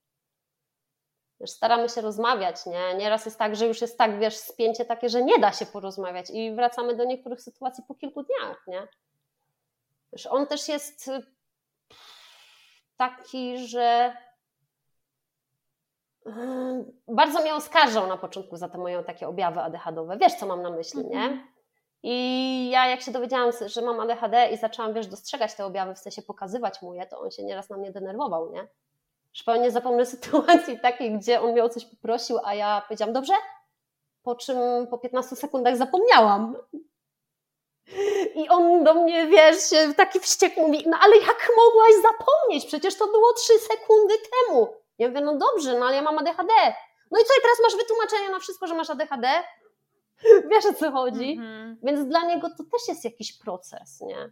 [1.40, 2.96] Wiesz, staramy się rozmawiać, nie?
[2.96, 6.30] Nieraz jest tak, że już jest tak, wiesz, spięcie takie, że nie da się porozmawiać
[6.30, 8.88] i wracamy do niektórych sytuacji po kilku dniach, nie?
[10.14, 11.12] Wiesz, on też jest
[12.98, 14.18] taki, że
[17.08, 20.18] bardzo mnie oskarżał na początku za te moje takie objawy ADHD-owe.
[20.18, 21.24] Wiesz, co mam na myśli, nie?
[21.24, 21.48] Mhm.
[22.04, 26.00] I ja jak się dowiedziałam, że mam ADHD i zaczęłam, wiesz, dostrzegać te objawy, w
[26.00, 28.68] sensie pokazywać mu je, to on się nieraz na mnie denerwował, nie?
[29.34, 33.34] Że nie zapomnę sytuacji takiej, gdzie on mnie o coś poprosił, a ja powiedziałam, dobrze?
[34.24, 34.58] Po czym
[34.90, 36.56] po 15 sekundach zapomniałam.
[38.36, 39.56] I on do mnie, wiesz,
[39.98, 42.66] taki wściek mówi, no ale jak mogłaś zapomnieć?
[42.66, 44.83] Przecież to było 3 sekundy temu.
[45.00, 46.54] Ja mówię, no dobrze, no ale ja mam ADHD.
[47.12, 49.28] No i co, i teraz masz wytłumaczenie na wszystko, że masz ADHD?
[50.52, 51.40] Wiesz o co chodzi?
[51.40, 51.76] Mm-hmm.
[51.84, 54.32] Więc dla niego to też jest jakiś proces, nie?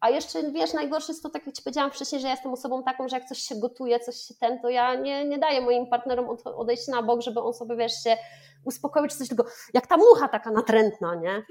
[0.00, 2.82] A jeszcze, wiesz, najgorsze jest to, tak jak Ci powiedziałam wcześniej, że ja jestem osobą
[2.82, 5.86] taką, że jak coś się gotuje, coś się ten, to ja nie, nie daję moim
[5.86, 8.16] partnerom odejść na bok, żeby on sobie, wiesz, się
[8.64, 9.44] uspokoił czy coś, tylko
[9.74, 11.42] jak ta mucha taka natrętna, nie?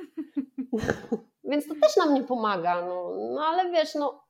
[1.52, 4.24] Więc to też nam nie pomaga, no, no ale wiesz, no,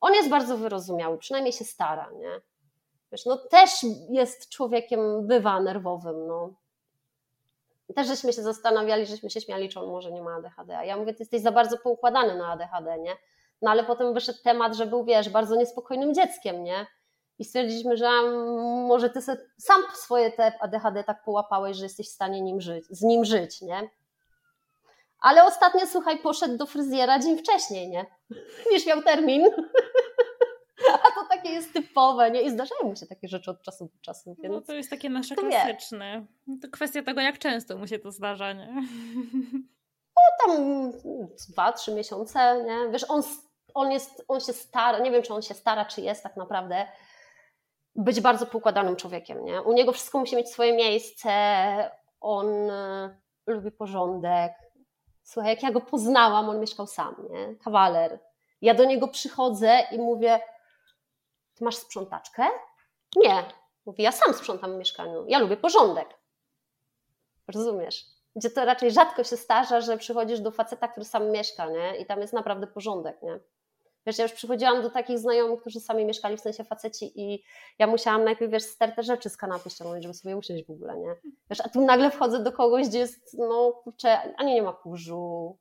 [0.00, 2.40] on jest bardzo wyrozumiały, przynajmniej się stara, nie?
[3.14, 3.70] Wiesz, no też
[4.10, 6.50] jest człowiekiem, bywa nerwowym, no.
[7.94, 10.78] Też żeśmy się zastanawiali, żeśmy się śmiali, czy on może nie ma ADHD.
[10.78, 13.16] A ja mówię, ty jesteś za bardzo poukładany na ADHD, nie?
[13.62, 16.86] No ale potem wyszedł temat, że był, wiesz, bardzo niespokojnym dzieckiem, nie?
[17.38, 18.10] I stwierdziliśmy, że
[18.88, 19.22] może ty
[19.58, 23.62] sam swoje te ADHD tak połapałeś, że jesteś w stanie nim żyć, z nim żyć,
[23.62, 23.90] nie?
[25.20, 28.06] Ale ostatnio, słuchaj, poszedł do fryzjera dzień wcześniej, nie?
[28.72, 29.46] Niż miał termin.
[31.44, 32.42] Takie jest typowe, nie?
[32.42, 34.30] I zdarzają mu się takie rzeczy od czasu do czasu.
[34.30, 36.26] No, więc no to jest takie nasze klasyczne.
[36.46, 36.58] Wie.
[36.62, 38.82] To kwestia tego, jak często mu się to zdarza, nie?
[40.16, 40.92] O, tam
[41.48, 42.92] dwa, trzy miesiące, nie?
[42.92, 43.22] Wiesz, on,
[43.74, 46.86] on, jest, on się stara, nie wiem, czy on się stara, czy jest tak naprawdę,
[47.96, 49.62] być bardzo poukładanym człowiekiem, nie?
[49.62, 51.30] U niego wszystko musi mieć swoje miejsce,
[52.20, 53.16] on y,
[53.46, 54.52] lubi porządek.
[55.22, 57.56] Słuchaj, jak ja go poznałam, on mieszkał sam, nie?
[57.56, 58.18] Kawaler.
[58.62, 60.40] Ja do niego przychodzę i mówię,
[61.54, 62.42] ty masz sprzątaczkę?
[63.16, 63.44] Nie.
[63.86, 65.24] Mówi, ja sam sprzątam w mieszkaniu.
[65.28, 66.08] Ja lubię porządek.
[67.48, 68.04] Rozumiesz?
[68.36, 71.96] Gdzie to raczej rzadko się zdarza, że przychodzisz do faceta, który sam mieszka, nie?
[71.96, 73.40] I tam jest naprawdę porządek, nie?
[74.06, 77.44] Wiesz, ja już przychodziłam do takich znajomych, którzy sami mieszkali, w sensie faceci i
[77.78, 81.14] ja musiałam najpierw, wiesz, stertę rzeczy z kanapy ściągnąć, żeby sobie usiąść w ogóle, nie?
[81.50, 85.58] Wiesz, a tu nagle wchodzę do kogoś, gdzie jest, no kurczę, ani nie ma kurzu,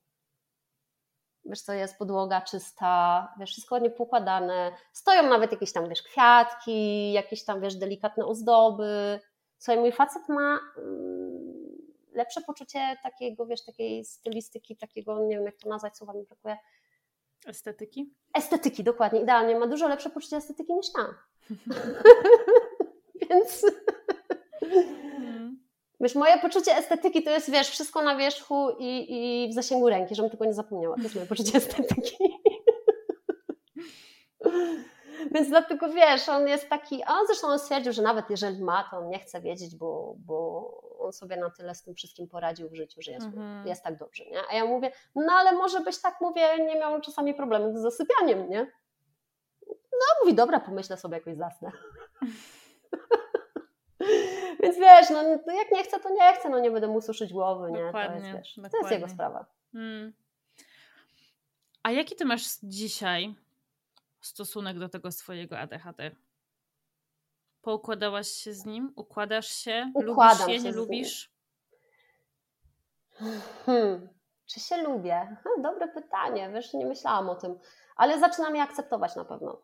[1.45, 7.11] wiesz co, jest podłoga czysta, wiesz, wszystko ładnie poukładane, stoją nawet jakieś tam, wiesz, kwiatki,
[7.11, 9.19] jakieś tam, wiesz, delikatne ozdoby.
[9.57, 11.53] Słuchaj, mój facet ma mm,
[12.13, 16.57] lepsze poczucie takiego, wiesz, takiej stylistyki, takiego, nie wiem jak to nazwać, słowa mi brakuje.
[17.47, 18.13] Estetyki?
[18.37, 19.59] Estetyki, dokładnie, idealnie.
[19.59, 21.05] Ma dużo lepsze poczucie estetyki niż ja.
[23.29, 23.65] Więc
[26.03, 29.05] Wiesz, moje poczucie estetyki to jest, wiesz, wszystko na wierzchu i,
[29.45, 30.95] i w zasięgu ręki, żebym tylko nie zapomniała.
[30.95, 32.17] To jest moje poczucie estetyki.
[35.33, 38.97] Więc dlatego wiesz, on jest taki, a zresztą on stwierdził, że nawet jeżeli ma, to
[38.97, 40.67] on nie chce wiedzieć, bo, bo
[40.99, 43.67] on sobie na tyle z tym wszystkim poradził w życiu, że jest, mhm.
[43.67, 44.39] jest tak dobrze, nie?
[44.51, 48.49] A ja mówię, no ale może byś tak, mówię, nie miał czasami problemów z zasypianiem,
[48.49, 48.71] nie?
[49.67, 51.71] No, mówi, dobra, pomyślę sobie, jakoś zasnę.
[54.63, 57.33] Więc wiesz, no, no jak nie chcę, to nie chcę, no nie będę mu suszyć
[57.33, 57.85] głowy, nie?
[57.85, 58.79] Dokładnie, to jest, wiesz, dokładnie.
[58.79, 59.45] to jest jego sprawa.
[59.73, 60.13] Hmm.
[61.83, 63.35] A jaki ty masz dzisiaj
[64.21, 66.11] stosunek do tego swojego ADHD?
[67.61, 68.93] Poukładałaś się z nim?
[68.95, 69.91] Układasz się?
[69.95, 71.33] Układam lubisz się, nie lubisz?
[73.65, 74.09] Hmm.
[74.45, 75.37] Czy się lubię?
[75.57, 77.59] dobre pytanie, wiesz, nie myślałam o tym,
[77.95, 79.61] ale zaczynam je akceptować na pewno.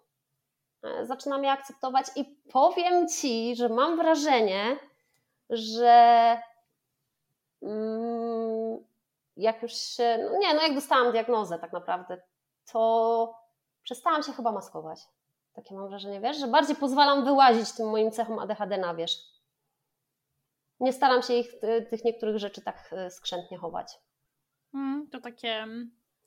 [0.84, 4.80] E, zaczynam je akceptować i powiem Ci, że mam wrażenie,
[5.50, 6.38] że
[7.62, 8.84] mm,
[9.38, 12.22] jak już się, no nie, no jak dostałam diagnozę tak naprawdę,
[12.72, 13.40] to
[13.84, 15.00] przestałam się chyba maskować.
[15.54, 19.20] Takie mam wrażenie, wiesz, że bardziej pozwalam wyłazić tym moim cechom ADHD na wierzch.
[20.80, 21.52] Nie staram się ich,
[21.90, 24.00] tych niektórych rzeczy tak e, skrzętnie chować.
[24.74, 25.68] Mm, to takie,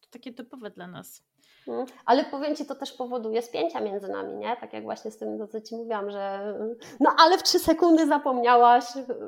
[0.01, 1.23] to takie typowe dla nas.
[1.69, 4.57] Mm, ale powiem Ci, to też powoduje spięcia między nami, nie?
[4.57, 6.55] Tak jak właśnie z tym, co Ci mówiłam, że
[7.01, 8.85] no ale w trzy sekundy zapomniałaś,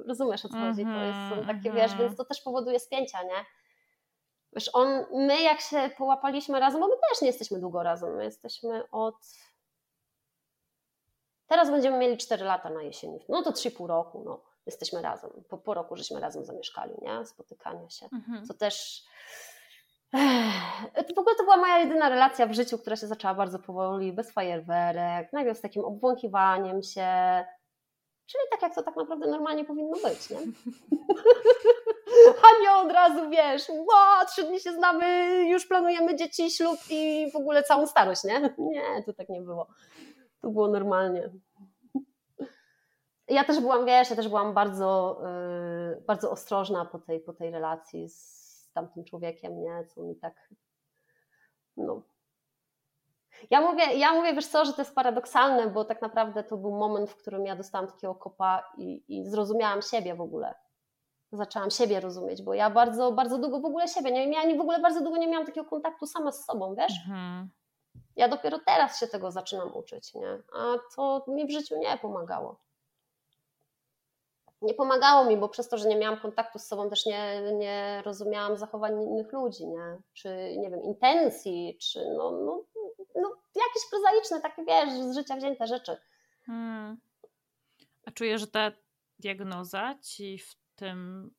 [0.06, 2.00] rozumiesz o co chodzi, to jest mhm, takie, wiesz, mhm.
[2.00, 3.44] więc to też powoduje spięcia, nie?
[4.52, 8.24] Wiesz, on, my jak się połapaliśmy razem, bo my też nie jesteśmy długo razem, my
[8.24, 9.16] jesteśmy od...
[11.46, 15.30] Teraz będziemy mieli 4 lata na jesieni, no to 3,5 roku, no jesteśmy razem.
[15.48, 17.26] Po, po roku żeśmy razem zamieszkali, nie?
[17.26, 18.08] Spotykania się.
[18.12, 18.46] Mhm.
[18.46, 19.04] Co też.
[21.08, 24.12] To w ogóle to była moja jedyna relacja w życiu, która się zaczęła bardzo powoli,
[24.12, 27.06] bez fajerwerek, najpierw z takim obwąchiwaniem się.
[28.26, 30.38] Czyli tak, jak to tak naprawdę normalnie powinno być, nie?
[32.44, 35.06] A nie od razu wiesz, ło, trzy dni się znamy,
[35.48, 38.54] już planujemy dzieci, ślub i w ogóle całą starość, nie?
[38.58, 39.66] Nie, to tak nie było.
[40.40, 41.30] To było normalnie
[43.28, 45.20] ja też byłam, wiesz, ja też byłam bardzo,
[45.90, 48.33] yy, bardzo ostrożna po tej, po tej relacji z
[48.74, 50.48] tamtym człowiekiem, nie, co mi tak,
[51.76, 52.02] no.
[53.50, 56.70] Ja mówię, ja mówię, wiesz co, że to jest paradoksalne, bo tak naprawdę to był
[56.70, 60.54] moment, w którym ja dostałam takiego kopa i, i zrozumiałam siebie w ogóle.
[61.32, 64.80] Zaczęłam siebie rozumieć, bo ja bardzo, bardzo długo w ogóle siebie nie miałam, w ogóle
[64.80, 66.92] bardzo długo nie miałam takiego kontaktu sama z sobą, wiesz?
[67.06, 67.50] Mhm.
[68.16, 70.38] Ja dopiero teraz się tego zaczynam uczyć, nie?
[70.56, 72.63] A to mi w życiu nie pomagało
[74.64, 78.02] nie pomagało mi, bo przez to, że nie miałam kontaktu z sobą, też nie, nie
[78.04, 79.98] rozumiałam zachowań innych ludzi, nie?
[80.12, 82.64] czy nie wiem, intencji, czy no, no,
[83.14, 85.96] no jakieś prozaiczne, takie wiesz, z życia wzięte rzeczy.
[86.46, 86.96] Hmm.
[88.06, 88.72] A czuję, że ta
[89.18, 91.30] diagnoza ci w tym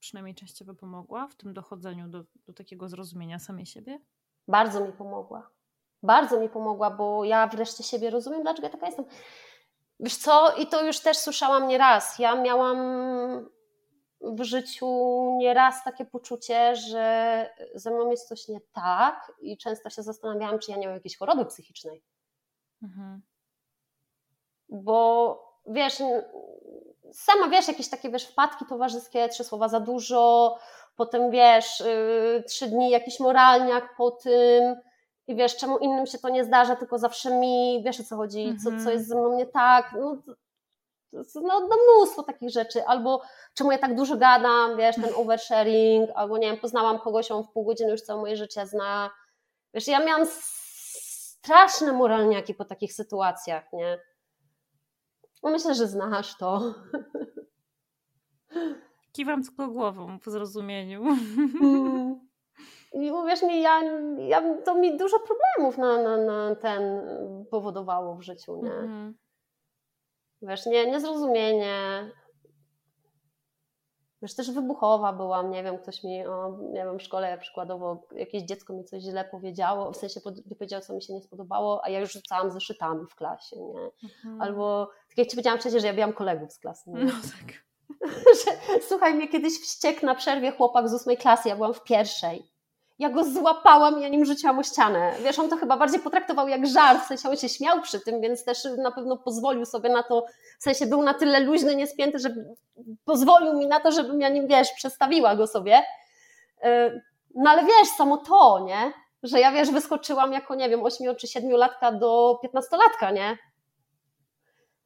[0.00, 4.00] przynajmniej częściowo pomogła, w tym dochodzeniu do, do takiego zrozumienia samej siebie?
[4.48, 5.50] Bardzo mi pomogła.
[6.02, 9.04] Bardzo mi pomogła, bo ja wreszcie siebie rozumiem, dlaczego ja taka jestem.
[10.02, 12.18] Wiesz co, i to już też słyszałam nieraz.
[12.18, 12.78] Ja miałam
[14.20, 14.86] w życiu
[15.38, 20.70] nieraz takie poczucie, że ze mną jest coś nie tak i często się zastanawiałam, czy
[20.70, 22.02] ja nie mam jakiejś choroby psychicznej.
[22.82, 23.22] Mhm.
[24.68, 25.36] Bo
[25.66, 26.02] wiesz,
[27.12, 30.58] sama wiesz, jakieś takie wiesz, wpadki towarzyskie, trzy słowa za dużo,
[30.96, 34.76] potem wiesz, yy, trzy dni jakiś moralniak po tym,
[35.30, 38.56] i wiesz, czemu innym się to nie zdarza, tylko zawsze mi, wiesz o co chodzi,
[38.58, 38.90] co, co mhm.
[38.90, 40.16] jest ze mną nie tak, no,
[41.34, 43.22] no, no mnóstwo takich rzeczy, albo
[43.54, 47.50] czemu ja tak dużo gadam, wiesz, ten oversharing, albo nie wiem, poznałam kogoś, on w
[47.50, 49.10] pół godziny już całe moje życie zna,
[49.74, 53.98] wiesz, ja miałam straszne moralniaki po takich sytuacjach, nie?
[55.42, 56.74] No myślę, że znasz to.
[59.12, 61.02] Kiwam tylko głową po zrozumieniu.
[61.62, 62.29] Mm.
[62.92, 63.82] I uwierz mi, ja,
[64.18, 66.82] ja, to mi dużo problemów na, na, na ten
[67.50, 68.72] powodowało w życiu, nie?
[68.72, 69.14] Mhm.
[70.42, 72.10] Wiesz, nie, niezrozumienie.
[74.22, 78.42] Wiesz, też wybuchowa byłam, nie wiem, ktoś mi, o, nie wiem, w szkole przykładowo jakieś
[78.42, 80.20] dziecko mi coś źle powiedziało, w sensie
[80.58, 83.90] powiedziało, co mi się nie spodobało, a ja już rzucałam zeszytami w klasie, nie?
[84.04, 84.42] Mhm.
[84.42, 87.04] Albo, tak jak Ci powiedziałam przecież, że ja miałam kolegów z klasy, nie?
[87.04, 87.64] No tak.
[88.44, 92.49] że, słuchaj, mnie kiedyś wściekł na przerwie chłopak z ósmej klasy, ja byłam w pierwszej
[93.00, 95.12] ja go złapałam i ja nim rzuciłam o ścianę.
[95.24, 98.20] Wiesz, on to chyba bardziej potraktował jak żart, w sensie on się śmiał przy tym,
[98.20, 100.26] więc też na pewno pozwolił sobie na to,
[100.58, 102.34] w sensie był na tyle luźny, niespięty, że
[103.04, 105.82] pozwolił mi na to, żebym ja nim, wiesz, przestawiła go sobie.
[106.64, 107.02] Y,
[107.34, 108.92] no ale wiesz, samo to, nie?
[109.22, 113.38] Że ja, wiesz, wyskoczyłam jako, nie wiem, 8 czy 7 latka do 15 latka, nie?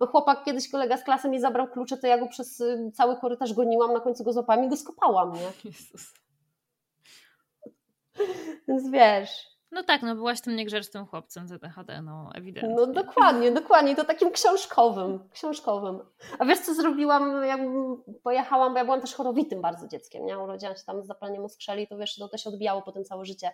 [0.01, 3.17] No chłopak, kiedyś kolega z klasy mi zabrał klucze, to ja go przez y, cały
[3.17, 5.53] korytarz goniłam, na końcu go złapałam i go skopałam, nie?
[5.71, 6.24] Jezus.
[8.69, 9.55] Więc wiesz.
[9.75, 12.75] No tak, no byłaś tym niegrzecznym chłopcem z ADHD, no ewidentnie.
[12.75, 16.01] No dokładnie, dokładnie, to takim książkowym, książkowym.
[16.39, 17.61] A wiesz co zrobiłam, jak
[18.23, 20.39] pojechałam, bo ja byłam też chorowitym bardzo dzieckiem, nie?
[20.39, 23.51] Urodziłam się tam z zapaleniem muskrzeli, to wiesz, to, to się odbijało potem całe życie.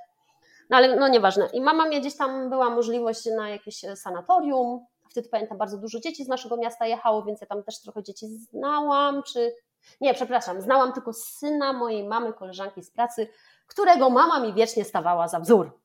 [0.70, 1.48] No ale no nieważne.
[1.52, 6.24] I mama mnie gdzieś tam, była możliwość na jakieś sanatorium, wtedy pamiętam, bardzo dużo dzieci
[6.24, 9.54] z naszego miasta jechało, więc ja tam też trochę dzieci znałam, czy...
[10.00, 13.28] Nie, przepraszam, znałam tylko syna mojej mamy, koleżanki z pracy,
[13.70, 15.80] którego mama mi wiecznie stawała za wzór.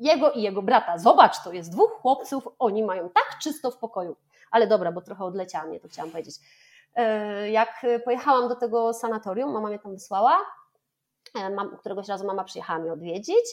[0.00, 0.98] Jego i jego brata.
[0.98, 4.16] Zobacz, to jest dwóch chłopców, oni mają tak czysto w pokoju.
[4.50, 6.34] Ale dobra, bo trochę odleciałam, nie to chciałam powiedzieć.
[6.94, 10.38] E, jak pojechałam do tego sanatorium, mama mnie tam wysłała,
[11.38, 13.44] e, któregoś razu mama przyjechała mnie odwiedzić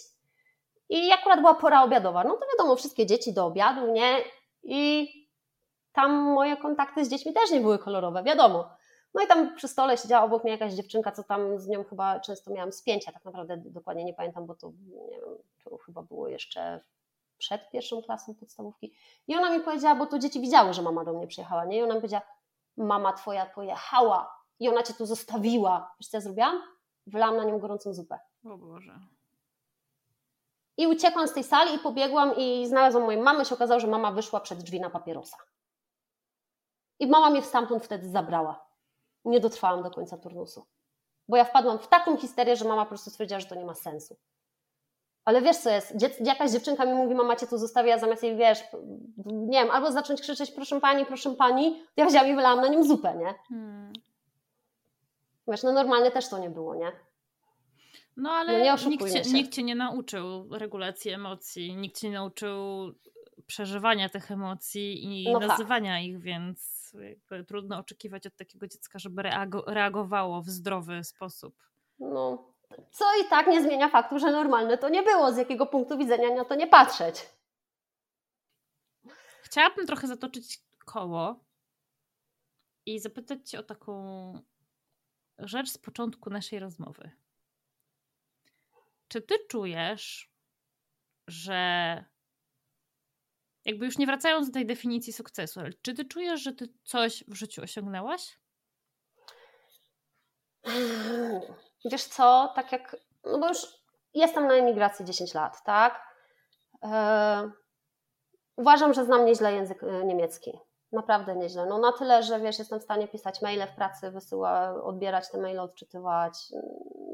[0.89, 2.23] i akurat była pora obiadowa.
[2.23, 4.17] No to wiadomo, wszystkie dzieci do obiadu, nie?
[4.63, 5.07] I
[5.93, 8.69] tam moje kontakty z dziećmi też nie były kolorowe, wiadomo.
[9.13, 12.19] No i tam przy stole siedziała obok mnie jakaś dziewczynka, co tam z nią chyba
[12.19, 16.27] często miałam spięcia, tak naprawdę dokładnie nie pamiętam, bo to nie wiem, to chyba było
[16.27, 16.81] jeszcze
[17.37, 18.93] przed pierwszą klasą podstawówki.
[19.27, 21.77] I ona mi powiedziała, bo to dzieci widziały, że mama do mnie przyjechała, nie?
[21.77, 22.25] I ona mi powiedziała,
[22.77, 25.95] mama twoja pojechała i ona cię tu zostawiła.
[25.99, 26.61] Wiesz co ja zrobiłam?
[27.07, 28.19] Wlałam na nią gorącą zupę.
[28.45, 28.99] O Boże.
[30.77, 33.45] I uciekłam z tej sali i pobiegłam i znalazłam moją mamę.
[33.45, 35.37] Się okazało, że mama wyszła przed drzwi na papierosa.
[36.99, 38.70] I mama mnie stamtąd wtedy zabrała.
[39.25, 40.65] Nie dotrwałam do końca turnusu.
[41.27, 43.75] Bo ja wpadłam w taką histerię, że mama po prostu stwierdziła, że to nie ma
[43.75, 44.15] sensu.
[45.25, 48.59] Ale wiesz co jest, jakaś dziewczynka mi mówi, mama cię tu zostawia, zamiast jej, wiesz,
[49.25, 52.83] nie wiem, albo zacząć krzyczeć, proszę pani, proszę pani, ja wzięłam i wylałam na nim
[52.83, 53.33] zupę, nie?
[53.49, 53.93] Hmm.
[55.47, 56.91] Wiesz, no normalnie też to nie było, nie?
[58.17, 62.57] No ale no nikt, cię, nikt cię nie nauczył regulacji emocji, nikt cię nie nauczył
[63.47, 66.03] przeżywania tych emocji i no nazywania tak.
[66.03, 66.80] ich, więc
[67.47, 69.23] trudno oczekiwać od takiego dziecka, żeby
[69.67, 71.55] reagowało w zdrowy sposób.
[71.99, 72.53] No,
[72.91, 76.35] co i tak nie zmienia faktu, że normalne to nie było, z jakiego punktu widzenia
[76.35, 77.29] na to nie patrzeć.
[79.43, 81.39] Chciałabym trochę zatoczyć koło
[82.85, 84.33] i zapytać Cię o taką
[85.39, 87.11] rzecz z początku naszej rozmowy.
[89.07, 90.31] Czy Ty czujesz,
[91.27, 92.05] że
[93.65, 97.23] jakby już nie wracając do tej definicji sukcesu, ale czy Ty czujesz, że Ty coś
[97.27, 98.39] w życiu osiągnęłaś?
[101.85, 103.67] Wiesz co, tak jak, no bo już
[104.13, 106.01] jestem na emigracji 10 lat, tak?
[106.83, 107.51] E,
[108.55, 110.59] uważam, że znam nieźle język e, niemiecki.
[110.91, 111.65] Naprawdę nieźle.
[111.65, 115.37] No na tyle, że wiesz, jestem w stanie pisać maile w pracy, wysyłać, odbierać te
[115.37, 116.65] maile, odczytywać, mm,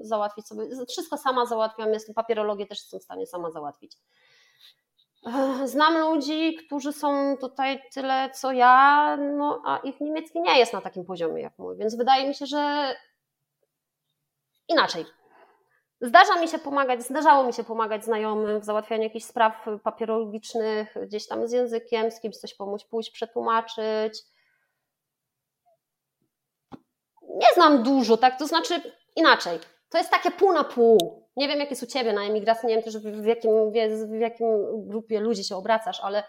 [0.01, 0.85] załatwić sobie.
[0.89, 3.97] Wszystko sama załatwiam, jestem papierologię też jestem w stanie sama załatwić.
[5.65, 10.81] Znam ludzi, którzy są tutaj tyle co ja, no a ich niemiecki nie jest na
[10.81, 12.95] takim poziomie jak mój, więc wydaje mi się, że
[14.67, 15.05] inaczej.
[16.01, 21.27] Zdarza mi się pomagać, zdarzało mi się pomagać znajomym w załatwianiu jakichś spraw papierologicznych, gdzieś
[21.27, 24.23] tam z językiem, z kimś coś pomóc, pójść, przetłumaczyć.
[27.21, 28.39] Nie znam dużo, tak?
[28.39, 29.59] To znaczy inaczej.
[29.89, 31.26] To jest takie pół na pół.
[31.37, 33.71] Nie wiem, jak jest u Ciebie na emigracji, nie wiem też w jakim,
[34.07, 34.47] w jakim
[34.87, 36.23] grupie ludzi się obracasz, ale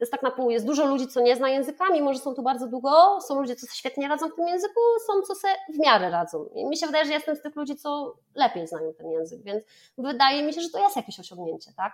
[0.00, 0.50] jest tak na pół.
[0.50, 3.66] Jest dużo ludzi, co nie zna językami, może są tu bardzo długo, są ludzie, co
[3.66, 6.44] świetnie radzą w tym języku, są, co se w miarę radzą.
[6.54, 9.64] I mi się wydaje, że jestem z tych ludzi, co lepiej znają ten język, więc
[9.98, 11.92] wydaje mi się, że to jest jakieś osiągnięcie, tak?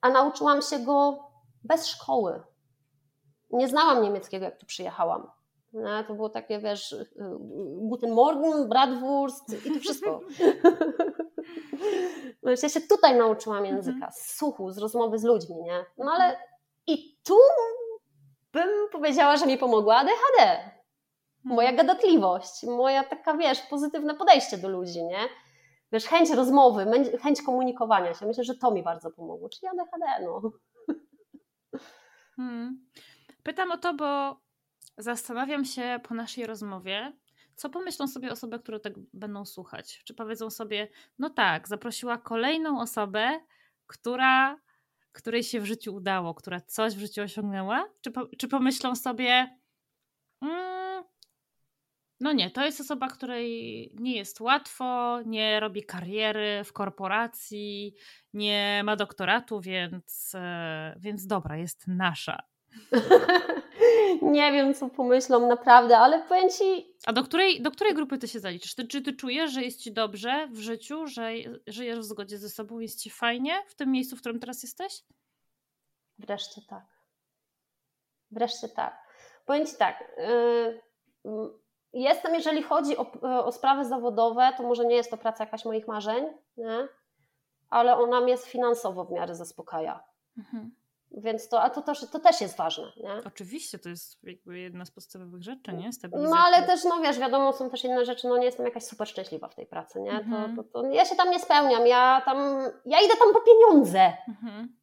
[0.00, 1.18] A nauczyłam się go
[1.64, 2.42] bez szkoły.
[3.50, 5.30] Nie znałam niemieckiego, jak tu przyjechałam.
[5.72, 6.96] No, to było takie, wiesz,
[7.76, 10.20] Guten Morgen, Bratwurst i to wszystko.
[12.62, 15.84] ja się tutaj nauczyłam języka, z słuchu, z rozmowy z ludźmi, nie?
[15.98, 16.36] No ale
[16.86, 17.36] i tu
[18.52, 20.70] bym powiedziała, że mi pomogła ADHD.
[21.44, 21.86] Moja mhm.
[21.86, 25.18] gadatliwość, moja taka, wiesz, pozytywne podejście do ludzi, nie?
[25.92, 26.86] Wiesz, chęć rozmowy,
[27.22, 28.26] chęć komunikowania się.
[28.26, 30.42] Myślę, że to mi bardzo pomogło, czyli ADHD, no.
[32.36, 32.86] Hmm.
[33.42, 34.36] Pytam o to, bo
[34.98, 37.12] zastanawiam się po naszej rozmowie,
[37.54, 40.02] co pomyślą sobie osoby, które tak będą słuchać?
[40.04, 40.88] Czy powiedzą sobie,
[41.18, 43.40] no tak, zaprosiła kolejną osobę,
[43.86, 44.58] która
[45.12, 47.88] której się w życiu udało, która coś w życiu osiągnęła?
[48.00, 49.58] Czy, po, czy pomyślą sobie,
[50.42, 51.04] mm,
[52.20, 57.94] no nie, to jest osoba, której nie jest łatwo, nie robi kariery w korporacji,
[58.32, 62.42] nie ma doktoratu, więc, e, więc dobra, jest nasza.
[64.22, 66.94] nie wiem, co pomyślą naprawdę, ale powiem Ci...
[67.06, 68.74] A do której, do której grupy Ty się zaliczysz?
[68.74, 71.30] Ty, czy Ty czujesz, że jest Ci dobrze w życiu, że
[71.66, 75.04] żyjesz w zgodzie ze sobą, jest Ci fajnie w tym miejscu, w którym teraz jesteś?
[76.18, 76.86] Wreszcie tak.
[78.30, 79.08] Wreszcie tak.
[79.46, 80.82] Powiem Ci tak, yy,
[81.92, 83.12] jestem, jeżeli chodzi o,
[83.44, 86.26] o sprawy zawodowe, to może nie jest to praca jakaś moich marzeń,
[86.56, 86.88] nie?
[87.70, 90.04] ale ona mnie finansowo w miarę zaspokaja.
[90.38, 90.70] Mhm.
[91.10, 92.92] Więc to, a to, też, to też jest ważne.
[92.96, 93.12] Nie?
[93.26, 95.90] Oczywiście, to jest jakby jedna z podstawowych rzeczy, nie?
[96.12, 99.08] No ale też, no wiesz, wiadomo, są też inne rzeczy, no nie jestem jakaś super
[99.08, 100.10] szczęśliwa w tej pracy, nie?
[100.10, 100.56] Mhm.
[100.56, 102.38] To, to, to, ja się tam nie spełniam, ja tam,
[102.86, 104.12] ja idę tam po pieniądze.
[104.28, 104.76] Mhm.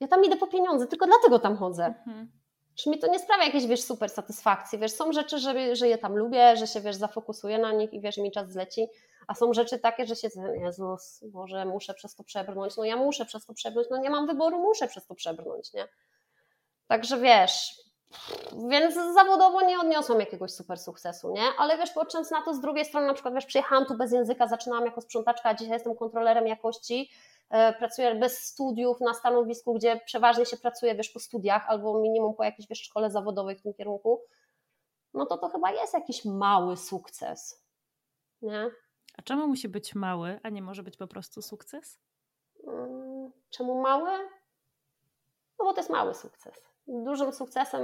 [0.00, 1.84] Ja tam idę po pieniądze, tylko dlatego tam chodzę.
[1.86, 2.43] Mhm.
[2.74, 5.98] Czy mi to nie sprawia jakiejś, wiesz, super satysfakcji, wiesz, są rzeczy, że, że je
[5.98, 8.88] tam lubię, że się, wiesz, zafokusuję na nich i, wiesz, mi czas zleci,
[9.26, 10.28] a są rzeczy takie, że się,
[10.60, 14.26] Jezus, Boże, muszę przez to przebrnąć, no ja muszę przez to przebrnąć, no nie mam
[14.26, 15.88] wyboru, muszę przez to przebrnąć, nie?
[16.86, 17.84] Także wiesz,
[18.70, 21.42] więc zawodowo nie odniosłam jakiegoś super sukcesu, nie?
[21.58, 24.48] Ale wiesz, patrząc na to z drugiej strony, na przykład wiesz, przyjechałam tu bez języka,
[24.48, 27.10] zaczynałam jako sprzątaczka, a dzisiaj jestem kontrolerem jakości,
[27.48, 32.44] pracuję bez studiów na stanowisku, gdzie przeważnie się pracuje, wiesz, po studiach albo minimum po
[32.44, 34.22] jakiejś, wiesz, szkole zawodowej w tym kierunku,
[35.14, 37.64] no to to chyba jest jakiś mały sukces,
[38.42, 38.70] nie?
[39.18, 41.98] A czemu musi być mały, a nie może być po prostu sukces?
[42.66, 44.10] Mm, czemu mały?
[45.58, 47.82] No bo to jest mały sukces dużym sukcesem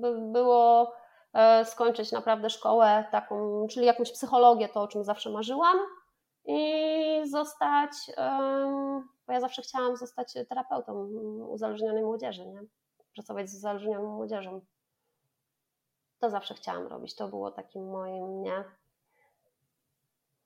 [0.00, 0.92] by było
[1.32, 5.76] e, skończyć naprawdę szkołę taką, czyli jakąś psychologię, to o czym zawsze marzyłam
[6.46, 7.92] i zostać,
[9.26, 10.94] bo ja zawsze chciałam zostać terapeutą
[11.48, 12.60] uzależnionej młodzieży, nie?
[13.14, 14.60] pracować z uzależnioną młodzieżą.
[16.18, 18.64] To zawsze chciałam robić, to było takim moim, nie?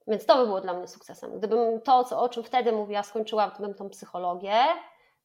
[0.07, 1.39] Więc to by było dla mnie sukcesem.
[1.39, 4.65] Gdybym to, co, o czym wtedy mówiła, skończyła, to bym tą psychologię,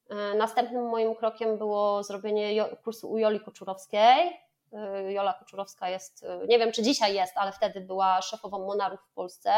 [0.10, 4.39] E, następnym moim krokiem było zrobienie kursu u Joli Koczurowskiej.
[4.73, 8.99] E, Jola Koczurowska jest, e, nie wiem czy dzisiaj jest, ale wtedy była szefową Monarów
[9.02, 9.52] w Polsce,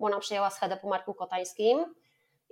[0.00, 1.94] bo ona przejęła schedę po Marku Kotańskim.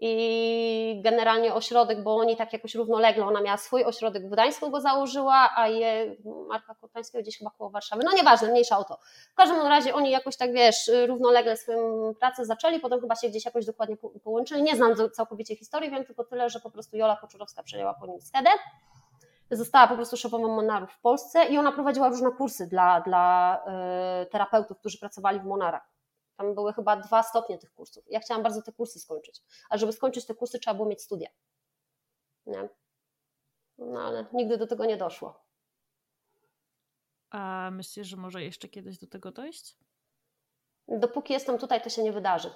[0.01, 4.81] I generalnie ośrodek, bo oni tak jakoś równolegle, ona miała swój ośrodek w Gdańsku go
[4.81, 6.17] założyła, a je
[6.49, 8.99] Marka Kotańskiego gdzieś chyba koło Warszawy, no nieważne, mniejsza o to.
[9.33, 13.45] W każdym razie oni jakoś tak, wiesz, równolegle swoją pracę zaczęli, potem chyba się gdzieś
[13.45, 17.63] jakoś dokładnie połączyli, nie znam całkowicie historii, wiem tylko tyle, że po prostu Jola Koczurowska
[17.63, 18.51] przejęła po nim schedę,
[19.51, 23.59] została po prostu szefową Monarów w Polsce i ona prowadziła różne kursy dla, dla
[24.23, 25.98] y, terapeutów, którzy pracowali w Monarach
[26.39, 28.05] tam były chyba dwa stopnie tych kursów.
[28.11, 29.43] Ja chciałam bardzo te kursy skończyć.
[29.71, 31.29] A żeby skończyć te kursy, trzeba było mieć studia.
[32.47, 32.69] Nie?
[33.79, 35.45] No ale nigdy do tego nie doszło.
[37.31, 39.77] A myślisz, że może jeszcze kiedyś do tego dojść?
[40.89, 42.51] Dopóki jestem tutaj, to się nie wydarzy.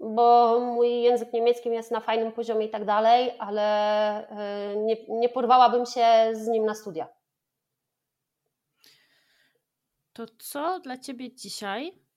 [0.00, 4.30] Bo mój język niemiecki jest na fajnym poziomie i tak dalej, ale
[4.72, 7.08] y, nie, nie porwałabym się z nim na studia.
[10.12, 12.07] To co dla ciebie dzisiaj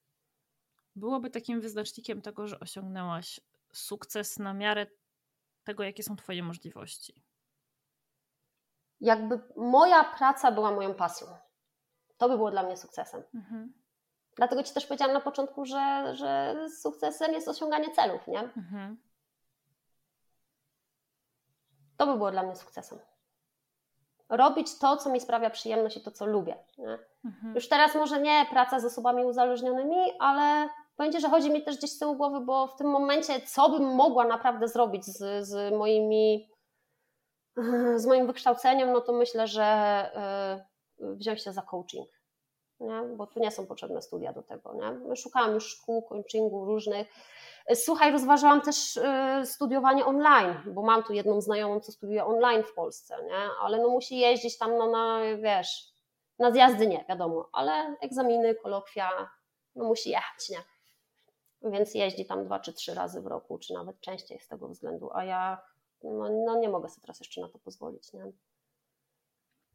[0.95, 3.39] byłoby takim wyznacznikiem tego, że osiągnęłaś
[3.73, 4.87] sukces na miarę
[5.63, 7.23] tego, jakie są Twoje możliwości?
[9.01, 11.27] Jakby moja praca była moją pasją.
[12.17, 13.23] To by było dla mnie sukcesem.
[13.33, 13.73] Mhm.
[14.35, 18.39] Dlatego Ci też powiedziałam na początku, że, że sukcesem jest osiąganie celów, nie?
[18.39, 18.97] Mhm.
[21.97, 22.99] To by było dla mnie sukcesem.
[24.29, 26.57] Robić to, co mi sprawia przyjemność i to, co lubię.
[27.25, 27.55] Mhm.
[27.55, 31.91] Już teraz może nie praca z osobami uzależnionymi, ale Powiem że chodzi mi też gdzieś
[31.91, 36.49] z tyłu głowy, bo w tym momencie, co bym mogła naprawdę zrobić z, z moimi,
[37.95, 40.09] z moim wykształceniem, no to myślę, że
[40.99, 42.09] y, wziąć się za coaching.
[42.79, 43.01] Nie?
[43.15, 44.73] Bo tu nie są potrzebne studia do tego.
[44.73, 45.15] Nie?
[45.15, 47.07] Szukałam już szkół, coachingu różnych.
[47.75, 49.01] Słuchaj, rozważałam też y,
[49.45, 53.49] studiowanie online, bo mam tu jedną znajomą, co studiuje online w Polsce, nie?
[53.61, 55.91] ale no musi jeździć tam no, na, wiesz,
[56.39, 59.29] na zjazdy nie, wiadomo, ale egzaminy, kolokwia,
[59.75, 60.57] no musi jechać, nie?
[61.63, 65.09] Więc jeździ tam dwa czy trzy razy w roku, czy nawet częściej z tego względu,
[65.13, 65.61] a ja
[66.03, 68.13] no, no nie mogę sobie teraz jeszcze na to pozwolić.
[68.13, 68.31] Nie?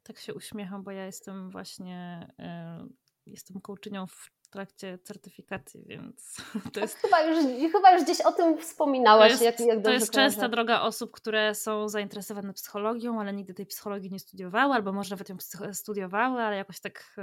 [0.03, 2.93] Tak się uśmiecham, bo ja jestem właśnie, y,
[3.25, 6.37] jestem kołczynią w trakcie certyfikacji, więc
[6.73, 6.95] to jest...
[6.95, 7.37] Chyba już,
[7.71, 9.37] chyba już gdzieś o tym wspominałaś.
[9.37, 13.53] To jest, jak, jak to jest częsta droga osób, które są zainteresowane psychologią, ale nigdy
[13.53, 15.37] tej psychologii nie studiowały, albo może nawet ją
[15.73, 17.15] studiowały, ale jakoś tak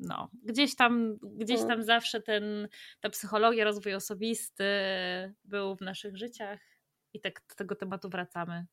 [0.00, 1.68] no, gdzieś tam, gdzieś mm.
[1.68, 2.68] tam zawsze ten,
[3.00, 4.64] ta psychologia, rozwój osobisty
[5.44, 6.60] był w naszych życiach
[7.12, 8.66] i tak do tego tematu wracamy.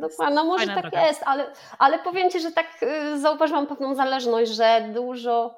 [0.00, 1.06] Dokładnie, no może tak droga.
[1.06, 5.56] jest, ale, ale powiem Ci, że tak y, zauważyłam pewną zależność, że dużo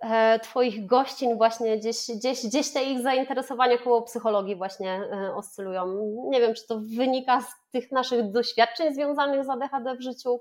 [0.00, 5.86] e, Twoich gościń właśnie gdzieś, gdzieś, gdzieś te ich zainteresowania koło psychologii właśnie e, oscylują.
[6.30, 10.40] Nie wiem, czy to wynika z tych naszych doświadczeń związanych z ADHD w życiu.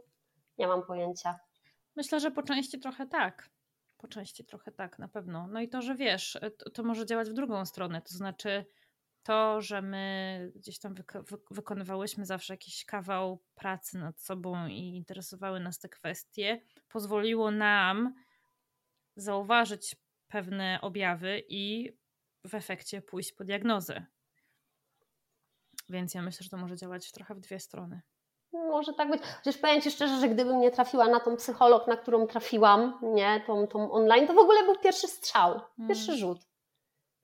[0.58, 1.40] Nie mam pojęcia.
[1.96, 3.50] Myślę, że po części trochę tak.
[3.98, 5.48] Po części trochę tak, na pewno.
[5.48, 8.02] No i to, że wiesz, to, to może działać w drugą stronę.
[8.02, 8.66] To znaczy,
[9.24, 10.96] to, że my gdzieś tam
[11.52, 18.14] wykonywałyśmy zawsze jakiś kawał pracy nad sobą i interesowały nas te kwestie, pozwoliło nam
[19.16, 19.96] zauważyć
[20.28, 21.94] pewne objawy i
[22.44, 24.06] w efekcie pójść po diagnozę.
[25.90, 28.02] Więc ja myślę, że to może działać trochę w dwie strony.
[28.54, 29.22] Może tak być.
[29.38, 33.44] Chociaż powiem Ci szczerze, że gdybym nie trafiła na tą psycholog, na którą trafiłam, nie,
[33.48, 36.20] tą, tą online, to w ogóle był pierwszy strzał, pierwszy hmm.
[36.20, 36.38] rzut.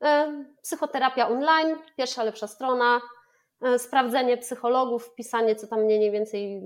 [0.03, 3.01] E, psychoterapia online, pierwsza lepsza strona,
[3.61, 6.61] e, sprawdzenie psychologów, pisanie, co tam mniej więcej,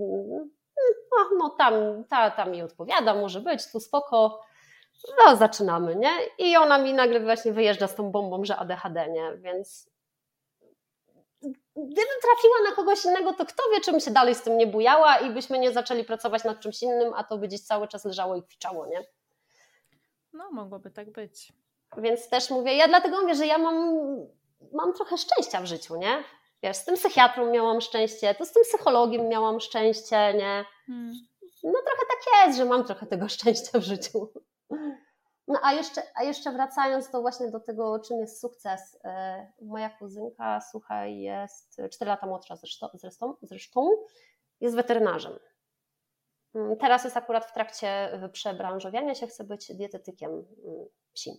[1.12, 1.74] no, no tam,
[2.10, 4.42] ta, ta mi odpowiada, może być, tu spoko,
[5.18, 6.12] no zaczynamy, nie?
[6.38, 9.38] I ona mi nagle właśnie wyjeżdża z tą bombą, że ADHD, nie?
[9.38, 9.89] Więc
[11.88, 15.18] gdybym trafiła na kogoś innego, to kto wie, czym się dalej z tym nie bujała
[15.18, 18.36] i byśmy nie zaczęli pracować nad czymś innym, a to by gdzieś cały czas leżało
[18.36, 19.04] i kwiczało, nie?
[20.34, 21.54] No, mogłoby tak być.
[21.98, 23.98] Więc też mówię, ja dlatego mówię, że ja mam,
[24.74, 26.24] mam trochę szczęścia w życiu, nie?
[26.64, 30.66] Wiesz, z tym psychiatrą miałam szczęście, to z tym psychologiem miałam szczęście, nie?
[30.88, 31.12] Hmm.
[31.64, 34.32] No trochę tak jest, że mam trochę tego szczęścia w życiu.
[35.50, 39.00] No a jeszcze, a jeszcze wracając do właśnie do tego, czym jest sukces.
[39.04, 42.88] E, moja kuzynka, słuchaj, jest 4 lata młodsza zresztą,
[43.42, 43.90] zresztą,
[44.62, 45.40] jest weterynarzem.
[46.56, 51.36] Mm, teraz jest akurat w trakcie przebranżowiania się, chce być dietetykiem mm, psim.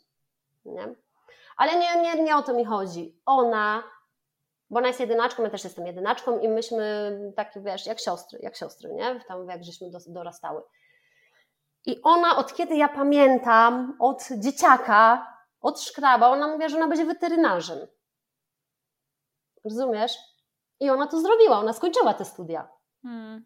[0.64, 0.94] Nie?
[1.56, 3.20] Ale nie, nie, nie o to mi chodzi.
[3.26, 3.82] Ona,
[4.70, 8.56] bo ona jest jedynaczką, ja też jestem jedynaczką i myśmy takie, wiesz, jak siostry, jak
[8.56, 9.20] siostry, nie?
[9.28, 10.62] Tam jak żeśmy dorastały.
[11.86, 15.26] I ona, od kiedy ja pamiętam, od dzieciaka,
[15.60, 17.78] od szkraba, ona mówiła, że ona będzie weterynarzem.
[19.64, 20.12] Rozumiesz?
[20.80, 22.68] I ona to zrobiła, ona skończyła te studia.
[23.02, 23.44] Hmm.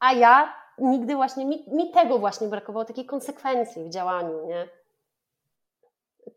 [0.00, 4.68] A ja nigdy właśnie, mi, mi, tego właśnie brakowało, takiej konsekwencji w działaniu, nie?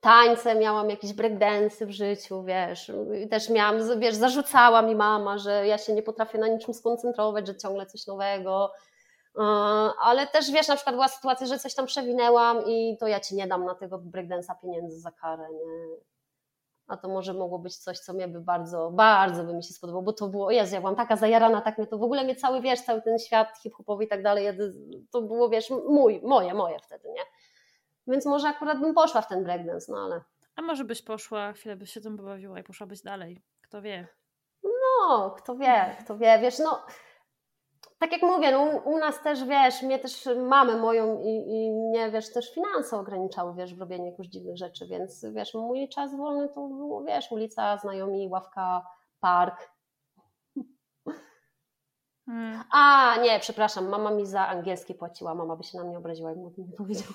[0.02, 2.92] Tańce, miałam jakieś breakdance w życiu, wiesz,
[3.30, 7.56] też miałam, wiesz, zarzucała mi mama, że ja się nie potrafię na niczym skoncentrować, że
[7.56, 8.72] ciągle coś nowego,
[10.02, 13.36] ale też wiesz, na przykład była sytuacja, że coś tam przewinęłam i to ja ci
[13.36, 15.96] nie dam na tego breakdance'a pieniędzy za karę, nie?
[16.88, 20.04] A to może mogło być coś, co mnie by bardzo, bardzo by mi się spodobało,
[20.04, 22.62] bo to było, Jezu, ja byłam taka zajarana, tak mnie to w ogóle mnie cały,
[22.62, 24.48] wiesz, cały ten świat hip-hopowy i tak dalej,
[25.12, 27.22] to było, wiesz, mój, moje, moje wtedy, nie?
[28.08, 30.22] Więc może akurat bym poszła w ten breakdance, no ale...
[30.56, 34.08] A może byś poszła, chwilę byś się tym pobawiła i poszłabyś dalej, kto wie?
[34.64, 36.86] No, kto wie, kto wie, wiesz, no
[38.00, 42.12] tak jak mówię, no, u nas też, wiesz, mnie też mamy moją i, i mnie,
[42.12, 46.50] wiesz, też finanse ograniczały, wiesz, w robieniu jakichś dziwnych rzeczy, więc, wiesz, mój czas wolny
[46.50, 48.86] to było, wiesz, ulica, znajomi, ławka,
[49.20, 49.78] park.
[52.26, 52.64] Hmm.
[52.72, 56.54] A, nie, przepraszam, mama mi za angielski płaciła, mama by się na mnie obraziła, jakbym
[56.58, 57.14] nie powiedziała.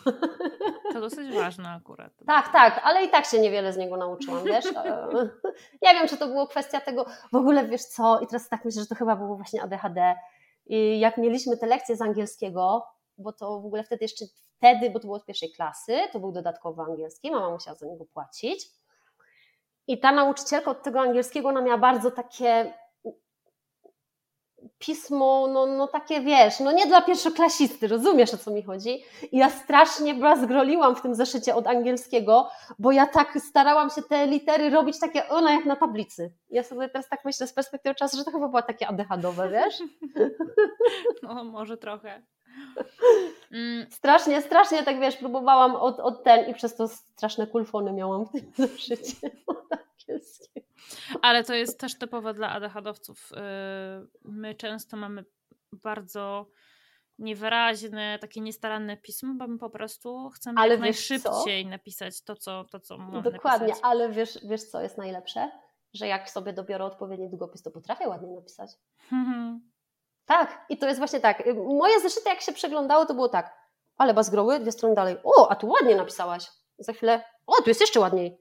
[0.93, 2.13] To dosyć ważne akurat.
[2.27, 4.65] Tak, tak, ale i tak się niewiele z niego nauczyłam, wiesz.
[5.83, 8.83] Nie wiem, czy to było kwestia tego, w ogóle wiesz co, i teraz tak myślę,
[8.83, 10.15] że to chyba było właśnie ADHD,
[10.67, 12.87] i jak mieliśmy te lekcje z angielskiego,
[13.19, 14.25] bo to w ogóle wtedy jeszcze
[14.57, 18.05] wtedy, bo to było od pierwszej klasy, to był dodatkowo angielski, mama musiała za niego
[18.05, 18.71] płacić.
[19.87, 22.75] I ta nauczycielka od tego angielskiego, ona miała bardzo takie
[24.79, 29.05] pismo, no, no takie wiesz, no nie dla pierwszoklasisty, rozumiesz o co mi chodzi?
[29.33, 34.03] I ja strasznie była zgroliłam w tym zeszycie od angielskiego, bo ja tak starałam się
[34.03, 36.33] te litery robić takie, ona jak na tablicy.
[36.51, 39.83] Ja sobie teraz tak myślę z perspektywy czasu, że to chyba było takie ADHDowe, wiesz?
[41.23, 42.23] No może trochę.
[43.53, 43.87] Mm.
[43.91, 48.31] Strasznie, strasznie tak wiesz, próbowałam od, od ten i przez to straszne kulfony miałam w
[48.33, 49.31] tym zeszycie.
[51.23, 53.33] Ale to jest też typowe dla ADHD-owców.
[53.33, 53.37] Y,
[54.25, 55.25] my często mamy
[55.73, 56.47] bardzo
[57.19, 61.71] niewyraźne, takie niestaranne pismo, bo my po prostu chcemy ale jak najszybciej co?
[61.71, 63.85] napisać to, co, to, co mamy Dokładnie, napisać.
[63.85, 65.51] ale wiesz, wiesz, co jest najlepsze?
[65.95, 68.71] Że jak sobie dobiorę odpowiedni długopis, to potrafię ładnie napisać.
[70.33, 71.43] tak, i to jest właśnie tak.
[71.57, 73.57] Moje zeszyty, jak się przeglądało, to było tak,
[73.97, 75.17] ale bazgroły, dwie strony dalej.
[75.25, 76.47] O, a tu ładnie napisałaś.
[76.79, 78.39] Za chwilę, o, tu jest jeszcze ładniej.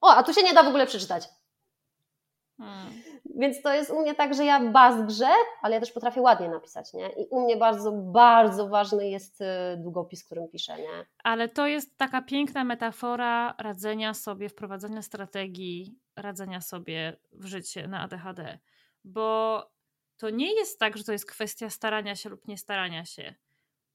[0.00, 1.28] O, a tu się nie da w ogóle przeczytać.
[2.58, 3.02] Hmm.
[3.24, 5.30] Więc to jest u mnie tak, że ja bazgrze,
[5.62, 7.08] ale ja też potrafię ładnie napisać, nie?
[7.08, 9.44] I u mnie bardzo, bardzo ważny jest y,
[9.76, 11.06] długopis, którym piszę, nie?
[11.24, 18.00] Ale to jest taka piękna metafora radzenia sobie, wprowadzenia strategii radzenia sobie w życie na
[18.00, 18.58] ADHD,
[19.04, 19.58] bo
[20.16, 23.34] to nie jest tak, że to jest kwestia starania się lub nie starania się.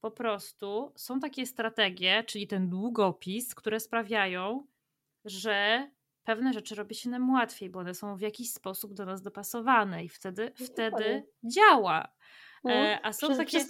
[0.01, 4.67] Po prostu są takie strategie, czyli ten długopis, które sprawiają,
[5.25, 5.89] że
[6.23, 10.03] pewne rzeczy robi się nam łatwiej, bo one są w jakiś sposób do nas dopasowane
[10.03, 12.07] i wtedy, no, wtedy działa.
[12.63, 13.65] No, e, a są takie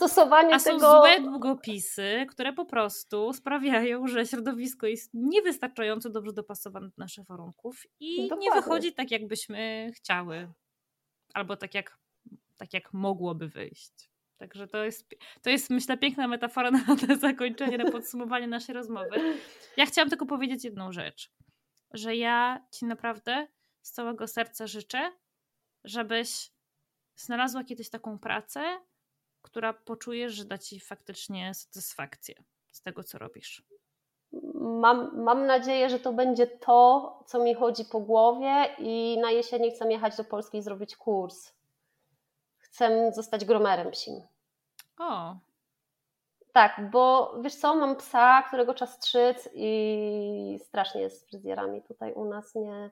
[0.54, 1.00] a są tego...
[1.00, 7.84] złe długopisy, które po prostu sprawiają, że środowisko jest niewystarczająco dobrze dopasowane do naszych warunków
[8.00, 8.50] i Dokładnie.
[8.50, 10.54] nie wychodzi tak, jakbyśmy chciały.
[11.34, 11.98] Albo tak jak,
[12.58, 14.10] tak jak mogłoby wyjść.
[14.38, 19.38] Także to jest, to jest, myślę, piękna metafora na, na zakończenie, na podsumowanie naszej rozmowy.
[19.78, 21.32] Ja chciałam tylko powiedzieć jedną rzecz
[21.92, 23.48] że ja ci naprawdę
[23.82, 25.12] z całego serca życzę,
[25.84, 26.52] żebyś
[27.16, 28.80] znalazła kiedyś taką pracę,
[29.42, 32.36] która poczujesz, że da ci faktycznie satysfakcję
[32.72, 33.64] z tego, co robisz.
[34.54, 39.72] Mam, mam nadzieję, że to będzie to, co mi chodzi po głowie i na jesieni
[39.72, 41.54] chcę jechać do Polski i zrobić kurs.
[42.78, 44.22] Chcę zostać gromerem psim.
[45.00, 45.36] O,
[46.54, 52.14] tak, bo wiesz co, mam psa, którego czas strzyc i strasznie jest z fryzjerami tutaj
[52.14, 52.92] u nas, nie,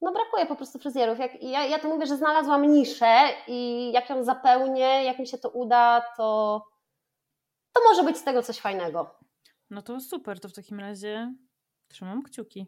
[0.00, 1.18] no brakuje po prostu fryzjerów.
[1.18, 5.38] Jak, ja, ja to mówię, że znalazłam niszę i jak ją zapełnię, jak mi się
[5.38, 6.60] to uda, to,
[7.72, 9.14] to może być z tego coś fajnego.
[9.70, 11.34] No to super, to w takim razie
[11.88, 12.66] trzymam kciuki.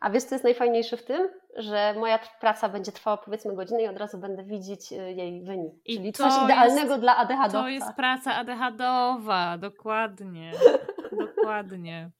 [0.00, 1.28] A wiesz, co jest najfajniejsze w tym?
[1.56, 5.74] Że moja praca będzie trwała powiedzmy godzinę i od razu będę widzieć y, jej wynik.
[5.84, 7.52] I Czyli coś idealnego jest, dla ADHD.
[7.52, 10.52] To jest praca ADHDowa, dokładnie.
[11.36, 12.10] dokładnie.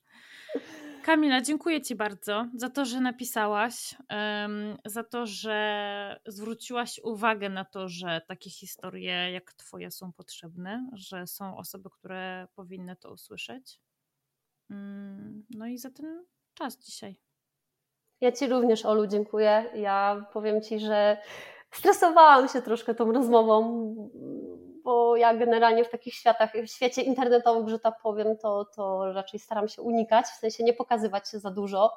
[1.07, 3.95] Kamila, dziękuję Ci bardzo za to, że napisałaś,
[4.85, 11.27] za to, że zwróciłaś uwagę na to, że takie historie jak Twoje są potrzebne, że
[11.27, 13.81] są osoby, które powinny to usłyszeć.
[14.71, 16.25] Um, no i za ten
[16.55, 17.26] czas dzisiaj.
[18.21, 19.65] Ja Ci również, Olu, dziękuję.
[19.75, 21.19] Ja powiem Ci, że
[21.71, 23.95] stresowałam się troszkę tą rozmową,
[24.85, 29.41] bo ja generalnie w takich światach, w świecie internetowym, że tak powiem, to, to raczej
[29.41, 31.93] staram się unikać, w sensie nie pokazywać się za dużo.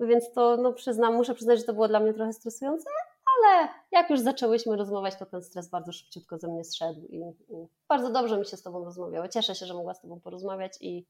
[0.00, 2.90] Więc to no, przyznam, muszę przyznać, że to było dla mnie trochę stresujące,
[3.36, 7.18] ale jak już zaczęłyśmy rozmawiać, to ten stres bardzo szybciutko ze mnie zszedł i,
[7.48, 9.28] i bardzo dobrze mi się z Tobą rozmawiało.
[9.28, 11.06] Cieszę się, że mogła z Tobą porozmawiać i,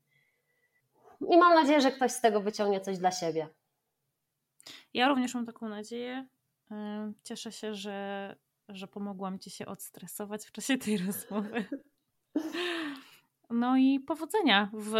[1.31, 3.49] i mam nadzieję, że ktoś z tego wyciągnie coś dla siebie.
[4.95, 6.27] Ja również mam taką nadzieję.
[7.23, 8.37] Cieszę się, że,
[8.69, 11.65] że pomogłam Ci się odstresować w czasie tej rozmowy.
[13.51, 14.93] No i powodzenia w,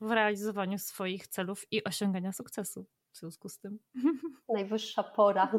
[0.00, 3.78] w realizowaniu swoich celów i osiągania sukcesu w związku z tym.
[4.48, 5.52] Najwyższa pora.